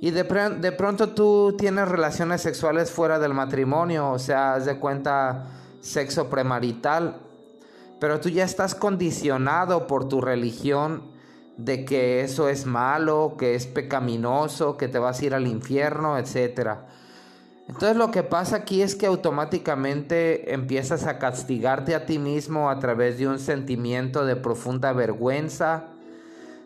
Y 0.00 0.10
de, 0.10 0.24
de, 0.24 0.72
pronto 0.72 1.10
tú 1.10 1.54
tienes 1.56 1.86
relaciones 1.86 2.40
sexuales 2.40 2.90
fuera 2.90 3.20
del 3.20 3.32
matrimonio, 3.32 4.10
o 4.10 4.18
sea, 4.18 4.54
haz 4.54 4.64
de 4.64 4.80
cuenta 4.80 5.46
sexo 5.80 6.30
premarital. 6.30 7.18
Pero 8.00 8.18
tú 8.18 8.28
ya 8.28 8.42
estás 8.42 8.74
condicionado 8.74 9.86
por 9.86 10.08
tu 10.08 10.20
religión 10.20 11.11
de 11.56 11.84
que 11.84 12.22
eso 12.22 12.48
es 12.48 12.66
malo, 12.66 13.36
que 13.38 13.54
es 13.54 13.66
pecaminoso, 13.66 14.76
que 14.76 14.88
te 14.88 14.98
vas 14.98 15.20
a 15.20 15.24
ir 15.24 15.34
al 15.34 15.46
infierno, 15.46 16.18
etcétera. 16.18 16.86
Entonces 17.68 17.96
lo 17.96 18.10
que 18.10 18.22
pasa 18.22 18.56
aquí 18.56 18.82
es 18.82 18.94
que 18.94 19.06
automáticamente 19.06 20.52
empiezas 20.52 21.06
a 21.06 21.18
castigarte 21.18 21.94
a 21.94 22.06
ti 22.06 22.18
mismo 22.18 22.68
a 22.68 22.78
través 22.78 23.18
de 23.18 23.28
un 23.28 23.38
sentimiento 23.38 24.26
de 24.26 24.36
profunda 24.36 24.92
vergüenza, 24.92 25.84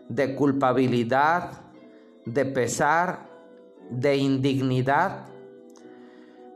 de 0.08 0.34
culpabilidad, 0.34 1.50
de 2.24 2.44
pesar, 2.44 3.28
de 3.90 4.16
indignidad. 4.16 5.26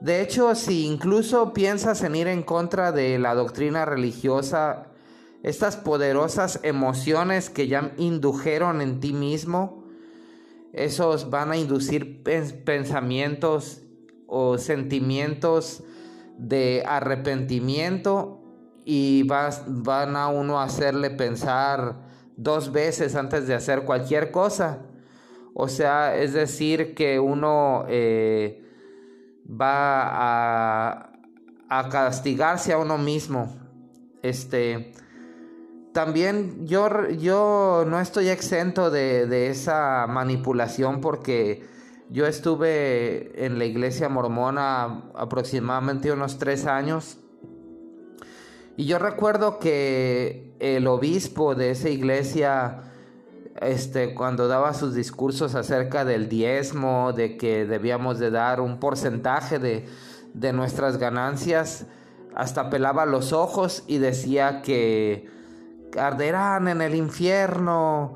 De 0.01 0.23
hecho, 0.23 0.55
si 0.55 0.87
incluso 0.87 1.53
piensas 1.53 2.03
en 2.03 2.17
ir 2.17 2.27
en 2.27 2.43
contra 2.43 2.91
de 2.91 3.19
la 3.19 3.35
doctrina 3.35 3.85
religiosa, 3.85 4.87
estas 5.43 5.77
poderosas 5.77 6.61
emociones 6.63 7.51
que 7.51 7.67
ya 7.67 7.93
indujeron 7.97 8.81
en 8.81 9.01
ti 9.01 9.13
mismo, 9.13 9.85
esos 10.73 11.31
van 11.31 11.51
a 11.51 11.57
inducir 11.57 12.23
pensamientos 12.23 13.83
o 14.27 14.59
sentimientos 14.59 15.83
de 16.39 16.85
arrepentimiento 16.87 18.41
y 18.85 19.25
vas, 19.25 19.65
van 19.67 20.17
a 20.17 20.29
uno 20.29 20.61
a 20.61 20.65
hacerle 20.65 21.11
pensar 21.11 21.97
dos 22.37 22.73
veces 22.73 23.15
antes 23.15 23.47
de 23.47 23.55
hacer 23.55 23.83
cualquier 23.85 24.31
cosa. 24.31 24.87
O 25.55 25.69
sea, 25.69 26.17
es 26.17 26.33
decir, 26.33 26.95
que 26.95 27.19
uno 27.19 27.85
eh, 27.89 28.65
va 29.49 30.03
a, 30.03 31.13
a, 31.69 31.89
castigarse 31.89 32.73
a 32.73 32.79
uno 32.79 32.97
mismo. 32.97 33.55
Este, 34.23 34.93
también 35.93 36.67
yo, 36.67 37.09
yo 37.11 37.85
no 37.87 38.01
estoy 38.01 38.29
exento 38.29 38.91
de, 38.91 39.27
de 39.27 39.49
esa 39.49 40.07
manipulación 40.09 41.01
porque 41.01 41.69
Yo 42.13 42.27
estuve 42.27 43.47
en 43.47 43.61
la 43.61 43.67
iglesia 43.67 44.09
mormona 44.09 45.05
aproximadamente 45.15 46.11
unos 46.11 46.39
tres 46.39 46.67
años. 46.67 47.19
Y 48.77 48.87
yo 48.87 48.99
recuerdo 48.99 49.61
que 49.61 50.57
el 50.59 50.89
obispo 50.89 51.55
de 51.55 51.71
esa 51.71 51.89
iglesia, 51.89 52.83
este, 53.61 54.13
cuando 54.13 54.49
daba 54.49 54.75
sus 54.75 54.97
discursos 54.97 55.55
acerca 55.55 56.05
del 56.05 56.29
diezmo, 56.29 57.13
de 57.13 57.37
que 57.37 57.65
debíamos 57.65 58.19
de 58.19 58.33
dar 58.33 58.61
un 58.61 58.81
porcentaje 58.81 59.61
de, 59.61 59.87
de 60.35 60.53
nuestras 60.53 60.97
ganancias, 60.97 61.87
hasta 62.35 62.71
pelaba 62.71 63.07
los 63.07 63.33
ojos 63.33 63.85
y 63.87 63.99
decía 63.99 64.63
que 64.63 65.29
arderán 65.99 66.69
en 66.69 66.83
el 66.83 66.95
infierno 66.95 68.15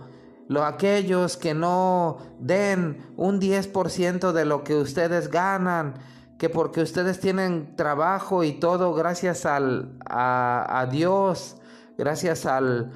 los 0.49 0.65
aquellos 0.65 1.37
que 1.37 1.55
no 1.55 2.19
den 2.39 2.99
un 3.17 3.41
10% 3.41 4.33
de 4.33 4.45
lo 4.45 4.63
que 4.63 4.75
ustedes 4.77 5.31
ganan, 5.31 5.95
que 6.39 6.51
porque 6.51 6.83
ustedes 6.83 7.21
tienen 7.21 7.77
trabajo 7.77 8.45
y 8.45 8.53
todo 8.53 8.93
gracias 8.95 9.47
al, 9.47 9.99
a, 10.05 10.87
Dios, 10.91 11.57
gracias 11.97 12.45
al, 12.45 12.93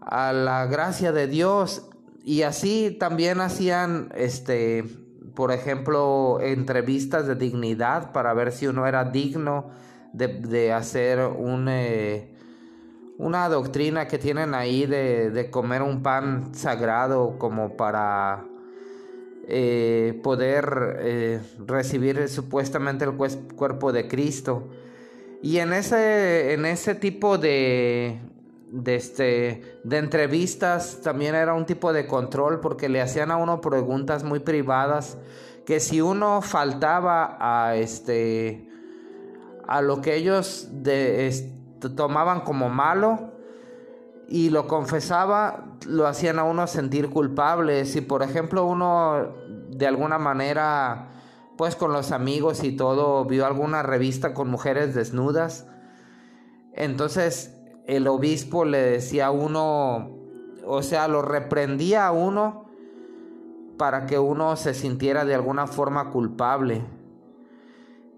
a 0.00 0.32
la 0.32 0.66
gracia 0.66 1.12
de 1.12 1.26
Dios. 1.26 1.88
Y 2.24 2.42
así 2.42 2.96
también 3.00 3.40
hacían, 3.40 4.12
este, 4.14 4.84
por 5.34 5.50
ejemplo, 5.50 6.38
entrevistas 6.40 7.26
de 7.26 7.34
dignidad 7.34 8.12
para 8.12 8.34
ver 8.34 8.52
si 8.52 8.66
uno 8.66 8.86
era 8.86 9.04
digno 9.04 9.70
de, 10.12 10.72
hacer 10.72 11.20
un, 11.20 11.68
eh, 11.68 12.37
una 13.18 13.48
doctrina 13.48 14.06
que 14.06 14.16
tienen 14.18 14.54
ahí 14.54 14.86
de, 14.86 15.48
comer 15.50 15.82
un 15.82 16.02
pan 16.02 16.54
sagrado 16.54 17.36
como 17.38 17.76
para 17.76 18.44
eh, 19.48 20.18
poder 20.22 20.96
eh, 21.00 21.40
recibir 21.66 22.28
supuestamente 22.28 23.04
el 23.04 23.12
cuerpo 23.12 23.92
de 23.92 24.06
Cristo. 24.06 24.68
Y 25.42 25.58
en 25.58 25.72
ese, 25.72 26.52
en 26.52 26.64
ese 26.64 26.94
tipo 26.94 27.38
de, 27.38 28.20
de, 28.70 28.94
este, 28.94 29.80
de 29.82 29.98
entrevistas 29.98 31.00
también 31.02 31.34
era 31.34 31.54
un 31.54 31.66
tipo 31.66 31.92
de 31.92 32.06
control 32.06 32.60
porque 32.60 32.88
le 32.88 33.00
hacían 33.00 33.32
a 33.32 33.36
uno 33.36 33.60
preguntas 33.60 34.22
muy 34.22 34.40
privadas 34.40 35.18
que 35.66 35.80
si 35.80 36.00
uno 36.00 36.40
faltaba 36.40 37.36
a 37.40 37.76
este 37.76 38.68
a 39.66 39.82
lo 39.82 40.00
que 40.00 40.16
ellos 40.16 40.68
tomaban 41.80 42.40
como 42.40 42.68
malo 42.68 43.32
y 44.28 44.50
lo 44.50 44.66
confesaba, 44.66 45.64
lo 45.86 46.06
hacían 46.06 46.38
a 46.38 46.44
uno 46.44 46.66
sentir 46.66 47.08
culpable. 47.08 47.84
Si 47.84 48.00
por 48.00 48.22
ejemplo 48.22 48.66
uno 48.66 49.28
de 49.70 49.86
alguna 49.86 50.18
manera, 50.18 51.08
pues 51.56 51.76
con 51.76 51.92
los 51.92 52.12
amigos 52.12 52.62
y 52.62 52.76
todo, 52.76 53.24
vio 53.24 53.46
alguna 53.46 53.82
revista 53.82 54.34
con 54.34 54.50
mujeres 54.50 54.94
desnudas, 54.94 55.66
entonces 56.74 57.54
el 57.86 58.06
obispo 58.06 58.64
le 58.64 58.78
decía 58.78 59.26
a 59.26 59.30
uno, 59.30 60.10
o 60.66 60.82
sea, 60.82 61.08
lo 61.08 61.22
reprendía 61.22 62.06
a 62.06 62.12
uno 62.12 62.66
para 63.78 64.06
que 64.06 64.18
uno 64.18 64.56
se 64.56 64.74
sintiera 64.74 65.24
de 65.24 65.34
alguna 65.34 65.66
forma 65.66 66.10
culpable. 66.10 66.84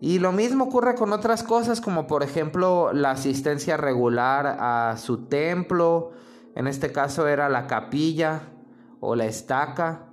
Y 0.00 0.18
lo 0.18 0.32
mismo 0.32 0.64
ocurre 0.64 0.94
con 0.94 1.12
otras 1.12 1.42
cosas 1.42 1.82
como 1.82 2.06
por 2.06 2.22
ejemplo 2.22 2.92
la 2.94 3.10
asistencia 3.10 3.76
regular 3.76 4.56
a 4.58 4.96
su 4.96 5.26
templo, 5.26 6.12
en 6.54 6.66
este 6.66 6.90
caso 6.90 7.28
era 7.28 7.50
la 7.50 7.66
capilla 7.66 8.42
o 9.00 9.14
la 9.14 9.26
estaca, 9.26 10.06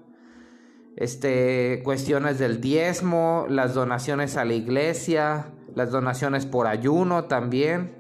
este, 0.98 1.82
cuestiones 1.86 2.38
del 2.38 2.60
diezmo, 2.60 3.46
las 3.50 3.76
donaciones 3.76 4.36
a 4.36 4.44
la 4.44 4.56
iglesia, 4.56 5.54
las 5.74 5.92
donaciones 5.92 6.46
por 6.46 6.68
ayuno 6.68 7.26
también, 7.26 7.96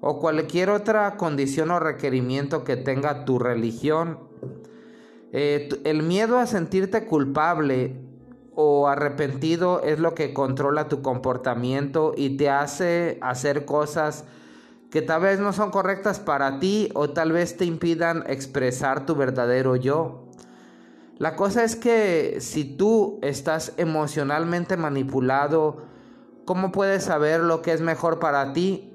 o 0.00 0.20
cualquier 0.20 0.70
otra 0.70 1.16
condición 1.16 1.70
o 1.70 1.80
requerimiento 1.80 2.64
que 2.64 2.76
tenga 2.76 3.26
tu 3.26 3.38
religión. 3.38 4.20
Eh, 5.32 5.68
el 5.84 6.02
miedo 6.02 6.38
a 6.38 6.46
sentirte 6.46 7.04
culpable 7.04 8.07
o 8.60 8.88
arrepentido 8.88 9.82
es 9.84 10.00
lo 10.00 10.16
que 10.16 10.34
controla 10.34 10.88
tu 10.88 11.00
comportamiento 11.00 12.12
y 12.16 12.36
te 12.36 12.50
hace 12.50 13.16
hacer 13.20 13.64
cosas 13.64 14.24
que 14.90 15.00
tal 15.00 15.22
vez 15.22 15.38
no 15.38 15.52
son 15.52 15.70
correctas 15.70 16.18
para 16.18 16.58
ti 16.58 16.88
o 16.94 17.10
tal 17.10 17.30
vez 17.30 17.56
te 17.56 17.64
impidan 17.66 18.24
expresar 18.26 19.06
tu 19.06 19.14
verdadero 19.14 19.76
yo. 19.76 20.24
La 21.18 21.36
cosa 21.36 21.62
es 21.62 21.76
que 21.76 22.38
si 22.40 22.64
tú 22.64 23.20
estás 23.22 23.74
emocionalmente 23.76 24.76
manipulado, 24.76 25.84
¿cómo 26.44 26.72
puedes 26.72 27.04
saber 27.04 27.38
lo 27.38 27.62
que 27.62 27.72
es 27.72 27.80
mejor 27.80 28.18
para 28.18 28.54
ti? 28.54 28.92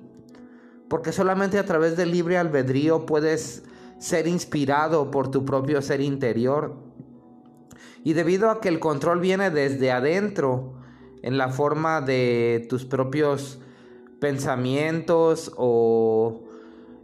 Porque 0.90 1.14
solamente 1.14 1.58
a 1.58 1.66
través 1.66 1.96
del 1.96 2.12
libre 2.12 2.38
albedrío 2.38 3.06
puedes 3.06 3.64
ser 3.98 4.28
inspirado 4.28 5.10
por 5.10 5.32
tu 5.32 5.46
propio 5.46 5.82
ser 5.82 6.02
interior. 6.02 6.76
Y 8.04 8.14
debido 8.14 8.50
a 8.50 8.60
que 8.60 8.70
el 8.70 8.80
control 8.80 9.20
viene 9.20 9.50
desde 9.50 9.92
adentro, 9.92 10.74
en 11.22 11.38
la 11.38 11.50
forma 11.50 12.02
de 12.02 12.66
tus 12.70 12.86
propios 12.86 13.60
pensamientos 14.20 15.52
o 15.58 16.44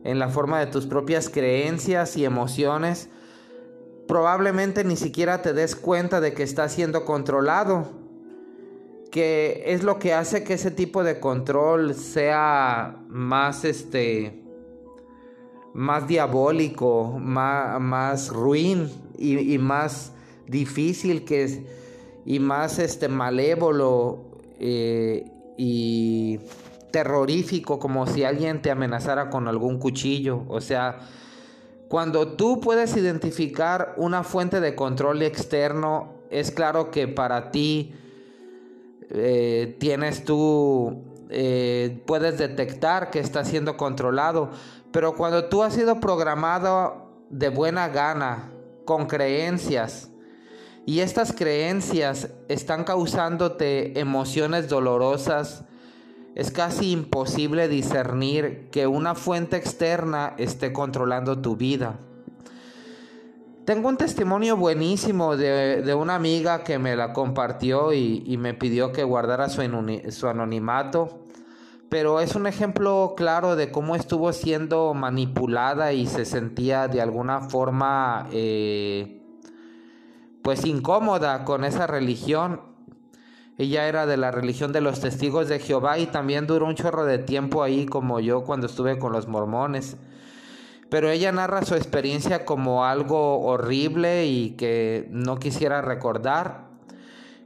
en 0.03 0.19
la 0.19 0.29
forma 0.29 0.59
de 0.59 0.67
tus 0.67 0.85
propias 0.85 1.29
creencias 1.29 2.17
y 2.17 2.25
emociones, 2.25 3.09
probablemente 4.07 4.83
ni 4.83 4.97
siquiera 4.97 5.41
te 5.41 5.53
des 5.53 5.75
cuenta 5.75 6.19
de 6.19 6.33
que 6.33 6.43
estás 6.43 6.73
siendo 6.73 7.05
controlado, 7.05 7.87
que 9.09 9.63
es 9.67 9.83
lo 9.83 9.99
que 9.99 10.13
hace 10.13 10.43
que 10.43 10.53
ese 10.53 10.71
tipo 10.71 11.03
de 11.03 11.19
control 11.19 11.95
sea 11.95 12.97
más 13.07 13.63
este 13.63 14.43
más 15.73 16.07
diabólico, 16.07 17.17
más, 17.19 17.79
más 17.79 18.29
ruin 18.29 18.91
y, 19.17 19.53
y 19.53 19.57
más 19.59 20.13
difícil 20.49 21.25
que 21.25 21.43
es, 21.43 21.59
y 22.25 22.39
más 22.39 22.79
este 22.79 23.07
malévolo 23.07 24.25
eh, 24.59 25.25
y 25.57 26.39
terrorífico 26.91 27.79
como 27.79 28.07
si 28.07 28.23
alguien 28.23 28.61
te 28.61 28.71
amenazara 28.71 29.29
con 29.29 29.47
algún 29.47 29.77
cuchillo. 29.77 30.43
O 30.47 30.61
sea, 30.61 30.99
cuando 31.87 32.29
tú 32.29 32.59
puedes 32.59 32.95
identificar 32.97 33.93
una 33.97 34.23
fuente 34.23 34.59
de 34.59 34.75
control 34.75 35.21
externo, 35.21 36.13
es 36.29 36.51
claro 36.51 36.91
que 36.91 37.07
para 37.07 37.51
ti 37.51 37.93
eh, 39.09 39.75
tienes 39.79 40.23
tú, 40.23 41.03
eh, 41.29 42.01
puedes 42.05 42.37
detectar 42.37 43.11
que 43.11 43.19
está 43.19 43.45
siendo 43.45 43.77
controlado. 43.77 44.49
Pero 44.91 45.15
cuando 45.15 45.45
tú 45.45 45.61
has 45.61 45.73
sido 45.73 45.99
programado 45.99 47.09
de 47.29 47.49
buena 47.49 47.89
gana, 47.89 48.51
con 48.85 49.05
creencias, 49.05 50.08
y 50.85 51.01
estas 51.01 51.33
creencias 51.33 52.29
están 52.47 52.83
causándote 52.83 53.99
emociones 53.99 54.69
dolorosas, 54.69 55.65
es 56.35 56.51
casi 56.51 56.91
imposible 56.91 57.67
discernir 57.67 58.69
que 58.71 58.87
una 58.87 59.13
fuente 59.15 59.57
externa 59.57 60.33
esté 60.37 60.71
controlando 60.71 61.39
tu 61.39 61.55
vida. 61.55 61.99
Tengo 63.65 63.89
un 63.89 63.97
testimonio 63.97 64.57
buenísimo 64.57 65.37
de, 65.37 65.93
una 65.93 66.15
amiga 66.15 66.63
que 66.63 66.79
me 66.79 66.95
la 66.95 67.13
compartió 67.13 67.93
y, 67.93 68.35
me 68.37 68.53
pidió 68.55 68.91
que 68.91 69.03
guardara 69.03 69.47
su, 69.49 69.61
su, 70.09 70.27
anonimato, 70.27 71.19
pero 71.87 72.19
es 72.19 72.35
un 72.35 72.47
ejemplo 72.47 73.13
claro 73.15 73.55
de 73.55 73.69
cómo 73.71 73.95
estuvo 73.95 74.33
siendo 74.33 74.95
manipulada 74.95 75.93
y 75.93 76.07
se 76.07 76.25
sentía 76.25 76.87
de 76.87 77.01
alguna 77.01 77.41
forma... 77.41 78.27
Eh, 78.31 79.18
pues 80.41 80.65
incómoda 80.65 81.43
con 81.45 81.63
esa 81.63 81.87
religión. 81.87 82.61
Ella 83.57 83.87
era 83.87 84.05
de 84.05 84.17
la 84.17 84.31
religión 84.31 84.71
de 84.71 84.81
los 84.81 85.01
testigos 85.01 85.49
de 85.49 85.59
Jehová 85.59 85.99
y 85.99 86.05
también 86.05 86.47
duró 86.47 86.65
un 86.65 86.75
chorro 86.75 87.05
de 87.05 87.19
tiempo 87.19 87.61
ahí 87.61 87.85
como 87.85 88.19
yo 88.19 88.43
cuando 88.43 88.67
estuve 88.67 88.97
con 88.97 89.11
los 89.11 89.27
mormones. 89.27 89.97
Pero 90.89 91.09
ella 91.09 91.31
narra 91.31 91.65
su 91.65 91.75
experiencia 91.75 92.45
como 92.45 92.85
algo 92.85 93.41
horrible 93.41 94.25
y 94.27 94.51
que 94.51 95.07
no 95.11 95.37
quisiera 95.37 95.81
recordar. 95.81 96.69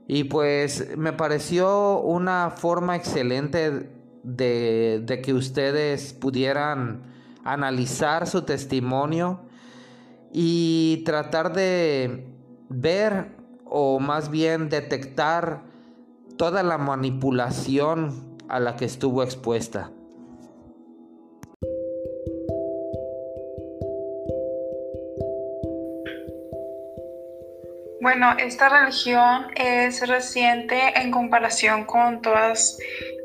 Y 0.08 0.26
pues 0.26 0.96
me 0.98 1.14
pareció 1.14 2.00
una 2.00 2.52
forma 2.52 2.96
excelente 2.96 3.90
de, 4.24 5.02
de 5.04 5.22
que 5.22 5.34
ustedes 5.34 6.14
pudieran 6.14 7.04
analizar 7.44 8.28
su 8.28 8.44
testimonio 8.44 9.42
y 10.32 11.04
tratar 11.06 11.54
de 11.54 12.33
ver 12.70 13.36
o 13.66 14.00
más 14.00 14.30
bien 14.30 14.70
detectar 14.70 15.64
toda 16.38 16.64
la 16.64 16.78
manipulación 16.78 18.38
a 18.50 18.60
la 18.60 18.76
que 18.76 18.86
estuvo 18.86 19.24
expuesta. 19.24 19.92
Bueno, 28.02 28.36
esta 28.38 28.68
religión 28.68 29.48
es 29.56 30.06
reciente 30.06 31.00
en 31.00 31.10
comparación 31.10 31.86
con 31.86 32.22
todas 32.22 32.78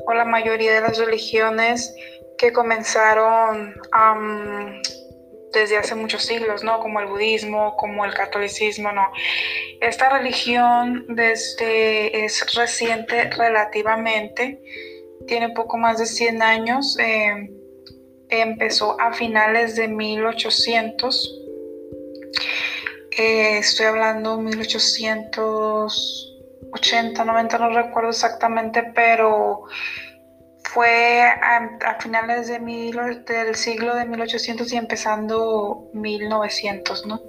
o 0.07 0.14
la 0.14 0.24
mayoría 0.24 0.72
de 0.72 0.82
las 0.82 0.99
religiones 0.99 1.95
que 2.39 2.53
comenzaron 2.53 3.74
desde 5.53 5.76
hace 5.76 5.94
muchos 5.94 6.24
siglos, 6.24 6.64
¿no? 6.64 6.80
Como 6.80 7.01
el 7.01 7.07
budismo, 7.07 7.76
como 7.76 8.05
el 8.05 8.12
catolicismo, 8.14 8.92
¿no? 8.92 9.09
Esta 9.80 10.11
religión 10.11 11.07
desde 11.09 12.24
es 12.24 12.44
reciente 12.55 13.30
relativamente, 13.30 14.61
tiene 15.26 15.49
poco 15.51 15.76
más 15.78 15.99
de 15.99 16.07
100 16.07 16.42
años, 16.42 16.99
eh, 16.99 17.51
empezó 18.28 19.01
a 19.01 19.12
finales 19.12 19.76
de 19.76 19.86
1800, 19.88 21.34
eh, 23.16 23.59
estoy 23.59 23.86
hablando 23.86 24.38
1880, 24.38 27.24
90, 27.24 27.59
no 27.59 27.70
recuerdo 27.70 28.11
exactamente, 28.11 28.82
pero 28.94 29.64
fue 30.64 31.22
a, 31.22 31.98
finales 32.00 32.48
de 32.48 32.59
del 32.59 33.54
siglo 33.54 33.94
de 33.94 34.04
1800 34.04 34.72
y 34.72 34.76
empezando 34.76 35.88
1900, 35.92 37.06
¿no? 37.06 37.20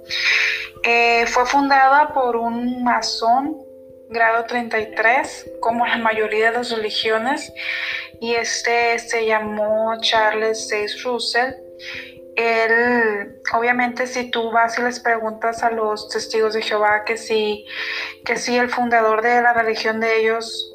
Eh, 0.82 1.26
fue 1.26 1.46
fundada 1.46 2.12
por 2.12 2.36
un 2.36 2.82
masón 2.84 3.56
grado 4.08 4.44
33, 4.44 5.52
como 5.60 5.86
la 5.86 5.98
mayoría 5.98 6.50
de 6.50 6.58
las 6.58 6.70
religiones, 6.70 7.52
y 8.20 8.34
este 8.34 8.98
se 8.98 9.26
llamó 9.26 9.94
Charles 10.00 10.68
C. 10.68 10.86
Russell. 11.04 11.54
Él, 12.36 13.40
obviamente, 13.52 14.06
si 14.06 14.30
tú 14.30 14.50
vas 14.50 14.78
y 14.78 14.82
les 14.82 15.00
preguntas 15.00 15.62
a 15.62 15.70
los 15.70 16.08
testigos 16.08 16.54
de 16.54 16.62
Jehová 16.62 17.04
que 17.04 17.16
si, 17.16 17.64
que 18.24 18.36
si 18.36 18.56
el 18.56 18.70
fundador 18.70 19.22
de 19.22 19.42
la 19.42 19.52
religión 19.52 20.00
de 20.00 20.20
ellos 20.20 20.74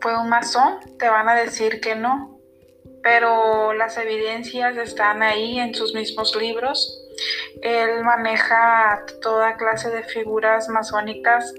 fue 0.00 0.18
un 0.18 0.28
masón, 0.28 0.78
te 0.98 1.08
van 1.08 1.28
a 1.28 1.34
decir 1.34 1.80
que 1.80 1.94
no, 1.94 2.38
pero 3.02 3.72
las 3.74 3.96
evidencias 3.98 4.76
están 4.76 5.22
ahí 5.22 5.58
en 5.58 5.74
sus 5.74 5.94
mismos 5.94 6.34
libros. 6.36 7.04
Él 7.62 8.04
maneja 8.04 9.04
toda 9.22 9.56
clase 9.56 9.90
de 9.90 10.02
figuras 10.02 10.68
masónicas, 10.68 11.52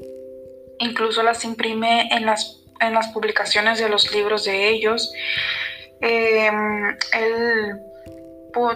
incluso 0.80 1.24
las 1.24 1.44
imprime 1.44 2.10
en 2.12 2.26
las, 2.26 2.64
en 2.80 2.94
las 2.94 3.08
publicaciones 3.10 3.80
de 3.80 3.90
los 3.90 4.14
libros 4.14 4.46
de 4.46 4.70
ellos. 4.70 5.12
Em, 6.02 6.98
él 7.14 7.80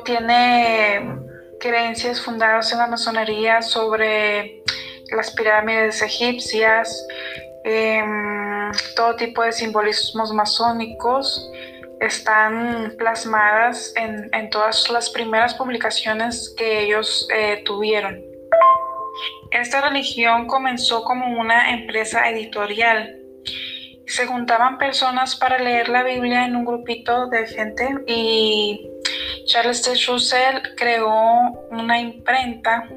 tiene 0.04 1.20
creencias 1.60 2.22
fundadas 2.22 2.72
en 2.72 2.80
la 2.80 2.88
masonería 2.88 3.62
sobre 3.62 4.64
las 5.12 5.32
pirámides 5.32 6.02
egipcias, 6.02 7.06
Em, 7.64 8.72
todo 8.96 9.16
tipo 9.16 9.42
de 9.42 9.54
simbolismos 9.54 10.34
masónicos 10.34 11.50
están 12.02 12.94
plasmadas 12.98 13.94
en, 13.96 14.50
todas 14.50 14.90
las 14.90 15.10
primeras 15.10 15.54
publicaciones 15.54 16.54
que 16.58 16.84
ellos 16.84 17.28
eh, 17.34 17.62
tuvieron. 17.66 18.22
Esta 19.52 19.82
religión 19.82 20.48
comenzó 20.48 21.04
como 21.04 21.40
una 21.40 21.72
empresa 21.72 22.30
editorial. 22.30 23.16
Se 24.06 24.26
juntaban 24.26 24.78
personas 24.78 25.36
para 25.36 25.58
leer 25.60 25.88
la 25.88 26.04
Biblia 26.04 26.46
en 26.46 26.56
un 26.56 26.66
grupito 26.66 27.28
de 27.28 27.48
gente 27.48 27.88
y 28.08 28.90
Charles 29.46 29.82
T. 29.82 29.92
Russell 30.08 30.58
creó 30.76 31.14
una 31.72 32.00
imprenta 32.00 32.90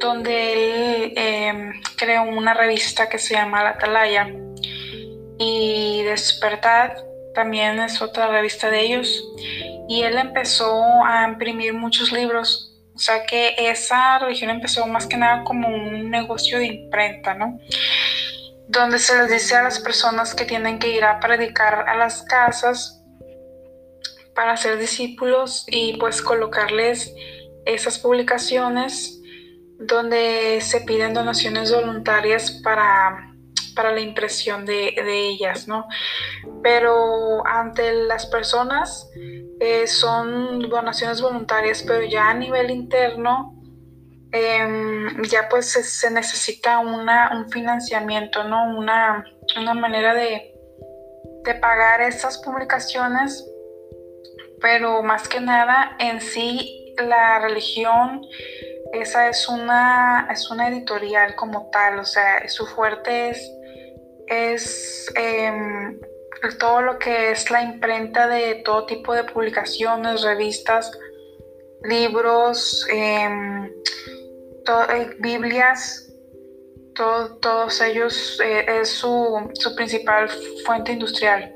donde 0.00 0.52
él 0.52 1.12
em, 1.16 1.82
creó 1.96 2.22
una 2.24 2.54
revista 2.54 3.08
que 3.08 3.18
se 3.18 3.34
llama 3.34 3.62
La 3.62 3.70
Atalaya. 3.70 4.28
Y 5.38 6.02
Despertar 6.04 6.96
también 7.34 7.78
es 7.78 8.02
otra 8.02 8.28
revista 8.28 8.70
de 8.70 8.80
ellos. 8.80 9.22
Y 9.88 10.02
él 10.02 10.18
empezó 10.18 10.82
a 11.04 11.28
imprimir 11.28 11.74
muchos 11.74 12.12
libros. 12.12 12.74
O 12.94 12.98
sea 12.98 13.24
que 13.24 13.54
esa 13.58 14.18
religión 14.18 14.50
empezó 14.50 14.86
más 14.86 15.06
que 15.06 15.16
nada 15.16 15.44
como 15.44 15.68
un 15.68 16.10
negocio 16.10 16.58
de 16.58 16.66
imprenta, 16.66 17.34
¿no? 17.34 17.58
Donde 18.68 18.98
se 18.98 19.16
les 19.16 19.30
dice 19.30 19.56
a 19.56 19.62
las 19.62 19.80
personas 19.80 20.34
que 20.34 20.44
tienen 20.44 20.78
que 20.78 20.88
ir 20.88 21.04
a 21.04 21.18
predicar 21.18 21.88
a 21.88 21.96
las 21.96 22.22
casas 22.22 23.02
para 24.34 24.56
ser 24.56 24.78
discípulos 24.78 25.64
y 25.68 25.96
pues 25.98 26.22
colocarles 26.22 27.14
esas 27.64 27.98
publicaciones 27.98 29.19
donde 29.80 30.60
se 30.60 30.82
piden 30.82 31.14
donaciones 31.14 31.72
voluntarias 31.72 32.50
para, 32.62 33.34
para 33.74 33.92
la 33.92 34.00
impresión 34.00 34.66
de, 34.66 34.94
ellas, 35.06 35.66
¿no? 35.66 35.86
Pero 36.62 37.44
ante 37.46 37.92
las 37.92 38.26
personas 38.26 39.08
eh, 39.58 39.86
son 39.86 40.68
donaciones 40.68 41.22
voluntarias, 41.22 41.82
pero 41.82 42.04
ya 42.04 42.28
a 42.28 42.34
nivel 42.34 42.70
interno 42.70 43.54
em, 44.32 45.22
ya 45.24 45.48
pues 45.48 45.72
se, 45.72 46.10
necesita 46.10 46.78
una, 46.80 47.30
un 47.34 47.50
financiamiento, 47.50 48.44
¿no? 48.44 48.76
Una, 48.76 49.24
una 49.58 49.72
manera 49.72 50.12
de, 50.12 50.54
de 51.44 51.54
pagar 51.54 52.02
esas 52.02 52.36
publicaciones, 52.38 53.46
pero 54.60 55.02
más 55.02 55.26
que 55.26 55.40
nada 55.40 55.96
en 55.98 56.20
sí 56.20 56.79
la 57.02 57.38
religión 57.40 58.22
esa 58.92 59.28
es 59.28 59.48
una, 59.48 60.28
es 60.32 60.50
una 60.50 60.68
editorial 60.68 61.36
como 61.36 61.70
tal, 61.70 62.00
o 62.00 62.04
sea, 62.04 62.46
su 62.48 62.66
fuerte 62.66 63.30
es, 63.30 63.52
es 64.26 65.12
em, 65.14 65.98
todo 66.58 66.82
lo 66.82 66.98
que 66.98 67.30
es 67.30 67.50
la 67.50 67.62
imprenta 67.62 68.26
de 68.26 68.56
todo 68.64 68.86
tipo 68.86 69.14
de 69.14 69.24
publicaciones, 69.24 70.22
revistas, 70.22 70.90
libros, 71.84 72.84
em, 72.90 73.66
eh, 73.66 75.10
Biblias, 75.20 76.06
todos 76.94 77.80
ellos 77.80 78.40
eh, 78.44 78.80
es 78.80 78.88
su, 78.88 79.50
su 79.54 79.74
principal 79.74 80.28
fuente 80.66 80.92
industrial. 80.92 81.54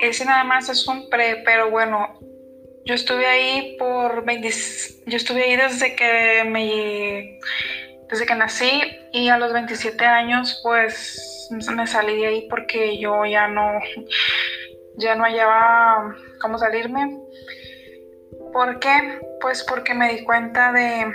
Ese 0.00 0.24
nada 0.24 0.44
más 0.44 0.68
es 0.68 0.86
un 0.86 1.08
pre, 1.08 1.42
pero 1.44 1.70
bueno, 1.70 2.18
yo 2.88 2.94
estuve 2.94 3.26
ahí 3.26 3.76
por 3.78 4.24
20, 4.24 4.50
yo 5.04 5.16
estuve 5.18 5.42
ahí 5.44 5.56
desde 5.56 5.94
que 5.94 6.42
me 6.46 7.38
desde 8.08 8.24
que 8.24 8.34
nací 8.34 8.80
y 9.12 9.28
a 9.28 9.36
los 9.36 9.52
27 9.52 10.06
años 10.06 10.60
pues 10.62 11.50
me 11.50 11.86
salí 11.86 12.16
de 12.16 12.26
ahí 12.28 12.48
porque 12.48 12.98
yo 12.98 13.26
ya 13.26 13.46
no 13.46 13.78
ya 14.96 15.14
no 15.16 15.24
hallaba 15.24 16.16
cómo 16.40 16.56
salirme. 16.56 17.20
¿Por 18.54 18.80
qué? 18.80 19.20
Pues 19.42 19.62
porque 19.64 19.92
me 19.92 20.14
di 20.14 20.24
cuenta 20.24 20.72
de 20.72 21.12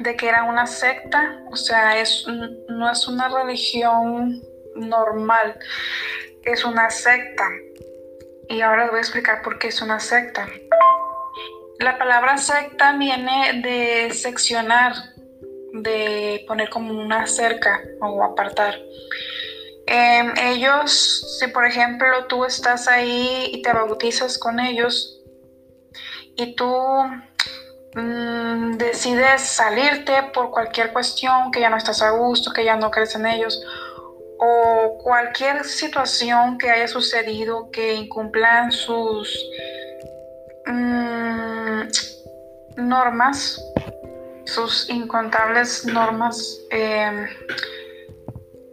de 0.00 0.16
que 0.16 0.28
era 0.28 0.42
una 0.42 0.66
secta, 0.66 1.40
o 1.52 1.56
sea, 1.56 2.00
es 2.00 2.26
no 2.68 2.90
es 2.90 3.06
una 3.06 3.28
religión 3.28 4.42
normal, 4.74 5.56
es 6.42 6.64
una 6.64 6.90
secta 6.90 7.48
y 8.48 8.60
ahora 8.60 8.88
voy 8.88 8.98
a 8.98 9.00
explicar 9.00 9.42
por 9.42 9.58
qué 9.58 9.68
es 9.68 9.82
una 9.82 10.00
secta. 10.00 10.48
La 11.78 11.98
palabra 11.98 12.38
secta 12.38 12.96
viene 12.96 13.60
de 13.62 14.14
seccionar, 14.14 14.94
de 15.72 16.44
poner 16.46 16.70
como 16.70 16.92
una 16.92 17.26
cerca 17.26 17.82
o 18.00 18.24
apartar. 18.24 18.74
Em, 19.86 20.32
ellos, 20.38 21.38
si 21.38 21.46
por 21.48 21.64
ejemplo 21.64 22.26
tú 22.28 22.44
estás 22.44 22.88
ahí 22.88 23.50
y 23.52 23.62
te 23.62 23.72
bautizas 23.72 24.36
con 24.36 24.58
ellos 24.58 25.20
y 26.36 26.56
tú 26.56 26.74
mm, 27.94 28.78
decides 28.78 29.42
salirte 29.42 30.12
por 30.34 30.50
cualquier 30.50 30.92
cuestión, 30.92 31.52
que 31.52 31.60
ya 31.60 31.70
no 31.70 31.76
estás 31.76 32.02
a 32.02 32.10
gusto, 32.10 32.52
que 32.52 32.64
ya 32.64 32.76
no 32.76 32.90
crees 32.90 33.14
en 33.14 33.26
ellos, 33.26 33.62
o 34.38 34.98
cualquier 35.02 35.64
situación 35.64 36.58
que 36.58 36.70
haya 36.70 36.88
sucedido 36.88 37.70
que 37.70 37.94
incumplan 37.94 38.70
sus 38.72 39.48
mm, 40.66 41.82
normas, 42.76 43.60
sus 44.44 44.88
incontables 44.90 45.84
normas, 45.86 46.60
em, 46.70 47.26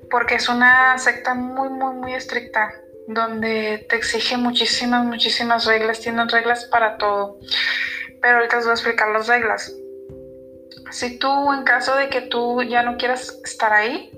porque 0.09 0.36
es 0.36 0.49
una 0.49 0.97
secta 0.97 1.34
muy, 1.34 1.70
muy, 1.70 1.95
muy 1.95 2.14
estricta, 2.14 2.72
donde 3.07 3.86
te 3.89 3.95
exige 3.95 4.38
muchísimas, 4.38 5.05
muchísimas 5.05 5.66
reglas, 5.66 5.99
tienen 5.99 6.30
reglas 6.30 6.66
para 6.66 6.97
todo. 6.97 7.39
Pero 8.22 8.38
ahorita 8.38 8.59
os 8.59 8.64
voy 8.64 8.72
a 8.72 8.74
explicar 8.76 9.09
las 9.09 9.28
reglas. 9.28 9.74
Si 10.91 11.18
tú, 11.18 11.51
en 11.51 11.64
caso 11.64 11.95
de 11.95 12.09
que 12.09 12.22
tú 12.22 12.61
ya 12.61 12.84
no 12.84 12.97
quieras 12.97 13.39
estar 13.43 13.74
ahí, 13.74 14.11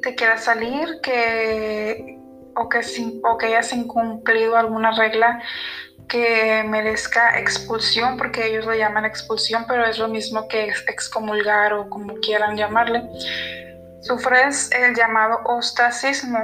te 0.00 0.14
quieras 0.14 0.44
salir, 0.44 1.00
que 1.02 2.18
o 2.54 2.68
que, 2.68 2.80
o 3.22 3.38
que 3.38 3.46
hayas 3.46 3.72
incumplido 3.72 4.56
alguna 4.56 4.90
regla, 4.92 5.40
que 6.08 6.64
merezca 6.66 7.38
expulsión, 7.38 8.16
porque 8.16 8.46
ellos 8.46 8.66
le 8.66 8.78
llaman 8.78 9.04
expulsión, 9.04 9.64
pero 9.68 9.84
es 9.84 9.98
lo 9.98 10.08
mismo 10.08 10.48
que 10.48 10.72
excomulgar 10.88 11.74
o 11.74 11.88
como 11.88 12.14
quieran 12.14 12.56
llamarle. 12.56 13.02
Sufres 14.00 14.70
el 14.72 14.94
llamado 14.94 15.40
ostracismo. 15.44 16.38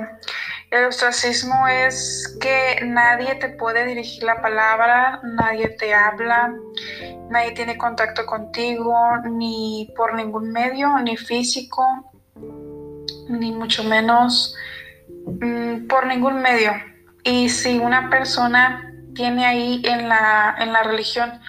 El 0.71 0.87
ostracismo 0.87 1.69
es 1.69 2.37
que 2.41 2.81
nadie 2.85 3.37
te 3.37 3.49
puede 3.51 3.87
dirigir 3.87 4.25
la 4.25 4.43
palabra, 4.43 5.21
nadie 5.23 5.69
te 5.69 5.95
habla, 5.95 6.53
nadie 7.31 7.53
tiene 7.53 7.79
contacto 7.79 8.27
contigo, 8.27 8.95
ni 9.25 9.93
por 9.97 10.15
ningún 10.15 10.51
medio, 10.51 10.99
ni 10.99 11.17
físico, 11.17 12.13
ni 13.39 13.53
mucho 13.53 13.85
menos 13.85 14.57
mm, 15.41 15.87
por 15.87 16.07
ningún 16.07 16.41
medio. 16.41 16.73
Y 17.25 17.49
si 17.49 17.79
una 17.79 18.11
persona 18.11 18.93
tiene 19.15 19.47
ahí 19.47 19.83
en 19.85 20.09
la, 20.09 20.55
en 20.59 20.73
la 20.73 20.83
religión, 20.83 21.41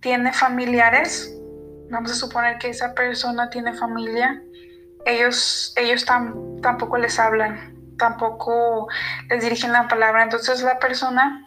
tiene 0.00 0.32
familiares, 0.32 1.32
vamos 1.90 2.10
a 2.10 2.14
suponer 2.14 2.58
que 2.58 2.70
esa 2.70 2.94
persona 2.94 3.50
tiene 3.50 3.74
familia, 3.74 4.42
ellos, 5.04 5.72
ellos 5.76 6.04
tampoco 6.04 6.96
les 6.96 7.18
hablan, 7.18 7.76
tampoco 7.96 8.88
les 9.28 9.42
dirigen 9.42 9.72
la 9.72 9.86
palabra. 9.88 10.24
Entonces 10.24 10.62
la 10.62 10.78
persona 10.78 11.44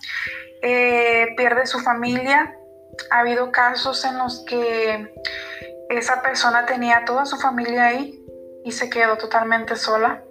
eh, 0.61 1.27
pierde 1.35 1.65
su 1.65 1.79
familia. 1.79 2.55
Ha 3.11 3.19
habido 3.19 3.51
casos 3.51 4.03
en 4.05 4.17
los 4.17 4.43
que 4.45 5.13
esa 5.89 6.21
persona 6.21 6.65
tenía 6.65 7.03
toda 7.05 7.25
su 7.25 7.37
familia 7.37 7.87
ahí 7.87 8.18
y 8.63 8.71
se 8.71 8.89
quedó 8.89 9.17
totalmente 9.17 9.75
sola. 9.75 10.23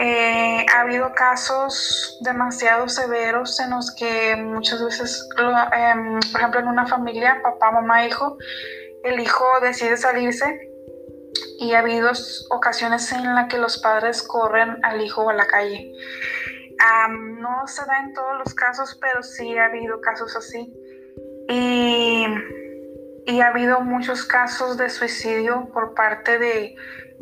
Eh, 0.00 0.64
ha 0.72 0.82
habido 0.82 1.12
casos 1.12 2.18
demasiado 2.20 2.88
severos 2.88 3.58
en 3.58 3.70
los 3.70 3.92
que 3.96 4.36
muchas 4.36 4.84
veces, 4.84 5.28
em, 5.36 6.20
por 6.30 6.40
ejemplo, 6.40 6.60
en 6.60 6.68
una 6.68 6.86
familia, 6.86 7.40
papá, 7.42 7.72
mamá, 7.72 8.06
hijo, 8.06 8.38
el 9.02 9.18
hijo 9.18 9.44
decide 9.60 9.96
salirse 9.96 10.70
y 11.58 11.72
ha 11.72 11.80
habido 11.80 12.12
ocasiones 12.50 13.10
en 13.10 13.34
las 13.34 13.48
que 13.48 13.58
los 13.58 13.78
padres 13.78 14.22
corren 14.22 14.76
al 14.84 15.00
hijo 15.00 15.28
a 15.28 15.34
la 15.34 15.46
calle. 15.48 15.92
no 17.40 17.66
se 17.66 17.84
da 17.84 17.98
en 18.04 18.12
todos 18.12 18.38
los 18.38 18.54
casos, 18.54 18.96
pero 19.00 19.24
sí 19.24 19.58
ha 19.58 19.64
habido 19.64 20.00
casos 20.00 20.36
así. 20.36 20.72
Y, 21.48 22.24
y 23.26 23.40
ha 23.40 23.48
habido 23.48 23.80
muchos 23.80 24.24
casos 24.24 24.76
de 24.76 24.88
suicidio 24.88 25.68
por 25.72 25.94
parte 25.94 26.38
de, 26.38 26.76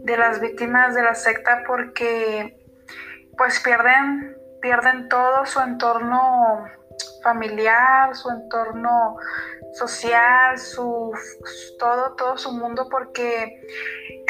de 0.07 0.17
las 0.17 0.41
víctimas 0.41 0.95
de 0.95 1.03
la 1.03 1.15
secta 1.15 1.65
porque 1.67 2.57
pues 3.37 3.61
pierden, 3.61 4.37
pierden 4.63 5.09
todo 5.09 5.45
su 5.45 5.61
entorno 5.61 6.65
familiar, 7.23 8.15
su 8.15 8.31
entorno 8.31 9.17
social, 9.75 10.57
su 10.59 11.13
todo, 11.79 12.15
todo 12.15 12.39
su 12.39 12.53
mundo, 12.53 12.89
porque 12.89 13.61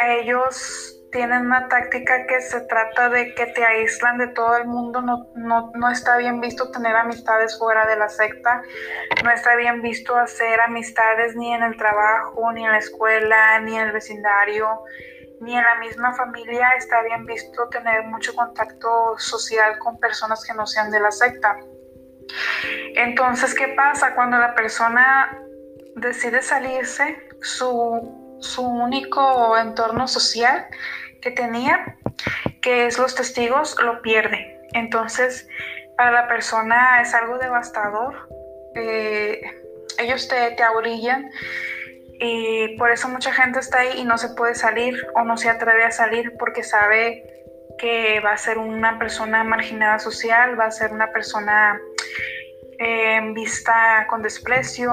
ellos 0.03 0.95
tienen 1.13 1.47
una 1.47 1.69
táctica 1.69 2.27
que 2.27 2.41
se 2.41 2.63
trata 2.63 3.11
de 3.11 3.35
que 3.35 3.47
te 3.47 3.65
aíslan 3.65 4.17
de 4.17 4.29
todo 4.29 4.57
el 4.57 4.67
mundo, 4.67 5.03
no, 5.03 5.29
no, 5.35 5.73
no, 5.75 5.91
está 5.91 6.17
bien 6.17 6.41
visto 6.41 6.71
tener 6.71 6.97
amistades 6.97 7.59
fuera 7.59 7.87
de 7.87 7.97
la 7.97 8.09
secta, 8.09 8.63
no 9.23 9.31
está 9.31 9.57
bien 9.57 9.83
visto 9.83 10.17
hacer 10.17 10.59
amistades 10.61 11.37
ni 11.37 11.53
en 11.53 11.63
el 11.63 11.77
trabajo, 11.77 12.51
ni 12.53 12.65
en 12.65 12.73
la 12.73 12.79
escuela, 12.79 13.61
ni 13.61 13.77
en 13.77 13.89
el 13.89 13.93
vecindario, 13.93 14.85
ni 15.41 15.57
en 15.57 15.63
la 15.63 15.77
misma 15.77 16.15
familia 16.15 16.71
está 16.77 17.03
bien 17.03 17.27
visto 17.27 17.69
tener 17.69 18.05
mucho 18.05 18.35
contacto 18.35 19.19
social 19.19 19.79
con 19.79 19.99
personas 19.99 20.45
que 20.45 20.55
no 20.55 20.67
sean 20.67 20.91
de 20.91 21.01
la 21.01 21.11
secta. 21.11 21.59
Entonces, 22.95 23.55
¿qué 23.55 23.69
pasa 23.69 24.15
cuando 24.15 24.39
la 24.39 24.55
persona 24.55 25.39
decide 25.95 26.43
salirse? 26.43 27.29
Su, 27.41 28.39
su 28.41 28.63
único 28.67 29.57
entorno 29.59 30.09
social 30.09 30.67
que 31.21 31.31
tenía, 31.31 31.97
que 32.63 32.87
es 32.87 32.99
los 32.99 33.15
testigos, 33.15 33.77
lo 33.83 34.01
pierde. 34.03 34.61
Entonces, 34.73 35.49
para 35.97 36.11
la 36.13 36.29
persona 36.29 37.01
es 37.03 37.15
algo 37.15 37.39
devastador. 37.39 38.29
Eh, 38.75 39.41
ellos 39.99 40.29
te, 40.29 40.51
te 40.53 40.63
ahorillan 40.63 41.31
y 42.19 42.77
por 42.79 42.91
eso 42.91 43.09
mucha 43.09 43.33
gente 43.33 43.59
está 43.59 43.81
ahí 43.81 44.01
y 44.01 44.05
no 44.05 44.19
se 44.19 44.31
puede 44.31 44.55
salir 44.55 45.07
o 45.15 45.25
no 45.25 45.37
se 45.37 45.51
atreve 45.51 45.85
a 45.85 45.91
salir 45.91 46.35
porque 46.39 46.63
sabe 46.63 47.25
que 47.79 48.21
va 48.21 48.33
a 48.33 48.39
ser 48.39 48.59
una 48.59 48.99
persona 48.99 49.45
marginada 49.45 49.99
social, 49.99 50.59
va 50.59 50.67
a 50.67 50.71
ser 50.71 50.93
una 50.93 51.11
persona 51.13 51.79
eh, 52.79 53.21
vista 53.35 54.07
con 54.09 54.23
desprecio, 54.23 54.93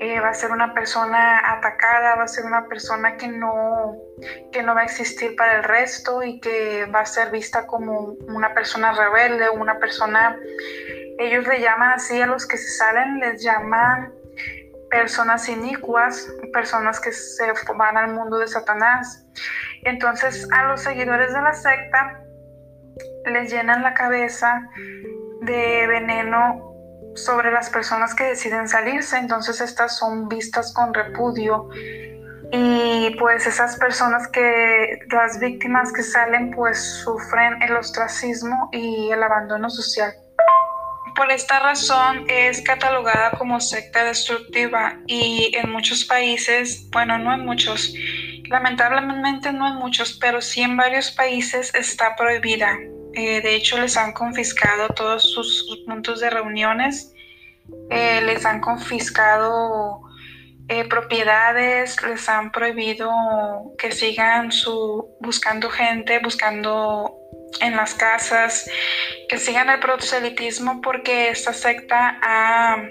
eh, 0.00 0.18
va 0.18 0.30
a 0.30 0.34
ser 0.34 0.50
una 0.50 0.72
persona 0.74 1.52
atacada, 1.52 2.16
va 2.16 2.24
a 2.24 2.28
ser 2.28 2.44
una 2.44 2.66
persona 2.66 3.16
que 3.16 3.28
no, 3.28 3.96
que 4.50 4.62
no 4.62 4.74
va 4.74 4.80
a 4.80 4.84
existir 4.84 5.36
para 5.36 5.58
el 5.58 5.64
resto 5.64 6.22
y 6.22 6.40
que 6.40 6.86
va 6.86 7.00
a 7.00 7.06
ser 7.06 7.30
vista 7.30 7.66
como 7.66 8.16
una 8.26 8.54
persona 8.54 8.92
rebelde, 8.92 9.50
una 9.50 9.78
persona, 9.78 10.38
ellos 11.18 11.46
le 11.46 11.60
llaman 11.60 11.92
así 11.92 12.20
a 12.20 12.26
los 12.26 12.46
que 12.46 12.56
se 12.56 12.70
salen, 12.78 13.20
les 13.20 13.42
llaman 13.42 14.19
personas 14.90 15.48
inicuas, 15.48 16.28
personas 16.52 17.00
que 17.00 17.12
se 17.12 17.44
van 17.76 17.96
al 17.96 18.12
mundo 18.12 18.38
de 18.38 18.48
Satanás. 18.48 19.24
Entonces 19.84 20.48
a 20.52 20.64
los 20.64 20.82
seguidores 20.82 21.32
de 21.32 21.40
la 21.40 21.52
secta 21.52 22.20
les 23.26 23.50
llenan 23.50 23.82
la 23.82 23.94
cabeza 23.94 24.60
de 25.42 25.86
veneno 25.86 26.66
sobre 27.14 27.50
las 27.50 27.70
personas 27.70 28.14
que 28.14 28.24
deciden 28.24 28.68
salirse, 28.68 29.18
entonces 29.18 29.60
estas 29.60 29.96
son 29.96 30.28
vistas 30.28 30.72
con 30.72 30.94
repudio 30.94 31.68
y 32.52 33.14
pues 33.18 33.46
esas 33.46 33.76
personas 33.76 34.26
que, 34.28 34.98
las 35.10 35.38
víctimas 35.38 35.92
que 35.92 36.02
salen 36.02 36.50
pues 36.50 36.82
sufren 37.04 37.62
el 37.62 37.76
ostracismo 37.76 38.68
y 38.72 39.10
el 39.12 39.22
abandono 39.22 39.70
social. 39.70 40.12
Por 41.14 41.30
esta 41.30 41.58
razón 41.60 42.24
es 42.28 42.62
catalogada 42.62 43.32
como 43.32 43.60
secta 43.60 44.04
destructiva 44.04 44.98
y 45.06 45.52
en 45.54 45.70
muchos 45.70 46.04
países, 46.04 46.88
bueno, 46.90 47.18
no 47.18 47.32
en 47.32 47.44
muchos, 47.44 47.92
lamentablemente 48.48 49.52
no 49.52 49.68
en 49.68 49.76
muchos, 49.76 50.18
pero 50.20 50.40
sí 50.40 50.62
en 50.62 50.76
varios 50.76 51.10
países 51.10 51.74
está 51.74 52.16
prohibida. 52.16 52.76
Eh, 53.14 53.40
de 53.40 53.54
hecho, 53.56 53.78
les 53.78 53.96
han 53.96 54.12
confiscado 54.12 54.88
todos 54.88 55.32
sus 55.32 55.82
puntos 55.86 56.20
de 56.20 56.30
reuniones, 56.30 57.12
eh, 57.90 58.20
les 58.22 58.44
han 58.46 58.60
confiscado 58.60 60.02
eh, 60.68 60.84
propiedades, 60.88 62.00
les 62.02 62.28
han 62.28 62.52
prohibido 62.52 63.10
que 63.76 63.90
sigan 63.90 64.52
su, 64.52 65.16
buscando 65.20 65.68
gente, 65.68 66.20
buscando 66.20 67.19
en 67.60 67.76
las 67.76 67.94
casas, 67.94 68.70
que 69.28 69.38
sigan 69.38 69.68
el 69.70 69.80
proselitismo 69.80 70.80
porque 70.80 71.28
esta 71.28 71.52
secta 71.52 72.18
ha, 72.22 72.82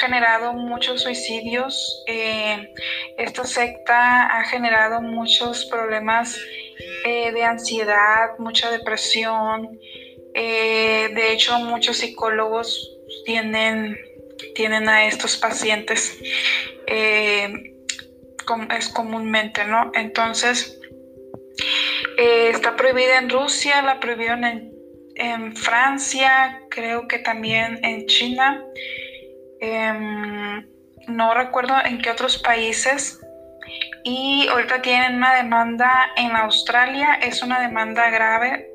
generado 0.00 0.52
muchos 0.52 1.02
suicidios, 1.02 2.02
eh, 2.08 2.74
esta 3.18 3.44
secta 3.44 4.26
ha 4.26 4.44
generado 4.44 5.00
muchos 5.00 5.64
problemas 5.66 6.36
eh, 7.04 7.30
de 7.30 7.44
ansiedad, 7.44 8.30
mucha 8.38 8.70
depresión, 8.72 9.78
eh, 10.34 11.08
de 11.14 11.32
hecho 11.32 11.58
muchos 11.60 11.98
psicólogos 11.98 12.98
tienen, 13.24 13.96
tienen 14.54 14.88
a 14.88 15.06
estos 15.06 15.36
pacientes 15.36 16.18
es 18.76 18.88
comúnmente, 18.88 19.64
¿no? 19.64 19.90
Entonces, 19.94 20.78
eh, 22.16 22.50
está 22.50 22.76
prohibida 22.76 23.18
en 23.18 23.28
Rusia, 23.30 23.82
la 23.82 24.00
prohibieron 24.00 24.44
en, 24.44 25.56
Francia, 25.56 26.60
creo 26.70 27.08
que 27.08 27.18
también 27.18 27.82
en 27.82 28.06
China. 28.06 28.62
Em, 29.60 30.66
no 31.08 31.34
recuerdo 31.34 31.74
en 31.84 32.02
qué 32.02 32.10
otros 32.10 32.38
países. 32.38 33.18
Y 34.04 34.46
ahorita 34.48 34.82
tienen 34.82 35.16
una 35.16 35.34
demanda 35.34 36.12
en 36.16 36.36
Australia, 36.36 37.14
es 37.22 37.42
una 37.42 37.60
demanda 37.60 38.10
grave, 38.10 38.70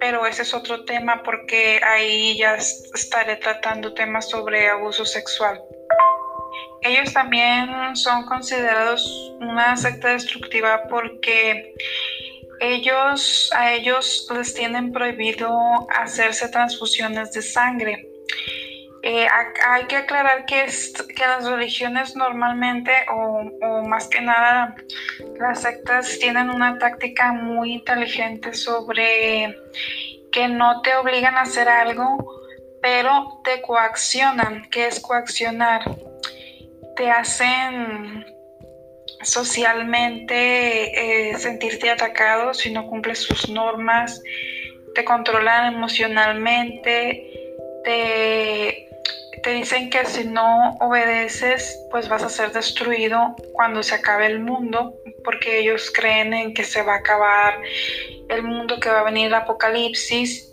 pero 0.00 0.26
ese 0.26 0.42
es 0.42 0.52
otro 0.52 0.84
tema 0.84 1.22
porque 1.22 1.80
ahí 1.82 2.36
ya 2.36 2.56
estaré 2.56 3.36
tratando 3.36 3.94
temas 3.94 4.28
sobre 4.28 4.68
abuso 4.68 5.04
sexual. 5.04 5.60
Ellos 6.82 7.12
también 7.12 7.96
son 7.96 8.26
considerados 8.26 9.32
una 9.40 9.76
secta 9.76 10.08
destructiva 10.08 10.82
porque 10.88 11.74
ellos, 12.60 13.50
a 13.54 13.72
ellos 13.72 14.28
les 14.34 14.54
tienen 14.54 14.92
prohibido 14.92 15.50
hacerse 15.90 16.48
transfusiones 16.48 17.32
de 17.32 17.42
sangre. 17.42 18.08
Eh, 19.02 19.26
hay 19.66 19.84
que 19.84 19.96
aclarar 19.96 20.44
que, 20.44 20.66
que 21.16 21.26
las 21.26 21.48
religiones 21.48 22.16
normalmente, 22.16 22.92
o, 23.12 23.82
más 23.86 24.08
que 24.08 24.20
nada, 24.20 24.74
las 25.38 25.62
sectas 25.62 26.18
tienen 26.18 26.50
una 26.50 26.78
táctica 26.78 27.32
muy 27.32 27.74
inteligente 27.74 28.54
sobre 28.54 29.56
que 30.32 30.48
no 30.48 30.82
te 30.82 30.96
obligan 30.96 31.36
a 31.36 31.42
hacer 31.42 31.68
algo, 31.68 32.18
pero 32.82 33.40
te 33.44 33.62
coaccionan. 33.62 34.68
¿Qué 34.70 34.88
es 34.88 35.00
coaccionar? 35.00 35.82
Te 36.96 37.10
hacen 37.10 38.26
socialmente 39.22 41.30
eh, 41.30 41.38
sentirte 41.38 41.90
atacado 41.90 42.54
si 42.54 42.70
no 42.70 42.86
cumples 42.86 43.18
sus 43.18 43.48
normas, 43.48 44.22
te 44.94 45.04
controlan 45.04 45.74
emocionalmente, 45.74 47.30
te 47.84 48.88
te 49.42 49.50
dicen 49.50 49.90
que 49.90 50.04
si 50.04 50.24
no 50.24 50.76
obedeces, 50.80 51.84
pues 51.90 52.08
vas 52.08 52.22
a 52.22 52.28
ser 52.28 52.52
destruido 52.52 53.34
cuando 53.52 53.82
se 53.82 53.94
acabe 53.94 54.26
el 54.26 54.40
mundo, 54.40 54.94
porque 55.24 55.60
ellos 55.60 55.92
creen 55.94 56.34
en 56.34 56.54
que 56.54 56.64
se 56.64 56.82
va 56.82 56.94
a 56.94 56.98
acabar 56.98 57.60
el 58.28 58.42
mundo, 58.42 58.78
que 58.80 58.90
va 58.90 59.00
a 59.00 59.04
venir 59.04 59.26
el 59.26 59.34
apocalipsis 59.34 60.47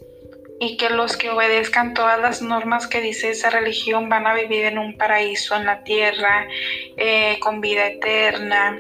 y 0.60 0.78
que 0.78 0.90
los 0.90 1.18
que 1.18 1.30
obedezcan 1.30 1.94
todas 1.94 2.20
las 2.20 2.42
normas 2.42 2.88
que 2.88 3.02
dice 3.02 3.32
esa 3.32 3.50
religión 3.50 4.10
van 4.10 4.26
a 4.26 4.34
vivir 4.34 4.66
en 4.66 4.78
un 4.78 4.98
paraíso 4.98 5.56
en 5.56 5.66
la 5.66 5.84
tierra, 5.84 6.48
eh, 6.98 7.38
con 7.42 7.62
vida 7.62 7.88
eterna, 7.88 8.78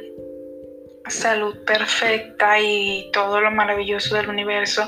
salud 1.07 1.63
perfecta 1.65 2.59
y 2.59 3.09
todo 3.11 3.41
lo 3.41 3.51
maravilloso 3.51 4.15
del 4.15 4.30
universo. 4.30 4.88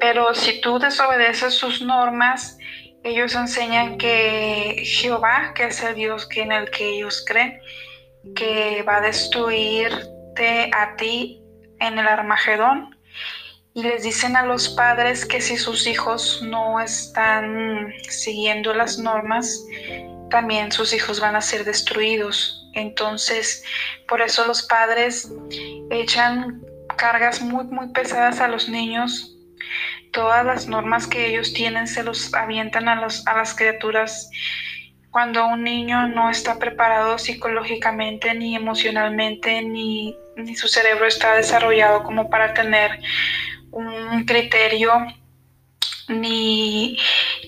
Pero 0.00 0.34
si 0.34 0.60
tú 0.60 0.78
desobedeces 0.78 1.54
sus 1.54 1.80
normas, 1.80 2.58
ellos 3.04 3.34
enseñan 3.34 3.98
que 3.98 4.82
Jehová, 4.84 5.52
que 5.54 5.64
es 5.64 5.82
el 5.82 5.94
Dios 5.94 6.28
en 6.34 6.52
el 6.52 6.70
que 6.70 6.96
ellos 6.96 7.24
creen, 7.26 7.60
que 8.34 8.82
va 8.82 8.96
a 8.96 9.00
destruirte 9.02 10.70
a 10.72 10.96
ti 10.96 11.40
en 11.80 11.98
el 11.98 12.08
Armagedón. 12.08 12.93
Y 13.74 13.82
les 13.82 14.04
dicen 14.04 14.36
a 14.36 14.46
los 14.46 14.68
padres 14.68 15.26
que 15.26 15.40
si 15.40 15.56
sus 15.56 15.86
hijos 15.86 16.40
no 16.42 16.80
están 16.80 17.92
siguiendo 18.08 18.72
las 18.72 18.98
normas, 18.98 19.64
también 20.30 20.72
sus 20.72 20.92
hijos 20.92 21.20
van 21.20 21.36
a 21.36 21.40
ser 21.40 21.64
destruidos. 21.64 22.70
Entonces, 22.74 23.64
por 24.08 24.22
eso 24.22 24.46
los 24.46 24.62
padres 24.62 25.28
echan 25.90 26.62
cargas 26.96 27.40
muy, 27.40 27.64
muy 27.64 27.88
pesadas 27.88 28.40
a 28.40 28.48
los 28.48 28.68
niños 28.68 29.34
todas 30.14 30.46
las 30.46 30.68
normas 30.68 31.06
que 31.06 31.26
ellos 31.26 31.52
tienen 31.52 31.86
se 31.86 32.02
los 32.02 32.32
avientan 32.32 32.88
a, 32.88 32.94
los, 32.94 33.26
a 33.26 33.36
las 33.36 33.54
criaturas 33.54 34.30
cuando 35.10 35.46
un 35.46 35.64
niño 35.64 36.08
no 36.08 36.30
está 36.30 36.58
preparado 36.58 37.18
psicológicamente 37.18 38.32
ni 38.34 38.56
emocionalmente 38.56 39.60
ni, 39.62 40.16
ni 40.36 40.54
su 40.54 40.68
cerebro 40.68 41.06
está 41.06 41.34
desarrollado 41.34 42.04
como 42.04 42.30
para 42.30 42.54
tener 42.54 43.00
un 43.74 44.24
criterio 44.24 44.92
ni, 46.08 46.96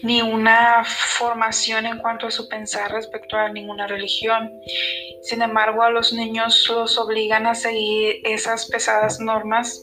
ni, 0.03 0.23
una 0.23 0.83
formación 0.85 1.87
en 1.87 1.99
cuanto 1.99 2.27
a 2.27 2.31
su 2.31 2.49
pensar 2.49 2.91
respecto 2.91 3.37
a 3.37 3.51
ninguna 3.51 3.87
religión. 3.87 4.51
Sin 5.23 5.43
embargo, 5.43 5.83
a 5.83 5.91
los 5.91 6.13
niños 6.13 6.67
los 6.69 6.99
obligan 6.99 7.47
a 7.47 7.55
seguir 7.55 8.21
esas 8.25 8.67
pesadas 8.67 9.21
normas 9.21 9.83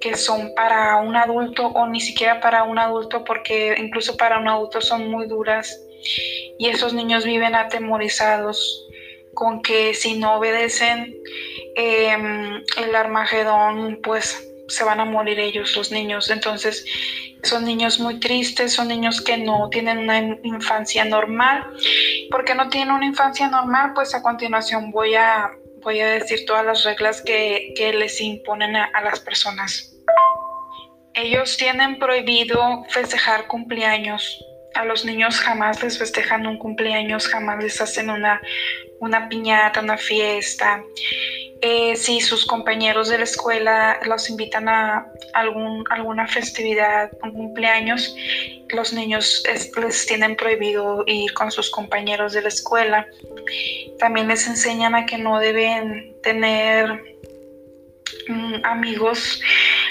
que 0.00 0.16
son 0.16 0.54
para 0.54 0.96
un 0.96 1.14
adulto 1.14 1.66
o 1.66 1.86
ni 1.86 2.00
siquiera 2.00 2.40
para 2.40 2.64
un 2.64 2.78
adulto 2.78 3.22
porque 3.24 3.74
incluso 3.78 4.16
para 4.16 4.38
un 4.38 4.48
adulto 4.48 4.80
son 4.80 5.10
muy 5.10 5.26
duras 5.26 5.78
y 6.58 6.68
esos 6.68 6.94
niños 6.94 7.24
viven 7.26 7.54
atemorizados 7.54 8.86
con 9.34 9.60
que 9.60 9.92
si 9.92 10.18
no 10.18 10.36
obedecen 10.36 11.14
em, 11.76 12.62
el 12.78 12.94
Armagedón 12.94 14.00
pues 14.02 14.49
se 14.70 14.84
van 14.84 15.00
a 15.00 15.04
morir 15.04 15.38
ellos 15.38 15.76
los 15.76 15.90
niños 15.90 16.30
entonces 16.30 16.84
son 17.42 17.64
niños 17.64 18.00
muy 18.00 18.20
tristes 18.20 18.72
son 18.72 18.88
niños 18.88 19.20
que 19.20 19.36
no 19.36 19.68
tienen 19.70 19.98
una 19.98 20.18
infancia 20.42 21.04
normal 21.04 21.66
porque 22.30 22.54
no 22.54 22.68
tienen 22.68 22.94
una 22.94 23.06
infancia 23.06 23.48
normal 23.48 23.92
pues 23.94 24.14
a 24.14 24.22
continuación 24.22 24.90
voy 24.90 25.14
a 25.14 25.50
voy 25.82 26.00
a 26.00 26.08
decir 26.08 26.44
todas 26.46 26.64
las 26.64 26.84
reglas 26.84 27.22
que, 27.22 27.72
les 27.94 28.20
imponen 28.20 28.76
a, 28.76 29.00
las 29.02 29.20
personas. 29.20 29.92
Ellos 31.14 31.56
tienen 31.56 31.98
prohibido 31.98 32.84
festejar 32.88 33.46
cumpleaños. 33.46 34.44
A 34.74 34.84
los 34.84 35.04
niños 35.04 35.40
jamás 35.40 35.82
les 35.82 35.98
festejan 35.98 36.46
un 36.46 36.58
cumpleaños, 36.58 37.26
jamás 37.26 37.62
les 37.62 37.80
hacen 37.80 38.10
una, 38.10 38.40
una 39.00 39.28
piñata, 39.28 39.80
una 39.80 39.98
fiesta. 39.98 40.82
Eh, 41.62 41.94
si 41.94 42.20
sus 42.20 42.46
compañeros 42.46 43.10
de 43.10 43.18
la 43.18 43.24
escuela 43.24 44.00
los 44.06 44.30
invitan 44.30 44.68
a 44.68 45.06
algún, 45.34 45.84
alguna 45.90 46.26
festividad, 46.26 47.10
un 47.22 47.32
cumpleaños, 47.32 48.16
los 48.70 48.94
niños 48.94 49.42
les 49.76 50.06
tienen 50.06 50.36
prohibido 50.36 51.04
ir 51.06 51.34
con 51.34 51.50
sus 51.50 51.70
compañeros 51.70 52.32
de 52.32 52.42
la 52.42 52.48
escuela. 52.48 53.06
También 53.98 54.28
les 54.28 54.46
enseñan 54.46 54.94
a 54.94 55.04
que 55.04 55.18
no 55.18 55.38
deben 55.38 56.16
tener 56.22 57.18
mm, 58.28 58.64
amigos, 58.64 59.42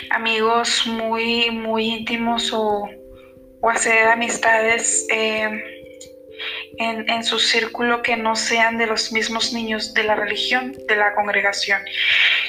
amigos 0.10 0.88
muy, 0.88 1.52
muy 1.52 1.86
íntimos 1.86 2.52
o, 2.52 2.90
hacer 3.62 4.08
amistades. 4.08 5.06
Eh, 5.12 5.79
en, 6.80 7.24
su 7.24 7.40
círculo 7.40 8.02
que 8.02 8.16
no 8.16 8.36
sean 8.36 8.78
de 8.78 8.88
los 8.88 9.12
mismos 9.12 9.52
niños 9.54 9.94
de 9.94 10.04
la 10.04 10.16
religión, 10.16 10.74
de 10.88 10.96
la 10.96 11.14
congregación. 11.14 11.82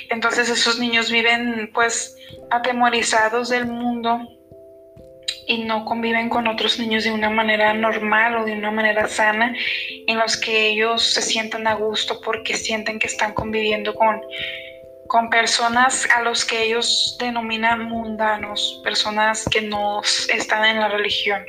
Entonces 0.08 0.48
esos 0.48 0.78
niños 0.78 1.10
viven 1.10 1.70
pues 1.74 2.16
atemorizados 2.50 3.48
del 3.48 3.66
mundo 3.66 4.20
y 5.48 5.64
no 5.64 5.84
conviven 5.84 6.28
con 6.28 6.46
otros 6.46 6.78
niños 6.78 7.02
de 7.02 7.10
una 7.10 7.28
manera 7.28 7.74
normal 7.74 8.36
o 8.36 8.44
de 8.44 8.52
una 8.52 8.70
manera 8.70 9.08
sana, 9.08 9.52
en 10.06 10.16
los 10.16 10.36
que 10.36 10.68
ellos 10.68 11.02
se 11.02 11.22
sientan 11.22 11.66
a 11.66 11.74
gusto 11.74 12.20
porque 12.20 12.56
sienten 12.56 13.00
que 13.00 13.08
están 13.08 13.34
conviviendo 13.34 13.94
con, 13.94 14.20
con 15.08 15.28
personas 15.28 16.08
a 16.14 16.22
los 16.22 16.44
que 16.44 16.62
ellos 16.62 17.16
denominan 17.18 17.88
mundanos, 17.88 18.80
personas 18.84 19.44
que 19.50 19.62
no 19.62 20.02
están 20.02 20.64
en 20.66 20.78
la 20.78 20.88
religión. 20.88 21.44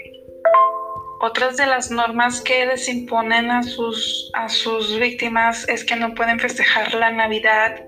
Otras 1.23 1.55
de 1.55 1.67
las 1.67 1.91
normas 1.91 2.41
que 2.41 2.65
les 2.65 2.89
imponen 2.89 3.51
a 3.51 3.61
sus, 3.61 4.31
a 4.33 4.49
sus 4.49 4.97
víctimas 4.97 5.69
es 5.69 5.85
que 5.85 5.95
no 5.95 6.15
pueden 6.15 6.39
festejar 6.39 6.95
la 6.95 7.11
Navidad. 7.11 7.79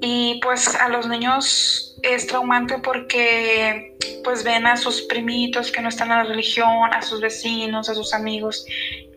Y 0.00 0.40
pues 0.42 0.74
a 0.76 0.88
los 0.88 1.06
niños 1.06 1.98
es 2.02 2.26
traumante 2.26 2.78
porque 2.78 3.98
pues 4.24 4.44
ven 4.44 4.66
a 4.66 4.78
sus 4.78 5.02
primitos 5.02 5.70
que 5.70 5.82
no 5.82 5.90
están 5.90 6.10
en 6.10 6.16
la 6.16 6.24
religión, 6.24 6.94
a 6.94 7.02
sus 7.02 7.20
vecinos, 7.20 7.90
a 7.90 7.94
sus 7.94 8.14
amigos 8.14 8.64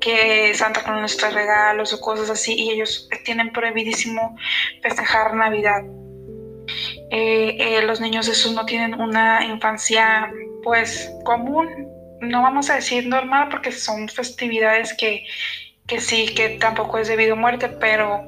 que 0.02 0.54
Santa 0.54 0.84
con 0.84 1.00
nuestros 1.00 1.34
regalos 1.34 1.94
o 1.94 2.02
cosas 2.02 2.30
así 2.30 2.54
y 2.54 2.72
ellos 2.72 3.08
tienen 3.24 3.54
prohibidísimo 3.54 4.36
festejar 4.84 5.36
Navidad. 5.36 5.84
Eh, 7.12 7.56
eh, 7.60 7.82
los 7.84 8.02
niños 8.02 8.28
esos 8.28 8.52
no 8.52 8.66
tienen 8.66 9.00
una 9.00 9.46
infancia 9.46 10.30
pues 10.64 11.10
común 11.24 11.99
no 12.22 12.42
vamos 12.42 12.70
a 12.70 12.76
decir 12.76 13.08
normal 13.08 13.50
porque 13.50 13.72
son 13.72 14.08
festividades 14.10 14.94
que, 14.94 15.26
sí, 16.00 16.34
que 16.36 16.58
tampoco 16.60 16.98
es 16.98 17.08
debido 17.08 17.34
a 17.34 17.38
muerte, 17.38 17.70
pero, 17.70 18.26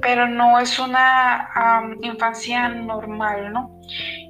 pero 0.00 0.28
no 0.28 0.58
es 0.58 0.78
una 0.78 1.50
infancia 2.02 2.68
normal, 2.68 3.52
¿no? 3.52 3.80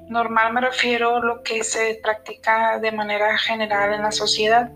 Normal 0.08 0.52
me 0.52 0.60
refiero 0.60 1.16
a 1.16 1.20
lo 1.20 1.42
que 1.42 1.64
se 1.64 1.98
practica 2.02 2.78
de 2.78 2.92
manera 2.92 3.38
general 3.38 3.94
en 3.94 4.02
la 4.02 4.12
sociedad. 4.12 4.70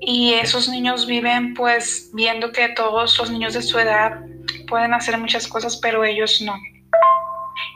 Y 0.00 0.34
esos 0.34 0.68
niños 0.68 1.06
viven 1.06 1.54
pues 1.54 2.10
viendo 2.14 2.52
que 2.52 2.68
todos 2.68 3.18
los 3.18 3.30
niños 3.30 3.54
de 3.54 3.62
su 3.62 3.78
edad 3.78 4.20
pueden 4.68 4.94
hacer 4.94 5.18
muchas 5.18 5.48
cosas, 5.48 5.76
pero 5.76 6.04
ellos 6.04 6.40
no. 6.40 6.54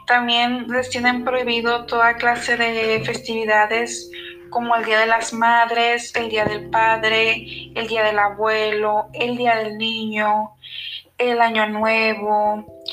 También 0.06 0.68
les 0.68 0.88
tienen 0.88 1.24
prohibido 1.24 1.84
toda 1.86 2.14
clase 2.14 2.56
de 2.56 3.02
festividades 3.04 4.08
como 4.52 4.76
el 4.76 4.84
Día 4.84 5.00
de 5.00 5.06
las 5.06 5.32
Madres, 5.32 6.14
el 6.14 6.28
Día 6.28 6.44
del 6.44 6.70
Padre, 6.70 7.44
el 7.74 7.88
Día 7.88 8.04
del 8.04 8.18
Abuelo, 8.18 9.08
el 9.14 9.36
Día 9.36 9.56
del 9.56 9.78
Niño, 9.78 10.56
el 11.18 11.40
Año 11.40 11.66
Nuevo. 11.68 12.84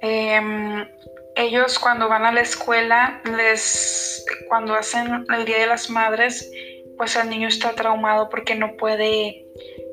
Em, 0.00 0.88
ellos 1.36 1.78
cuando 1.78 2.08
van 2.08 2.24
a 2.24 2.32
la 2.32 2.40
escuela, 2.40 3.20
les, 3.36 4.24
cuando 4.48 4.74
hacen 4.74 5.26
el 5.36 5.44
Día 5.44 5.58
de 5.58 5.66
las 5.66 5.90
Madres, 5.90 6.50
pues 6.96 7.16
el 7.16 7.28
niño 7.28 7.48
está 7.48 7.74
traumado 7.74 8.28
porque 8.28 8.54
no 8.54 8.76
puede, 8.76 9.44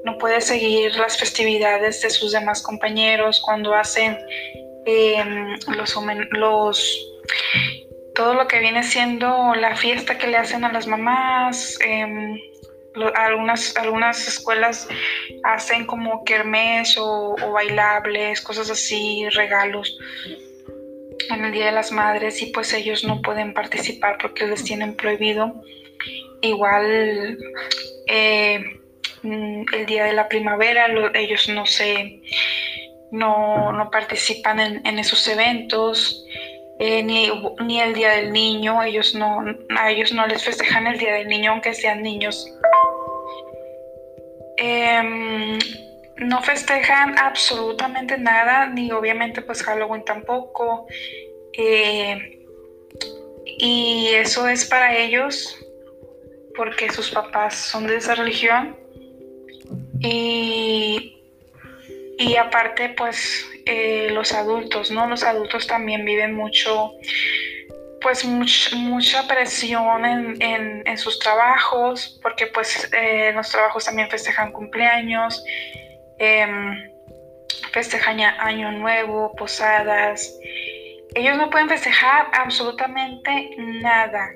no 0.05 0.17
puede 0.17 0.41
seguir 0.41 0.95
las 0.95 1.17
festividades 1.17 2.01
de 2.01 2.09
sus 2.09 2.31
demás 2.31 2.61
compañeros. 2.61 3.41
Cuando 3.43 3.73
hacen 3.73 4.17
em, 4.85 5.57
los, 5.75 5.95
los 6.31 7.07
todo 8.17 8.33
lo 8.33 8.47
que 8.47 8.59
viene 8.59 8.81
siendo 8.81 9.53
la 9.53 9.75
fiesta 9.75 10.17
que 10.17 10.25
le 10.25 10.37
hacen 10.37 10.65
a 10.65 10.73
las 10.73 10.87
mamás. 10.87 11.77
Em, 11.81 12.35
algunas, 13.13 13.77
algunas 13.77 14.27
escuelas 14.27 14.87
hacen 15.43 15.85
como 15.85 16.23
kermés 16.23 16.97
o, 16.97 17.35
bailables, 17.53 18.41
cosas 18.41 18.71
así, 18.71 19.29
regalos 19.29 19.95
en 21.29 21.45
el 21.45 21.51
Día 21.51 21.67
de 21.67 21.71
las 21.73 21.91
Madres 21.91 22.41
y 22.41 22.47
pues 22.47 22.73
ellos 22.73 23.03
no 23.03 23.21
pueden 23.21 23.53
participar 23.53 24.17
porque 24.19 24.47
les 24.47 24.63
tienen 24.63 24.95
prohibido. 24.95 25.53
Igual 26.41 27.37
eh, 28.07 28.79
mm, 29.21 29.61
el 29.73 29.85
día 29.85 30.05
de 30.05 30.13
la 30.13 30.27
primavera 30.27 30.87
ellos 31.13 31.49
no 31.49 31.67
se 31.67 32.21
no, 33.11 33.89
participan 33.91 34.59
en, 34.59 34.99
esos 34.99 35.27
eventos. 35.27 36.25
Eh, 36.79 37.01
ni, 37.01 37.29
ni, 37.65 37.81
el 37.81 37.93
Día 37.93 38.11
del 38.11 38.31
Niño, 38.31 38.83
ellos 38.83 39.15
no, 39.15 39.43
a 39.77 39.91
ellos 39.91 40.11
no 40.11 40.27
les 40.27 40.43
festejan 40.43 40.85
el 40.85 40.99
Día 40.99 41.15
del 41.15 41.27
Niño 41.27 41.51
aunque 41.51 41.73
sean 41.73 42.03
niños. 42.03 42.47
Em, 44.57 45.57
no 46.17 46.41
festejan 46.41 47.17
absolutamente 47.17 48.17
nada, 48.17 48.67
ni 48.67 48.91
obviamente 48.91 49.41
pues 49.41 49.63
Halloween 49.63 50.03
tampoco. 50.03 50.87
Eh, 51.53 52.45
y 53.59 54.09
eso 54.13 54.47
es 54.47 54.65
para 54.65 54.95
ellos 54.95 55.57
porque 56.55 56.91
sus 56.91 57.11
papás 57.11 57.55
son 57.55 57.87
de 57.87 57.97
esa 57.97 58.15
religión. 58.15 58.75
Y, 59.99 61.16
y 62.17 62.35
aparte 62.35 62.89
pues 62.89 63.45
eh, 63.65 64.09
los 64.11 64.33
adultos, 64.33 64.91
¿no? 64.91 65.07
Los 65.07 65.23
adultos 65.23 65.67
también 65.67 66.05
viven 66.05 66.33
mucho 66.33 66.91
pues 68.01 68.23
mucha 68.25 69.27
presión 69.27 70.05
en, 70.05 70.97
sus 70.97 71.19
trabajos, 71.19 72.19
porque 72.21 72.47
pues 72.47 72.89
eh, 72.93 73.31
los 73.33 73.49
trabajos 73.49 73.85
también 73.85 74.09
festejan 74.09 74.51
cumpleaños, 74.51 75.43
em, 76.19 76.89
festejan 77.71 78.19
año 78.19 78.71
nuevo, 78.71 79.33
posadas. 79.35 80.31
Ellos 81.15 81.37
no 81.37 81.49
pueden 81.49 81.69
festejar 81.69 82.27
absolutamente 82.33 83.49
nada 83.57 84.29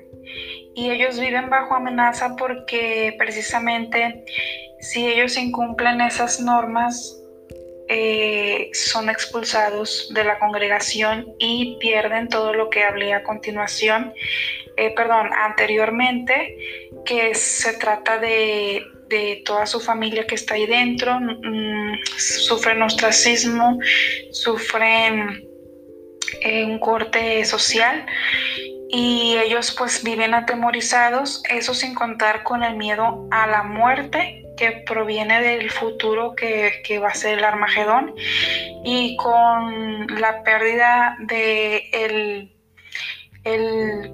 y 0.74 0.90
ellos 0.90 1.18
viven 1.18 1.50
bajo 1.50 1.74
amenaza 1.74 2.34
porque 2.36 3.14
precisamente 3.18 4.24
si 4.80 5.06
ellos 5.06 5.36
incumplen 5.36 6.00
esas 6.00 6.40
normas, 6.40 7.21
eh, 7.94 8.70
son 8.72 9.10
expulsados 9.10 10.10
de 10.14 10.24
la 10.24 10.38
congregación 10.38 11.34
y 11.38 11.76
pierden 11.78 12.30
todo 12.30 12.54
lo 12.54 12.70
que 12.70 12.82
hablé 12.84 13.12
a 13.12 13.22
continuación, 13.22 14.14
eh, 14.78 14.94
perdón, 14.94 15.28
anteriormente, 15.30 16.56
que 17.04 17.34
se 17.34 17.74
trata 17.74 18.16
de, 18.18 18.82
toda 19.44 19.66
su 19.66 19.78
familia 19.78 20.26
que 20.26 20.36
está 20.36 20.54
ahí 20.54 20.64
dentro, 20.64 21.20
mm, 21.20 21.98
sufren 22.16 22.80
ostracismo, 22.80 23.78
sufren 24.30 25.46
eh, 26.40 26.64
un 26.64 26.78
corte 26.78 27.44
social 27.44 28.06
y 28.88 29.36
ellos 29.36 29.74
pues 29.76 30.02
viven 30.02 30.32
atemorizados, 30.32 31.42
eso 31.50 31.74
sin 31.74 31.94
contar 31.94 32.42
con 32.42 32.64
el 32.64 32.74
miedo 32.76 33.28
a 33.30 33.46
la 33.46 33.64
muerte 33.64 34.42
que 34.62 34.84
proviene 34.86 35.42
del 35.42 35.72
futuro 35.72 36.36
que, 36.36 37.00
va 37.00 37.08
a 37.08 37.14
ser 37.14 37.38
el 37.38 37.44
Armagedón 37.44 38.14
y 38.84 39.16
con 39.16 40.06
la 40.20 40.44
pérdida 40.44 41.16
de 41.18 41.90
el, 41.92 42.52
el 43.42 44.12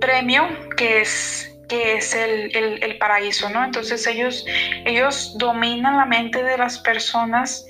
premio 0.00 0.48
que 0.76 1.02
es 1.02 1.48
el, 1.70 2.98
paraíso, 2.98 3.48
¿no? 3.50 3.62
Entonces 3.62 4.04
ellos, 4.08 4.44
ellos 4.84 5.36
dominan 5.38 5.96
la 5.96 6.06
mente 6.06 6.42
de 6.42 6.58
las 6.58 6.80
personas 6.80 7.64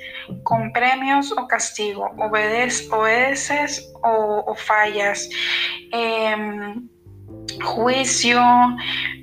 con 0.45 0.73
premios 0.73 1.31
o 1.33 1.47
castigo, 1.47 2.11
obedeces, 2.17 2.91
obedeces 2.91 3.93
o, 4.03 4.55
fallas. 4.55 5.29
Em, 5.93 6.89
juicio, 7.63 8.41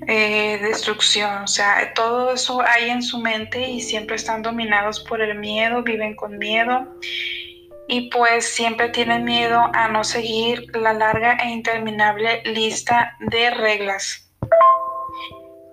eh, 0.07 0.59
destrucción, 0.61 1.43
o 1.43 1.47
sea, 1.47 1.93
todo 1.93 2.33
eso 2.33 2.61
hay 2.61 2.89
en 2.89 3.01
su 3.01 3.19
mente 3.19 3.69
y 3.69 3.81
siempre 3.81 4.15
están 4.15 4.41
dominados 4.41 4.99
por 5.01 5.21
el 5.21 5.37
miedo, 5.37 5.83
viven 5.83 6.15
con 6.15 6.37
miedo 6.37 6.87
y 7.87 8.09
pues 8.09 8.45
siempre 8.45 8.89
tienen 8.89 9.25
miedo 9.25 9.69
a 9.73 9.89
no 9.89 10.03
seguir 10.03 10.65
la 10.75 10.93
larga 10.93 11.37
e 11.43 11.49
interminable 11.49 12.41
lista 12.45 13.17
de 13.19 13.49
reglas. 13.49 14.31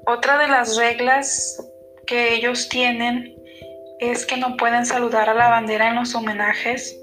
Otra 0.06 0.38
de 0.38 0.48
las 0.48 0.76
reglas 0.76 1.64
que 2.06 2.34
ellos 2.34 2.68
tienen 2.68 3.37
es 4.00 4.26
que 4.26 4.36
no 4.36 4.56
pueden 4.56 4.86
saludar 4.86 5.28
a 5.28 5.34
la 5.34 5.48
bandera 5.48 5.88
en 5.88 5.96
los 5.96 6.14
homenajes 6.14 6.98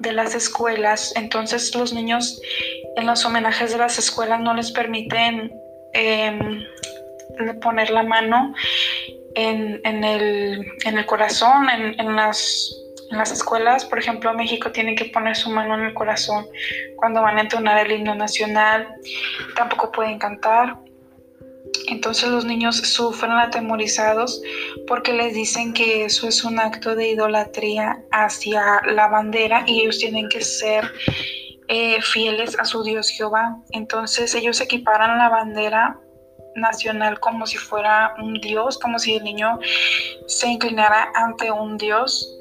de 0.00 0.12
las 0.12 0.34
escuelas. 0.34 1.12
Entonces 1.16 1.74
los 1.74 1.92
niños 1.92 2.40
en 2.96 3.06
los 3.06 3.24
homenajes 3.24 3.72
de 3.72 3.78
las 3.78 3.98
escuelas 3.98 4.40
no 4.40 4.54
les 4.54 4.72
permiten 4.72 5.52
em, 5.92 6.64
poner 7.60 7.90
la 7.90 8.02
mano 8.02 8.54
en, 9.34 10.04
el, 10.04 11.06
corazón, 11.06 11.68
en, 11.70 12.16
las, 12.16 12.74
en 13.10 13.18
las 13.18 13.30
escuelas. 13.30 13.84
Por 13.84 13.98
ejemplo, 13.98 14.32
México 14.34 14.72
tienen 14.72 14.96
que 14.96 15.06
poner 15.06 15.36
su 15.36 15.50
mano 15.50 15.74
en 15.74 15.84
el 15.84 15.94
corazón 15.94 16.46
cuando 16.96 17.22
van 17.22 17.38
a 17.38 17.42
entonar 17.42 17.86
el 17.86 17.92
himno 17.92 18.14
nacional. 18.14 18.88
Tampoco 19.54 19.92
pueden 19.92 20.18
cantar. 20.18 20.76
Entonces 21.86 22.28
los 22.28 22.44
niños 22.44 22.76
sufren 22.76 23.32
atemorizados 23.32 24.42
porque 24.86 25.12
les 25.12 25.34
dicen 25.34 25.72
que 25.72 26.04
eso 26.04 26.28
es 26.28 26.44
un 26.44 26.58
acto 26.58 26.94
de 26.94 27.10
idolatría 27.10 28.02
hacia 28.10 28.82
la 28.86 29.08
bandera 29.08 29.64
y 29.66 29.80
ellos 29.80 29.98
tienen 29.98 30.28
que 30.28 30.40
ser 30.42 30.90
eh, 31.68 32.00
fieles 32.02 32.58
a 32.58 32.64
su 32.64 32.82
Dios 32.82 33.10
Jehová. 33.10 33.56
Entonces 33.70 34.34
ellos 34.34 34.60
equiparan 34.60 35.18
la 35.18 35.28
bandera 35.28 35.98
nacional 36.56 37.20
como 37.20 37.46
si 37.46 37.56
fuera 37.56 38.14
un 38.18 38.34
Dios, 38.34 38.78
como 38.78 38.98
si 38.98 39.16
el 39.16 39.24
niño 39.24 39.58
se 40.26 40.48
inclinara 40.48 41.12
ante 41.14 41.50
un 41.50 41.76
Dios 41.76 42.37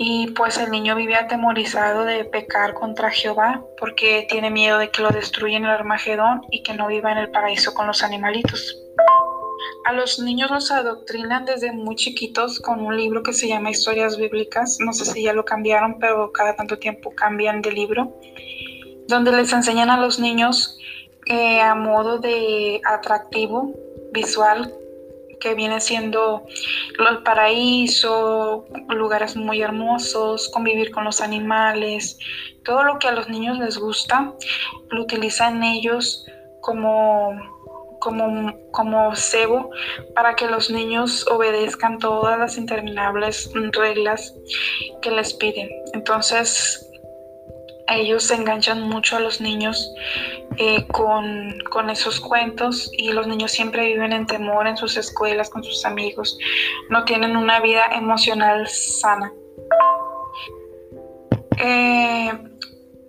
y 0.00 0.28
pues 0.28 0.56
el 0.58 0.70
niño 0.70 0.94
vive 0.94 1.16
atemorizado 1.16 2.04
de 2.04 2.24
pecar 2.24 2.74
contra 2.74 3.10
Jehová 3.10 3.64
porque 3.78 4.26
tiene 4.30 4.48
miedo 4.48 4.78
de 4.78 4.90
que 4.90 5.02
lo 5.02 5.10
destruyan 5.10 5.64
el 5.64 5.70
Armagedón 5.70 6.42
y 6.52 6.62
que 6.62 6.74
no 6.74 6.86
viva 6.86 7.10
en 7.10 7.18
el 7.18 7.30
paraíso 7.30 7.74
con 7.74 7.88
los 7.88 8.04
animalitos. 8.04 8.80
A 9.86 9.92
los 9.92 10.20
niños 10.20 10.52
los 10.52 10.70
adoctrinan 10.70 11.44
desde 11.46 11.72
muy 11.72 11.96
chiquitos 11.96 12.60
con 12.60 12.80
un 12.80 12.96
libro 12.96 13.24
que 13.24 13.32
se 13.32 13.48
llama 13.48 13.70
Historias 13.70 14.16
Bíblicas. 14.16 14.78
No 14.78 14.92
sé 14.92 15.04
si 15.04 15.24
ya 15.24 15.32
lo 15.32 15.44
cambiaron, 15.44 15.98
pero 15.98 16.30
cada 16.30 16.54
tanto 16.54 16.78
tiempo 16.78 17.12
cambian 17.16 17.60
de 17.60 17.72
libro. 17.72 18.14
Donde 19.08 19.32
les 19.32 19.52
enseñan 19.52 19.90
a 19.90 19.98
los 19.98 20.20
niños 20.20 20.78
eh, 21.26 21.60
a 21.60 21.74
modo 21.74 22.18
de 22.18 22.80
atractivo 22.84 23.74
visual 24.12 24.72
que 25.40 25.54
viene 25.54 25.80
siendo 25.80 26.44
el 27.10 27.22
paraíso, 27.22 28.66
lugares 28.88 29.36
muy 29.36 29.62
hermosos, 29.62 30.48
convivir 30.50 30.90
con 30.90 31.04
los 31.04 31.20
animales, 31.20 32.18
todo 32.64 32.82
lo 32.82 32.98
que 32.98 33.08
a 33.08 33.12
los 33.12 33.28
niños 33.28 33.58
les 33.58 33.78
gusta, 33.78 34.32
lo 34.90 35.02
utilizan 35.02 35.62
ellos 35.62 36.26
como, 36.60 37.32
como, 38.00 38.52
como 38.72 39.14
cebo 39.16 39.70
para 40.14 40.34
que 40.34 40.46
los 40.46 40.70
niños 40.70 41.26
obedezcan 41.28 41.98
todas 41.98 42.38
las 42.38 42.58
interminables 42.58 43.50
reglas 43.72 44.34
que 45.02 45.10
les 45.10 45.34
piden. 45.34 45.68
Entonces, 45.92 46.87
ellos 47.96 48.30
enganchan 48.30 48.82
mucho 48.82 49.16
a 49.16 49.20
los 49.20 49.40
niños 49.40 49.92
eh, 50.56 50.86
con, 50.88 51.90
esos 51.90 52.20
cuentos 52.20 52.90
y 52.92 53.12
los 53.12 53.26
niños 53.26 53.52
siempre 53.52 53.86
viven 53.86 54.12
en 54.12 54.26
temor 54.26 54.66
en 54.66 54.76
sus 54.76 54.96
escuelas, 54.96 55.48
con 55.48 55.62
sus 55.64 55.84
amigos, 55.84 56.38
no 56.90 57.04
tienen 57.04 57.36
una 57.36 57.60
vida 57.60 57.84
emocional 57.92 58.68
sana. 58.68 59.32
Eh, 61.56 62.32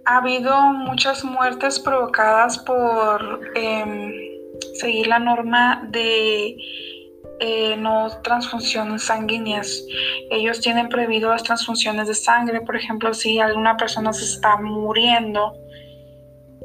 ha 0.05 0.17
habido 0.17 0.55
muchas 0.61 1.23
muertes 1.23 1.79
provocadas 1.79 2.57
por 2.59 3.41
em, 3.55 4.13
seguir 4.75 5.07
la 5.07 5.19
norma 5.19 5.83
de 5.89 6.55
eh, 7.39 7.77
no 7.77 8.09
transfusiones 8.21 9.03
sanguíneas. 9.03 9.83
Ellos 10.29 10.59
tienen 10.59 10.89
prohibido 10.89 11.29
las 11.29 11.43
transfusiones 11.43 12.07
de 12.07 12.15
sangre. 12.15 12.61
Por 12.61 12.75
ejemplo, 12.75 13.13
si 13.13 13.39
alguna 13.39 13.77
persona 13.77 14.11
se 14.11 14.25
está 14.25 14.57
muriendo 14.57 15.53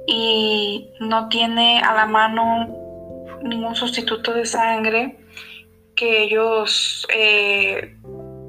y 0.06 0.90
no 1.00 1.28
tiene 1.28 1.80
a 1.80 1.94
la 1.94 2.06
mano 2.06 2.68
ningún 3.42 3.74
sustituto 3.74 4.32
de 4.32 4.46
sangre 4.46 5.18
que 5.94 6.24
ellos 6.24 7.06
eh, 7.14 7.94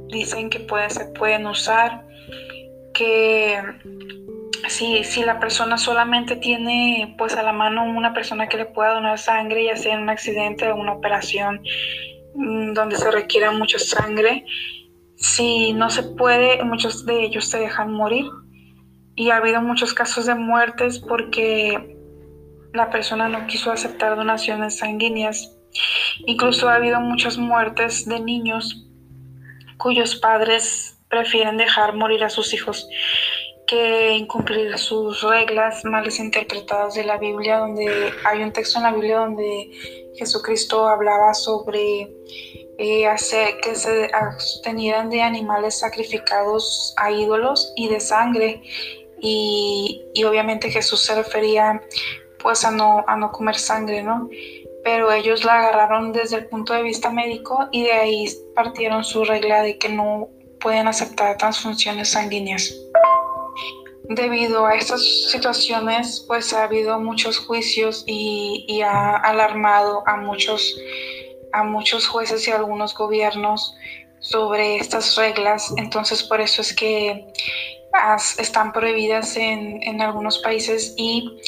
dicen 0.07 0.49
que 0.49 0.65
se 0.89 1.05
pueden 1.05 1.45
usar, 1.45 2.05
que 2.93 3.61
si, 4.67 5.03
si 5.03 5.23
la 5.23 5.39
persona 5.39 5.78
solamente 5.78 6.36
tiene 6.38 7.13
pues 7.17 7.36
a 7.36 7.43
la 7.43 7.53
mano 7.53 7.84
una 7.84 8.13
persona 8.13 8.47
que 8.47 8.57
le 8.57 8.65
pueda 8.65 8.93
donar 8.93 9.19
sangre, 9.19 9.65
ya 9.65 9.78
sea 9.78 9.93
en 9.93 10.01
un 10.01 10.09
accidente 10.09 10.71
o 10.71 10.76
una 10.76 10.93
operación, 10.93 11.61
donde 12.36 12.95
se 12.95 13.09
requiere 13.11 13.49
mucha 13.51 13.79
sangre. 13.79 14.45
Si 15.15 15.73
no 15.73 15.89
se 15.89 16.03
puede, 16.03 16.63
muchos 16.63 17.05
de 17.05 17.23
ellos 17.23 17.45
se 17.45 17.59
dejan 17.59 17.91
morir. 17.91 18.25
Y 19.15 19.29
ha 19.29 19.38
habido 19.38 19.61
muchos 19.61 19.93
casos 19.93 20.25
de 20.25 20.36
muertes 20.36 20.99
porque 20.99 21.97
la 22.73 22.89
persona 22.89 23.29
no 23.29 23.47
quiso 23.47 23.71
aceptar 23.71 24.15
donaciones 24.15 24.77
sanguíneas. 24.77 25.55
Incluso 26.25 26.69
ha 26.69 26.75
habido 26.75 26.99
muchas 26.99 27.38
muertes 27.38 28.05
de 28.05 28.19
niños 28.19 28.86
cuyos 29.77 30.15
padres 30.15 30.97
prefieren 31.09 31.57
dejar 31.57 31.95
morir 31.95 32.23
a 32.23 32.29
sus 32.29 32.53
hijos 32.53 32.88
que 33.67 34.11
incumplir 34.13 34.77
sus 34.77 35.21
reglas 35.21 35.83
mal 35.86 36.07
interpretadas 36.17 36.95
de 36.95 37.03
la 37.03 37.17
Biblia, 37.17 37.59
donde 37.59 38.13
hay 38.25 38.43
un 38.43 38.51
texto 38.51 38.77
en 38.77 38.83
la 38.83 38.91
Biblia 38.91 39.17
donde 39.17 40.05
Jesucristo 40.18 40.88
hablaba 40.88 41.34
sobre 41.34 42.09
eh, 42.78 43.07
hacer 43.07 43.57
que 43.61 43.76
se 43.76 44.09
abstenieran 44.13 45.09
de 45.09 45.22
animales 45.22 45.80
sacrificados 45.80 46.93
a 46.97 47.11
ídolos 47.11 47.72
y 47.76 47.88
de 47.88 47.99
sangre. 47.99 48.61
Y, 49.22 50.03
obviamente 50.28 50.70
Jesús 50.70 51.01
se 51.01 51.16
refería 51.16 51.82
pues 52.39 52.63
a 52.63 52.72
no, 52.72 53.03
a 53.07 53.16
no 53.16 53.32
comer 53.32 53.55
sangre, 53.55 54.03
¿no? 54.03 54.30
Pero 54.84 55.11
ellos 55.11 55.43
la 55.45 55.59
agarraron 55.59 56.11
desde 56.11 56.38
el 56.38 56.47
punto 56.47 56.74
de 56.74 56.84
vista 56.84 57.09
médico 57.09 57.68
y 57.72 57.84
de 57.84 57.93
ahí 57.93 58.28
partieron 58.53 59.03
su 59.03 59.24
regla 59.24 59.63
de 59.63 59.80
que 59.80 59.89
no 59.89 60.30
pueden 60.59 60.88
aceptar 60.88 61.38
transfusiones 61.38 62.09
sanguíneas. 62.09 62.72
Debido 64.10 64.66
a 64.66 64.76
estas 64.76 65.01
situaciones, 65.32 66.24
pues 66.28 66.53
ha 66.53 66.64
habido 66.64 66.99
muchos 66.99 67.39
juicios 67.39 68.03
y, 68.06 68.82
ha 68.82 69.16
alarmado 69.16 70.03
a 70.06 70.18
muchos, 70.18 70.78
a 71.53 71.64
muchos 71.64 72.08
jueces 72.08 72.47
y 72.47 72.51
algunos 72.51 72.93
gobiernos 72.93 73.76
sobre 74.20 74.78
estas 74.78 75.16
reglas. 75.16 75.74
Entonces, 75.78 76.24
por 76.24 76.39
eso 76.41 76.62
es 76.62 76.76
que 76.76 77.26
están 78.38 78.74
prohibidas 78.74 79.38
en, 79.38 80.01
algunos 80.01 80.39
países 80.39 80.93
y, 80.97 81.39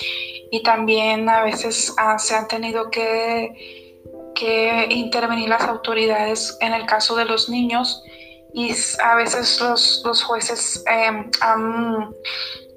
también 0.64 1.30
a 1.30 1.44
veces 1.44 1.94
ah, 1.98 2.18
se 2.18 2.34
han 2.34 2.48
tenido 2.48 2.90
que, 2.90 4.02
que 4.34 4.88
intervenir 4.90 5.50
las 5.50 5.62
autoridades 5.64 6.58
en 6.62 6.74
el 6.74 6.86
caso 6.86 7.16
de 7.16 7.26
los 7.26 7.50
niños 7.50 8.04
y 8.58 8.74
a 9.04 9.16
veces 9.16 9.62
los, 9.62 10.24
jueces 10.24 10.84
em, 10.88 11.30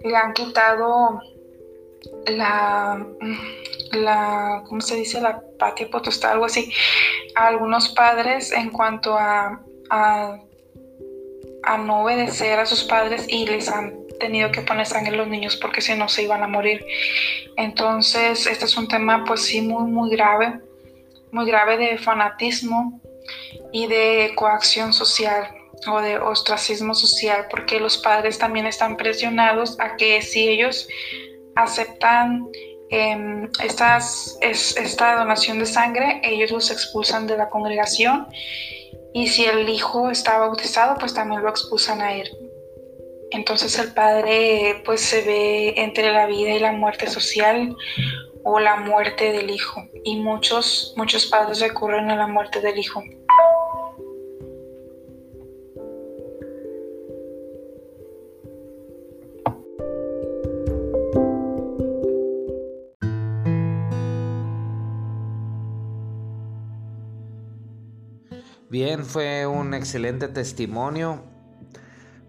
le 0.04 0.14
han 0.14 0.34
quitado 0.34 1.22
la, 2.26 3.02
la, 3.92 4.62
¿cómo 4.68 4.82
se 4.82 4.96
dice? 4.96 5.22
La 5.22 5.40
patria 5.58 5.88
potestad, 5.90 6.32
algo 6.32 6.44
así, 6.44 6.70
a 7.34 7.46
algunos 7.46 7.88
padres 7.88 8.52
en 8.52 8.68
cuanto 8.68 9.16
a, 9.16 9.58
a, 9.88 10.38
no 11.78 12.02
obedecer 12.02 12.58
a 12.58 12.66
sus 12.66 12.84
padres 12.84 13.24
y 13.26 13.46
les 13.46 13.70
han 13.70 14.06
tenido 14.18 14.52
que 14.52 14.60
poner 14.60 14.84
sangre 14.84 15.14
a 15.14 15.16
los 15.16 15.28
niños 15.28 15.56
porque 15.56 15.80
si 15.80 15.94
no 15.94 16.10
se 16.10 16.24
iban 16.24 16.42
a 16.42 16.46
morir. 16.46 16.84
Entonces, 17.56 18.46
este 18.46 18.66
es 18.66 18.76
un 18.76 18.86
tema 18.86 19.24
pues 19.26 19.46
sí 19.46 19.62
muy, 19.62 19.90
muy 19.90 20.10
grave, 20.10 20.60
muy 21.32 21.46
grave 21.46 21.78
de 21.78 21.96
fanatismo 21.96 23.00
y 23.72 23.86
de 23.86 24.32
coacción 24.36 24.92
social 24.92 25.56
o 25.86 26.00
de 26.00 26.18
ostracismo 26.18 26.94
social, 26.94 27.46
porque 27.50 27.80
los 27.80 27.98
padres 27.98 28.38
también 28.38 28.66
están 28.66 28.96
presionados 28.96 29.78
a 29.80 29.96
que 29.96 30.20
si 30.22 30.48
ellos 30.48 30.88
aceptan 31.56 32.46
em, 32.90 33.48
estas, 33.62 34.38
esta 34.40 35.16
donación 35.16 35.58
de 35.58 35.66
sangre, 35.66 36.20
ellos 36.24 36.50
los 36.50 36.70
expulsan 36.70 37.26
de 37.26 37.36
la 37.36 37.48
congregación 37.48 38.26
y 39.12 39.26
si 39.26 39.44
el 39.44 39.68
hijo 39.68 40.10
está 40.10 40.38
bautizado, 40.38 40.96
pues 40.98 41.14
también 41.14 41.42
lo 41.42 41.48
expulsan 41.48 42.00
a 42.00 42.14
él. 42.14 42.30
Entonces 43.32 43.78
el 43.78 43.92
padre 43.92 44.82
pues 44.84 45.00
se 45.00 45.22
ve 45.22 45.74
entre 45.76 46.12
la 46.12 46.26
vida 46.26 46.50
y 46.50 46.58
la 46.58 46.72
muerte 46.72 47.08
social 47.08 47.76
o 48.44 48.58
la 48.58 48.76
muerte 48.76 49.32
del 49.32 49.50
hijo 49.50 49.84
y 50.04 50.16
muchos 50.16 50.94
muchos 50.96 51.26
padres 51.26 51.60
recurren 51.60 52.10
a 52.10 52.16
la 52.16 52.26
muerte 52.26 52.60
del 52.60 52.78
hijo. 52.78 53.02
Bien, 68.70 69.04
fue 69.04 69.48
un 69.48 69.74
excelente 69.74 70.28
testimonio. 70.28 71.24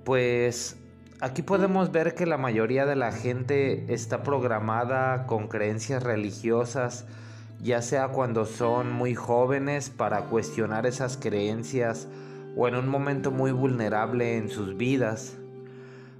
Pues 0.03 0.75
aquí 1.19 1.43
podemos 1.43 1.91
ver 1.91 2.15
que 2.15 2.25
la 2.25 2.39
mayoría 2.39 2.87
de 2.87 2.95
la 2.95 3.11
gente 3.11 3.93
está 3.93 4.23
programada 4.23 5.27
con 5.27 5.47
creencias 5.47 6.01
religiosas, 6.01 7.05
ya 7.61 7.83
sea 7.83 8.07
cuando 8.07 8.47
son 8.47 8.91
muy 8.91 9.13
jóvenes 9.13 9.91
para 9.91 10.29
cuestionar 10.31 10.87
esas 10.87 11.15
creencias 11.15 12.07
o 12.57 12.67
en 12.67 12.73
un 12.73 12.89
momento 12.89 13.29
muy 13.29 13.51
vulnerable 13.51 14.35
en 14.35 14.49
sus 14.49 14.75
vidas. 14.75 15.37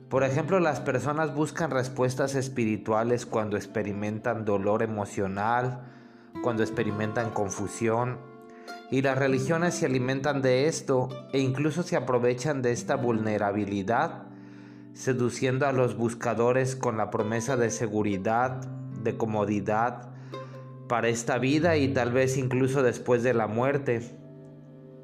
Por 0.08 0.24
ejemplo, 0.24 0.60
las 0.60 0.82
personas 0.82 1.34
buscan 1.34 1.72
respuestas 1.72 2.36
espirituales 2.36 3.26
cuando 3.26 3.58
experimentan 3.58 4.46
dolor 4.46 4.84
emocional, 4.84 5.82
cuando 6.44 6.62
experimentan 6.62 7.32
confusión 7.32 8.31
y 8.92 9.02
las 9.02 9.18
religiones 9.18 9.76
se 9.76 9.86
alimentan 9.86 10.42
de 10.42 10.68
esto 10.68 11.08
e 11.32 11.40
incluso 11.40 11.82
se 11.82 11.96
aprovechan 11.96 12.62
de 12.62 12.74
esta 12.74 12.98
vulnerabilidad, 12.98 14.24
seduciendo 14.94 15.66
a 15.66 15.72
los 15.72 15.96
buscadores 15.96 16.76
con 16.76 16.98
la 16.98 17.10
promesa 17.10 17.56
de 17.56 17.70
seguridad, 17.70 18.60
de 19.02 19.16
comodidad 19.16 20.10
para 20.90 21.08
esta 21.08 21.38
vida 21.38 21.78
y 21.78 21.88
tal 21.88 22.12
vez 22.12 22.36
incluso 22.36 22.84
después 22.84 23.24
de 23.24 23.34
la 23.34 23.48
muerte. 23.48 24.02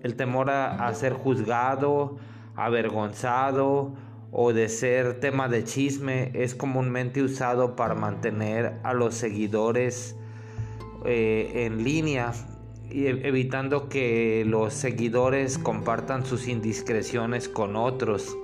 El 0.04 0.18
temor 0.18 0.50
a, 0.50 0.94
ser 0.94 1.14
juzgado, 1.14 2.18
avergonzado 2.56 3.94
o 4.32 4.52
de 4.52 4.68
ser 4.68 5.22
tema 5.22 5.48
de 5.48 5.64
chisme 5.64 6.32
es 6.34 6.56
comúnmente 6.56 7.24
usado 7.24 7.78
para 7.78 7.96
mantener 7.96 8.80
a 8.84 8.94
los 8.94 9.16
seguidores 9.16 10.18
eh, 11.06 11.66
en 11.66 11.86
línea 11.86 12.34
evitando 12.92 13.90
que 13.90 14.44
los 14.46 14.74
seguidores 14.74 15.58
compartan 15.58 16.26
sus 16.26 16.48
indiscreciones 16.48 17.50
con 17.50 17.76
otros. 17.76 18.38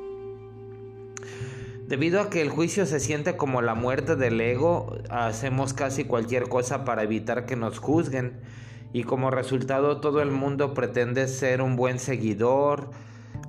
Debido 1.87 2.21
a 2.21 2.29
que 2.29 2.41
el 2.41 2.49
juicio 2.49 2.85
se 2.85 2.99
siente 2.99 3.35
como 3.35 3.61
la 3.61 3.75
muerte 3.75 4.15
del 4.15 4.39
ego, 4.39 4.97
hacemos 5.09 5.73
casi 5.73 6.05
cualquier 6.05 6.49
cosa 6.49 6.85
para 6.85 7.03
evitar 7.03 7.45
que 7.45 7.55
nos 7.55 7.79
juzguen. 7.79 8.39
Y 8.93 9.03
como 9.03 9.31
resultado 9.31 9.99
todo 9.99 10.21
el 10.21 10.31
mundo 10.31 10.73
pretende 10.73 11.27
ser 11.27 11.61
un 11.61 11.75
buen 11.75 11.99
seguidor, 11.99 12.89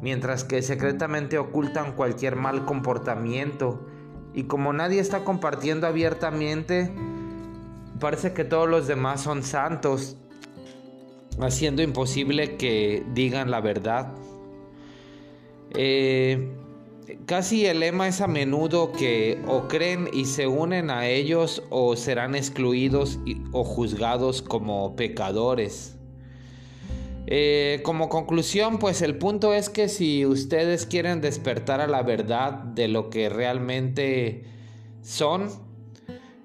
mientras 0.03 0.43
que 0.43 0.63
secretamente 0.63 1.39
ocultan 1.39 1.93
cualquier 1.93 2.37
mal 2.37 2.65
comportamiento. 2.65 3.87
Y 4.35 4.45
como 4.45 4.73
nadie 4.73 5.01
está 5.01 5.25
compartiendo 5.25 5.87
abiertamente, 5.87 6.91
parece 8.01 8.33
que 8.33 8.45
todos 8.45 8.69
los 8.69 8.87
demás 8.89 9.23
son 9.23 9.43
santos 9.43 10.19
haciendo 11.41 11.83
imposible 11.83 12.57
que 12.57 13.05
digan 13.15 13.51
la 13.51 13.61
verdad. 13.61 14.15
Eh, 15.77 16.53
casi 17.27 17.67
el 17.67 17.81
lema 17.81 18.09
es 18.09 18.21
a 18.21 18.27
menudo 18.27 18.93
que 18.93 19.43
o 19.47 19.67
creen 19.69 20.09
y 20.13 20.27
se 20.27 20.47
unen 20.47 20.91
a 20.91 21.09
ellos 21.09 21.63
o 21.71 21.97
serán 21.97 22.35
excluidos 22.35 23.19
o 23.53 23.65
juzgados 23.65 24.43
como 24.43 24.95
pecadores. 24.97 25.97
Eh, 27.27 27.81
como 27.85 28.11
conclusión, 28.11 28.79
pues 28.79 29.01
el 29.01 29.17
punto 29.17 29.55
es 29.55 29.71
que 29.71 29.89
si 29.89 30.27
ustedes 30.27 30.85
quieren 30.85 31.23
despertar 31.23 31.81
a 31.81 31.87
la 31.87 32.03
verdad 32.03 32.53
de 32.53 32.87
lo 32.87 33.09
que 33.09 33.31
realmente 33.31 34.45
son, 35.03 35.49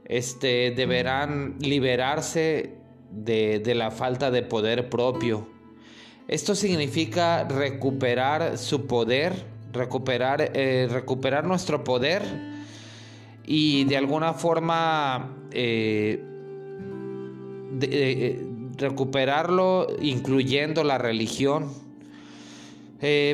este, 0.05 0.71
deberán 0.71 1.57
liberarse 1.59 2.78
de, 3.11 3.73
la 3.75 3.91
falta 3.91 4.31
de 4.31 4.43
poder 4.43 4.89
propio. 4.89 5.47
Esto 6.27 6.55
significa 6.55 7.43
recuperar 7.43 8.57
su 8.57 8.85
poder, 8.85 9.33
recuperar, 9.73 10.51
eh, 10.53 10.87
recuperar 10.89 11.45
nuestro 11.45 11.83
poder 11.83 12.23
y 13.45 13.85
de 13.85 13.97
alguna 13.97 14.33
forma 14.33 15.35
eh, 15.51 16.23
eh, 17.81 18.45
recuperarlo 18.77 19.87
incluyendo 20.01 20.83
la 20.83 20.97
religión. 20.97 21.69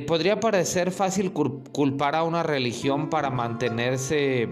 podría 0.08 0.40
parecer 0.40 0.92
fácil 0.92 1.32
culpar 1.34 2.16
a 2.16 2.24
una 2.24 2.44
religión 2.44 3.10
para 3.10 3.30
mantenerse 3.30 4.48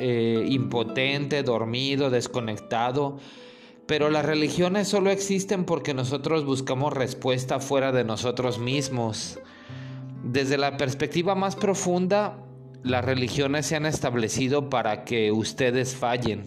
impotente, 0.00 1.42
dormido, 1.42 2.10
desconectado, 2.10 3.18
pero 3.92 4.08
las 4.08 4.24
religiones 4.24 4.88
solo 4.88 5.10
existen 5.10 5.66
porque 5.66 5.92
nosotros 5.92 6.46
buscamos 6.46 6.94
respuesta 6.94 7.60
fuera 7.60 7.92
de 7.92 8.04
nosotros 8.04 8.58
mismos. 8.58 9.38
Desde 10.24 10.56
la 10.56 10.78
perspectiva 10.78 11.34
más 11.34 11.56
profunda, 11.56 12.38
las 12.82 13.04
religiones 13.04 13.66
se 13.66 13.76
han 13.76 13.84
establecido 13.84 14.70
para 14.70 15.04
que 15.04 15.30
ustedes 15.30 15.94
fallen. 15.94 16.46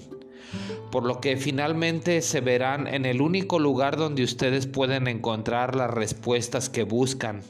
por 0.92 1.04
lo 1.06 1.22
que 1.22 1.38
finalmente 1.38 2.24
se 2.24 2.42
verán 2.42 2.88
en 2.88 3.06
el 3.06 3.22
único 3.22 3.60
lugar 3.60 3.96
donde 3.96 4.24
ustedes 4.24 4.66
pueden 4.66 5.08
encontrar 5.08 5.76
las 5.76 5.92
respuestas 5.92 6.72
que 6.72 6.82
buscan, 6.82 7.44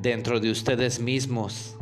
dentro 0.00 0.38
de 0.38 0.52
ustedes 0.52 1.00
mismos. 1.00 1.76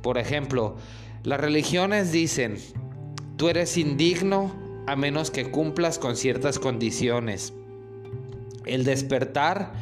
Por 0.00 0.16
ejemplo, 0.16 0.74
las 1.22 1.38
religiones 1.38 2.12
dicen, 2.12 2.56
tú 3.36 3.50
eres 3.50 3.76
indigno 3.76 4.71
a 4.86 4.96
menos 4.96 5.30
que 5.30 5.50
cumplas 5.50 5.98
con 5.98 6.16
ciertas 6.16 6.58
condiciones. 6.58 7.52
El 8.66 8.84
despertar, 8.84 9.72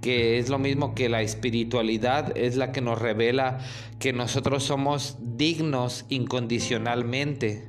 que 0.00 0.38
es 0.38 0.48
lo 0.48 0.58
mismo 0.58 0.94
que 0.94 1.08
la 1.08 1.22
espiritualidad, 1.22 2.36
es 2.36 2.56
la 2.56 2.72
que 2.72 2.80
nos 2.80 3.00
revela 3.00 3.58
que 3.98 4.12
nosotros 4.12 4.64
somos 4.64 5.16
dignos 5.20 6.04
incondicionalmente. 6.08 7.68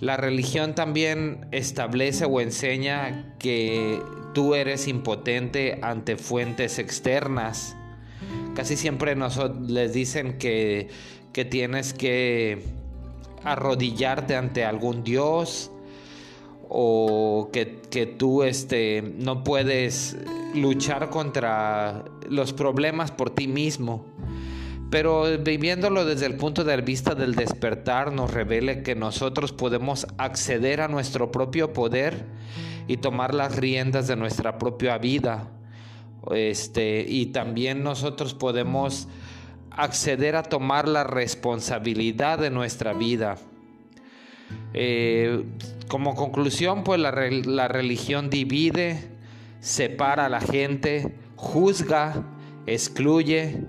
La 0.00 0.16
religión 0.16 0.74
también 0.74 1.46
establece 1.52 2.24
o 2.24 2.40
enseña 2.40 3.34
que 3.38 4.00
tú 4.32 4.54
eres 4.54 4.88
impotente 4.88 5.78
ante 5.82 6.16
fuentes 6.16 6.78
externas. 6.78 7.76
Casi 8.54 8.76
siempre 8.76 9.14
nos 9.14 9.38
les 9.60 9.92
dicen 9.92 10.38
que, 10.38 10.88
que 11.32 11.44
tienes 11.44 11.92
que 11.94 12.62
arrodillarte 13.44 14.34
ante 14.34 14.64
algún 14.64 15.04
dios 15.04 15.70
o 16.68 17.50
que, 17.52 17.80
que, 17.90 18.06
tú 18.06 18.42
este, 18.42 19.02
no 19.18 19.44
puedes 19.44 20.16
luchar 20.54 21.10
contra 21.10 22.04
los 22.28 22.52
problemas 22.52 23.10
por 23.10 23.30
ti 23.30 23.48
mismo. 23.48 24.04
Pero 24.90 25.24
viviéndolo 25.38 26.04
desde 26.04 26.26
el 26.26 26.36
punto 26.36 26.62
de 26.62 26.76
vista 26.80 27.14
del 27.14 27.34
despertar 27.34 28.12
nos 28.12 28.32
revela 28.32 28.82
que 28.82 28.94
nosotros 28.94 29.52
podemos 29.52 30.06
acceder 30.18 30.80
a 30.80 30.88
nuestro 30.88 31.32
propio 31.32 31.72
poder 31.72 32.26
y 32.86 32.98
tomar 32.98 33.34
las 33.34 33.56
riendas 33.56 34.06
de 34.06 34.16
nuestra 34.16 34.58
propia 34.58 34.98
vida. 34.98 35.50
Este, 36.32 37.04
y 37.08 37.26
también 37.26 37.82
nosotros 37.82 38.34
podemos 38.34 39.08
acceder 39.70 40.36
a 40.36 40.42
tomar 40.42 40.86
la 40.88 41.04
responsabilidad 41.04 42.38
de 42.38 42.50
nuestra 42.50 42.92
vida. 42.92 43.36
Eh, 44.74 45.44
como 45.88 46.16
conclusión, 46.16 46.82
pues 46.82 47.00
la, 47.00 47.68
religión 47.68 48.28
divide, 48.28 49.08
separa 49.60 50.26
a 50.26 50.28
la 50.28 50.40
gente, 50.40 51.14
juzga, 51.36 52.24
excluye, 52.66 53.60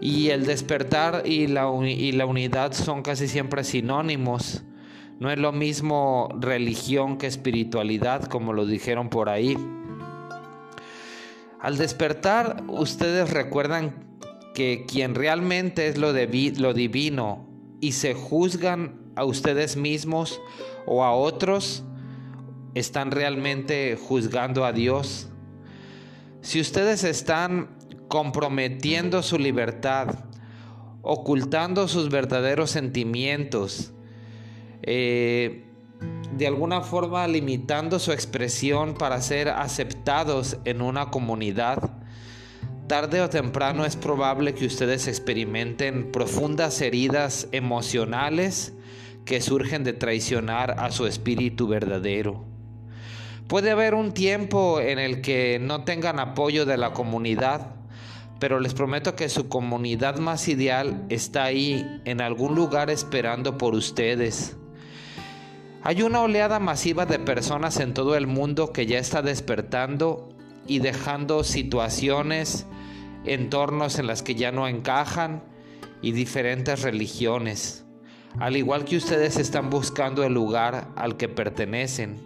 y 0.00 0.30
el 0.30 0.44
despertar 0.44 1.22
y 1.24 1.46
la, 1.46 1.68
unidad 1.68 2.72
son 2.72 3.02
casi 3.02 3.28
siempre 3.28 3.64
sinónimos. 3.64 4.64
No 5.20 5.30
es 5.30 5.38
lo 5.38 5.52
mismo 5.52 6.28
religión 6.40 7.16
que 7.16 7.26
espiritualidad, 7.26 8.24
como 8.24 8.52
lo 8.52 8.66
dijeron 8.66 9.08
por 9.08 9.28
ahí. 9.28 9.56
Al 11.60 11.78
despertar, 11.78 12.64
ustedes 12.68 13.30
recuerdan 13.30 13.94
que 14.54 14.84
quien 14.86 15.14
realmente 15.14 15.88
es 15.88 15.96
lo 15.96 16.12
divino 16.12 17.46
y 17.80 17.92
se 17.92 18.14
juzgan 18.14 19.05
a 19.16 19.24
ustedes 19.24 19.76
mismos 19.76 20.40
o 20.86 21.02
a 21.02 21.12
otros, 21.12 21.82
están 22.74 23.10
realmente 23.10 23.96
juzgando 23.96 24.64
a 24.64 24.72
Dios. 24.72 25.28
Si 26.42 26.60
ustedes 26.60 27.02
están 27.04 27.70
comprometiendo 28.08 29.22
su 29.22 29.38
libertad, 29.38 30.08
ocultando 31.02 31.88
sus 31.88 32.10
verdaderos 32.10 32.70
sentimientos, 32.70 33.92
eh, 34.82 35.64
de 36.36 36.46
alguna 36.46 36.82
forma 36.82 37.26
limitando 37.26 37.98
su 37.98 38.12
expresión 38.12 38.94
para 38.94 39.22
ser 39.22 39.48
aceptados 39.48 40.58
en 40.66 40.82
una 40.82 41.10
comunidad, 41.10 41.96
tarde 42.86 43.22
o 43.22 43.30
temprano 43.30 43.86
es 43.86 43.96
probable 43.96 44.54
que 44.54 44.66
ustedes 44.66 45.08
experimenten 45.08 46.12
profundas 46.12 46.80
heridas 46.82 47.48
emocionales 47.52 48.74
que 49.26 49.42
surgen 49.42 49.84
de 49.84 49.92
traicionar 49.92 50.76
a 50.78 50.90
su 50.90 51.06
espíritu 51.06 51.68
verdadero. 51.68 52.44
Puede 53.48 53.70
haber 53.70 53.94
un 53.94 54.12
tiempo 54.12 54.80
en 54.80 54.98
el 54.98 55.20
que 55.20 55.58
no 55.60 55.84
tengan 55.84 56.18
apoyo 56.18 56.64
de 56.64 56.76
la 56.76 56.92
comunidad, 56.92 57.74
pero 58.38 58.60
les 58.60 58.74
prometo 58.74 59.14
que 59.14 59.28
su 59.28 59.48
comunidad 59.48 60.16
más 60.16 60.48
ideal 60.48 61.04
está 61.08 61.44
ahí, 61.44 62.00
en 62.04 62.20
algún 62.20 62.54
lugar 62.54 62.90
esperando 62.90 63.58
por 63.58 63.74
ustedes. 63.74 64.56
Hay 65.82 66.02
una 66.02 66.22
oleada 66.22 66.58
masiva 66.58 67.06
de 67.06 67.18
personas 67.18 67.78
en 67.78 67.94
todo 67.94 68.16
el 68.16 68.26
mundo 68.26 68.72
que 68.72 68.86
ya 68.86 68.98
está 68.98 69.22
despertando 69.22 70.28
y 70.66 70.80
dejando 70.80 71.44
situaciones, 71.44 72.66
entornos 73.24 73.98
en 73.98 74.06
las 74.06 74.22
que 74.22 74.34
ya 74.34 74.50
no 74.52 74.66
encajan 74.66 75.44
y 76.02 76.12
diferentes 76.12 76.82
religiones, 76.82 77.85
al 78.38 78.56
igual 78.56 78.84
que 78.84 78.96
ustedes 78.96 79.36
están 79.36 79.70
buscando 79.70 80.24
el 80.24 80.34
lugar 80.34 80.88
al 80.96 81.16
que 81.16 81.28
pertenecen. 81.28 82.16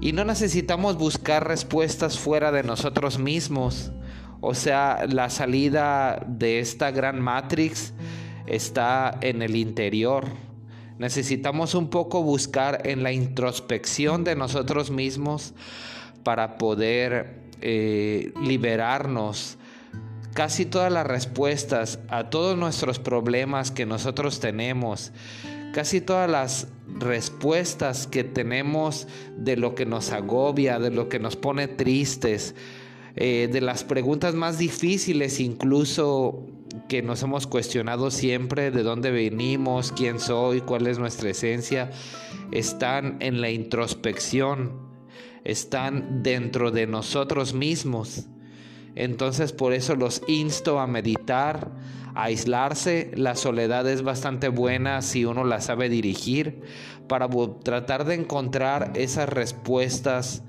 Y 0.00 0.12
no 0.12 0.24
necesitamos 0.24 0.96
buscar 0.96 1.46
respuestas 1.46 2.18
fuera 2.18 2.52
de 2.52 2.62
nosotros 2.62 3.18
mismos, 3.18 3.92
o 4.40 4.54
sea, 4.54 5.06
la 5.08 5.30
salida 5.30 6.22
de 6.26 6.58
esta 6.58 6.90
gran 6.90 7.20
matrix 7.20 7.94
está 8.46 9.18
en 9.22 9.40
el 9.40 9.56
interior. 9.56 10.26
Necesitamos 10.98 11.74
un 11.74 11.88
poco 11.88 12.22
buscar 12.22 12.86
en 12.86 13.02
la 13.02 13.12
introspección 13.12 14.22
de 14.22 14.36
nosotros 14.36 14.90
mismos 14.90 15.54
para 16.22 16.58
poder 16.58 17.44
eh, 17.62 18.32
liberarnos. 18.42 19.56
Casi 20.34 20.66
todas 20.66 20.92
las 20.92 21.06
respuestas 21.06 22.00
a 22.08 22.28
todos 22.28 22.58
nuestros 22.58 22.98
problemas 22.98 23.70
que 23.70 23.86
nosotros 23.86 24.40
tenemos, 24.40 25.12
casi 25.72 26.00
todas 26.00 26.28
las 26.28 26.68
respuestas 26.98 28.08
que 28.08 28.24
tenemos 28.24 29.06
de 29.36 29.56
lo 29.56 29.76
que 29.76 29.86
nos 29.86 30.10
agobia, 30.10 30.80
de 30.80 30.90
lo 30.90 31.08
que 31.08 31.20
nos 31.20 31.36
pone 31.36 31.68
tristes, 31.68 32.56
eh, 33.14 33.48
de 33.50 33.60
las 33.60 33.84
preguntas 33.84 34.34
más 34.34 34.58
difíciles 34.58 35.38
incluso 35.38 36.44
que 36.88 37.00
nos 37.00 37.22
hemos 37.22 37.46
cuestionado 37.46 38.10
siempre, 38.10 38.72
de 38.72 38.82
dónde 38.82 39.12
venimos, 39.12 39.92
quién 39.92 40.18
soy, 40.18 40.60
cuál 40.60 40.88
es 40.88 40.98
nuestra 40.98 41.30
esencia, 41.30 41.92
están 42.50 43.18
en 43.20 43.40
la 43.40 43.50
introspección, 43.50 44.72
están 45.44 46.24
dentro 46.24 46.72
de 46.72 46.88
nosotros 46.88 47.54
mismos. 47.54 48.26
Entonces 48.96 49.52
por 49.52 49.72
eso 49.72 49.96
los 49.96 50.22
insto 50.28 50.78
a 50.78 50.86
meditar, 50.86 51.70
a 52.14 52.24
aislarse. 52.24 53.10
La 53.14 53.34
soledad 53.34 53.88
es 53.88 54.02
bastante 54.02 54.48
buena 54.48 55.02
si 55.02 55.24
uno 55.24 55.44
la 55.44 55.60
sabe 55.60 55.88
dirigir 55.88 56.62
para 57.08 57.28
tratar 57.62 58.04
de 58.04 58.14
encontrar 58.14 58.92
esas 58.94 59.28
respuestas 59.28 60.42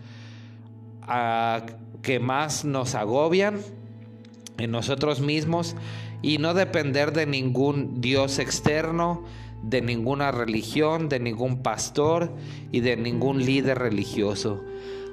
a 1.01 1.65
que 2.01 2.19
más 2.19 2.65
nos 2.65 2.95
agobian 2.95 3.59
en 4.57 4.71
nosotros 4.71 5.21
mismos 5.21 5.75
y 6.21 6.37
no 6.37 6.53
depender 6.53 7.13
de 7.13 7.25
ningún 7.25 7.99
Dios 8.01 8.39
externo, 8.39 9.25
de 9.63 9.81
ninguna 9.81 10.31
religión, 10.31 11.09
de 11.09 11.19
ningún 11.19 11.61
pastor 11.61 12.31
y 12.71 12.81
de 12.81 12.95
ningún 12.95 13.43
líder 13.43 13.79
religioso. 13.79 14.63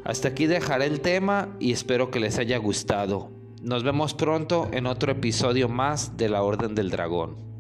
Hasta 0.05 0.29
aquí 0.29 0.47
dejaré 0.47 0.87
el 0.87 1.01
tema 1.01 1.57
y 1.61 1.73
espero 1.73 2.11
que 2.11 2.21
les 2.21 2.39
haya 2.39 2.59
gustado. 2.59 3.31
Nos 3.63 3.85
vemos 3.85 4.15
pronto 4.15 4.69
en 4.73 4.87
otro 4.87 5.13
episodio 5.13 5.69
más 5.69 6.17
de 6.17 6.29
la 6.29 6.43
Orden 6.43 6.75
del 6.75 6.91
Dragón. 6.91 7.52